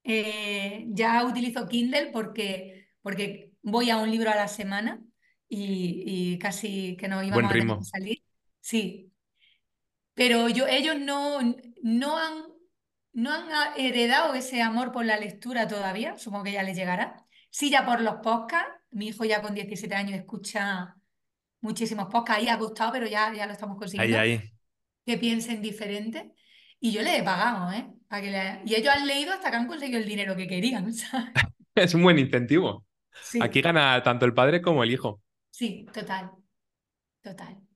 Eh, 0.05 0.87
ya 0.89 1.25
utilizo 1.25 1.69
Kindle 1.69 2.11
porque, 2.11 2.89
porque 3.03 3.53
voy 3.63 3.91
a 3.91 3.99
un 3.99 4.11
libro 4.11 4.31
a 4.31 4.35
la 4.35 4.49
semana 4.49 5.03
y, 5.47 6.39
casi 6.39 6.97
que 6.97 7.09
no 7.09 7.23
íbamos 7.23 7.81
a 7.81 7.99
salir. 7.99 8.23
Sí. 8.61 9.10
Pero 10.21 10.51
yo, 10.51 10.67
ellos 10.67 10.99
no, 10.99 11.41
no 11.83 12.19
han, 12.19 12.45
no 13.15 13.33
han 13.33 13.49
heredado 13.79 14.35
ese 14.35 14.61
amor 14.61 14.93
por 14.93 15.07
la 15.07 15.17
lectura 15.17 15.67
todavía, 15.67 16.19
supongo 16.19 16.45
que 16.45 16.53
ya 16.53 16.63
les 16.63 16.77
llegará. 16.77 17.25
Sí, 17.49 17.71
ya 17.71 17.87
por 17.87 18.03
los 18.03 18.17
podcasts, 18.17 18.71
mi 18.91 19.07
hijo 19.07 19.25
ya 19.25 19.41
con 19.41 19.55
17 19.55 19.95
años 19.95 20.19
escucha 20.19 20.95
muchísimos 21.63 22.09
podcasts, 22.13 22.43
ahí 22.43 22.51
ha 22.51 22.57
gustado, 22.57 22.93
pero 22.93 23.07
ya, 23.07 23.33
ya 23.33 23.47
lo 23.47 23.55
estamos 23.55 23.79
consiguiendo. 23.79 24.19
Ahí, 24.19 24.33
ahí. 24.33 24.53
Que 25.07 25.17
piensen 25.17 25.63
diferente. 25.63 26.35
Y 26.79 26.93
yo 26.93 27.01
les 27.01 27.21
he 27.21 27.23
pagado, 27.23 27.73
¿eh? 27.73 27.91
Para 28.07 28.21
que 28.21 28.61
Y 28.67 28.75
ellos 28.75 28.95
han 28.95 29.07
leído 29.07 29.33
hasta 29.33 29.51
que 29.51 29.57
han 29.57 29.67
conseguido 29.67 30.01
el 30.01 30.07
dinero 30.07 30.37
que 30.37 30.47
querían. 30.47 30.91
es 31.75 31.95
un 31.95 32.03
buen 32.03 32.19
incentivo. 32.19 32.85
Aquí 33.41 33.63
gana 33.63 34.03
tanto 34.03 34.27
el 34.27 34.35
padre 34.35 34.61
como 34.61 34.85
el 34.85 34.91
hijo. 34.91 35.23
Sí, 35.49 35.87
total. 35.95 36.31
Total. 37.23 37.70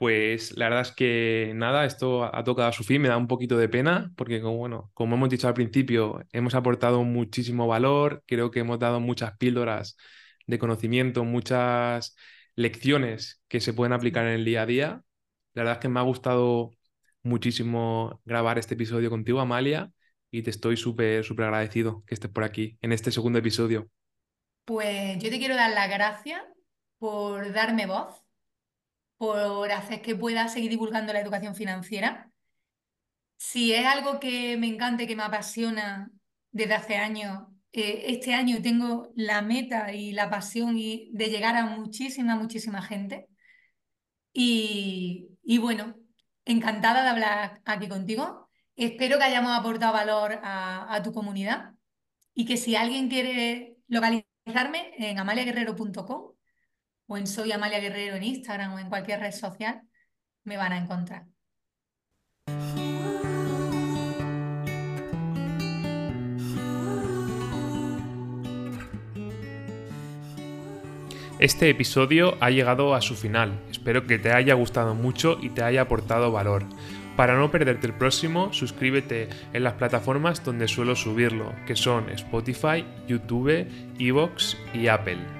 Pues 0.00 0.56
la 0.56 0.64
verdad 0.70 0.80
es 0.80 0.92
que 0.92 1.52
nada, 1.54 1.84
esto 1.84 2.24
ha 2.34 2.42
tocado 2.42 2.68
a 2.68 2.72
su 2.72 2.84
fin, 2.84 3.02
me 3.02 3.08
da 3.08 3.18
un 3.18 3.28
poquito 3.28 3.58
de 3.58 3.68
pena, 3.68 4.10
porque 4.16 4.40
como, 4.40 4.56
bueno, 4.56 4.90
como 4.94 5.16
hemos 5.16 5.28
dicho 5.28 5.46
al 5.46 5.52
principio, 5.52 6.22
hemos 6.32 6.54
aportado 6.54 7.04
muchísimo 7.04 7.66
valor, 7.66 8.22
creo 8.26 8.50
que 8.50 8.60
hemos 8.60 8.78
dado 8.78 8.98
muchas 9.00 9.36
píldoras 9.36 9.98
de 10.46 10.58
conocimiento, 10.58 11.24
muchas 11.24 12.16
lecciones 12.56 13.42
que 13.46 13.60
se 13.60 13.74
pueden 13.74 13.92
aplicar 13.92 14.24
en 14.26 14.32
el 14.32 14.44
día 14.46 14.62
a 14.62 14.66
día. 14.66 15.02
La 15.52 15.64
verdad 15.64 15.74
es 15.74 15.80
que 15.80 15.88
me 15.90 16.00
ha 16.00 16.04
gustado 16.04 16.70
muchísimo 17.22 18.22
grabar 18.24 18.58
este 18.58 18.76
episodio 18.76 19.10
contigo, 19.10 19.40
Amalia, 19.40 19.92
y 20.30 20.40
te 20.40 20.48
estoy 20.48 20.78
súper, 20.78 21.24
súper 21.24 21.44
agradecido 21.44 22.04
que 22.06 22.14
estés 22.14 22.30
por 22.30 22.44
aquí 22.44 22.78
en 22.80 22.92
este 22.92 23.12
segundo 23.12 23.38
episodio. 23.38 23.90
Pues 24.64 25.22
yo 25.22 25.28
te 25.28 25.38
quiero 25.38 25.56
dar 25.56 25.72
las 25.72 25.90
gracias 25.90 26.42
por 26.98 27.52
darme 27.52 27.84
voz 27.84 28.29
por 29.20 29.70
hacer 29.70 30.00
que 30.00 30.16
pueda 30.16 30.48
seguir 30.48 30.70
divulgando 30.70 31.12
la 31.12 31.20
educación 31.20 31.54
financiera. 31.54 32.30
Si 33.36 33.74
es 33.74 33.84
algo 33.86 34.18
que 34.20 34.56
me 34.56 34.66
encanta 34.68 35.02
y 35.02 35.06
que 35.06 35.16
me 35.16 35.24
apasiona 35.24 36.10
desde 36.52 36.74
hace 36.74 36.96
años, 36.96 37.46
eh, 37.72 38.04
este 38.08 38.32
año 38.34 38.62
tengo 38.62 39.12
la 39.16 39.42
meta 39.42 39.92
y 39.92 40.12
la 40.12 40.30
pasión 40.30 40.76
de 40.76 41.28
llegar 41.30 41.56
a 41.56 41.66
muchísima, 41.66 42.34
muchísima 42.36 42.80
gente. 42.82 43.28
Y, 44.32 45.58
bueno, 45.60 45.96
encantada 46.46 47.02
de 47.02 47.08
hablar 47.10 47.60
aquí 47.66 47.88
contigo. 47.88 48.48
Espero 48.74 49.18
que 49.18 49.24
hayamos 49.24 49.52
aportado 49.52 49.92
valor 49.92 50.40
a, 50.42 50.94
a 50.94 51.02
tu 51.02 51.12
comunidad 51.12 51.74
y 52.34 52.46
que 52.46 52.56
si 52.56 52.74
alguien 52.74 53.08
quiere 53.10 53.76
localizarme 53.88 54.94
en 54.98 55.18
amaliaguerrero.com 55.18 56.39
o 57.10 57.16
en 57.16 57.26
Soy 57.26 57.50
Amalia 57.50 57.80
Guerrero 57.80 58.14
en 58.14 58.22
Instagram 58.22 58.74
o 58.74 58.78
en 58.78 58.88
cualquier 58.88 59.18
red 59.18 59.32
social, 59.32 59.82
me 60.44 60.56
van 60.56 60.72
a 60.72 60.78
encontrar. 60.78 61.26
Este 71.40 71.68
episodio 71.68 72.36
ha 72.40 72.50
llegado 72.50 72.94
a 72.94 73.00
su 73.00 73.16
final. 73.16 73.60
Espero 73.70 74.06
que 74.06 74.18
te 74.18 74.32
haya 74.32 74.54
gustado 74.54 74.94
mucho 74.94 75.38
y 75.42 75.50
te 75.50 75.64
haya 75.64 75.82
aportado 75.82 76.30
valor. 76.30 76.64
Para 77.16 77.36
no 77.36 77.50
perderte 77.50 77.88
el 77.88 77.94
próximo, 77.94 78.52
suscríbete 78.52 79.28
en 79.52 79.64
las 79.64 79.72
plataformas 79.72 80.44
donde 80.44 80.68
suelo 80.68 80.94
subirlo, 80.94 81.52
que 81.66 81.74
son 81.74 82.08
Spotify, 82.10 82.84
YouTube, 83.08 83.66
Evox 83.98 84.56
y 84.72 84.86
Apple. 84.86 85.39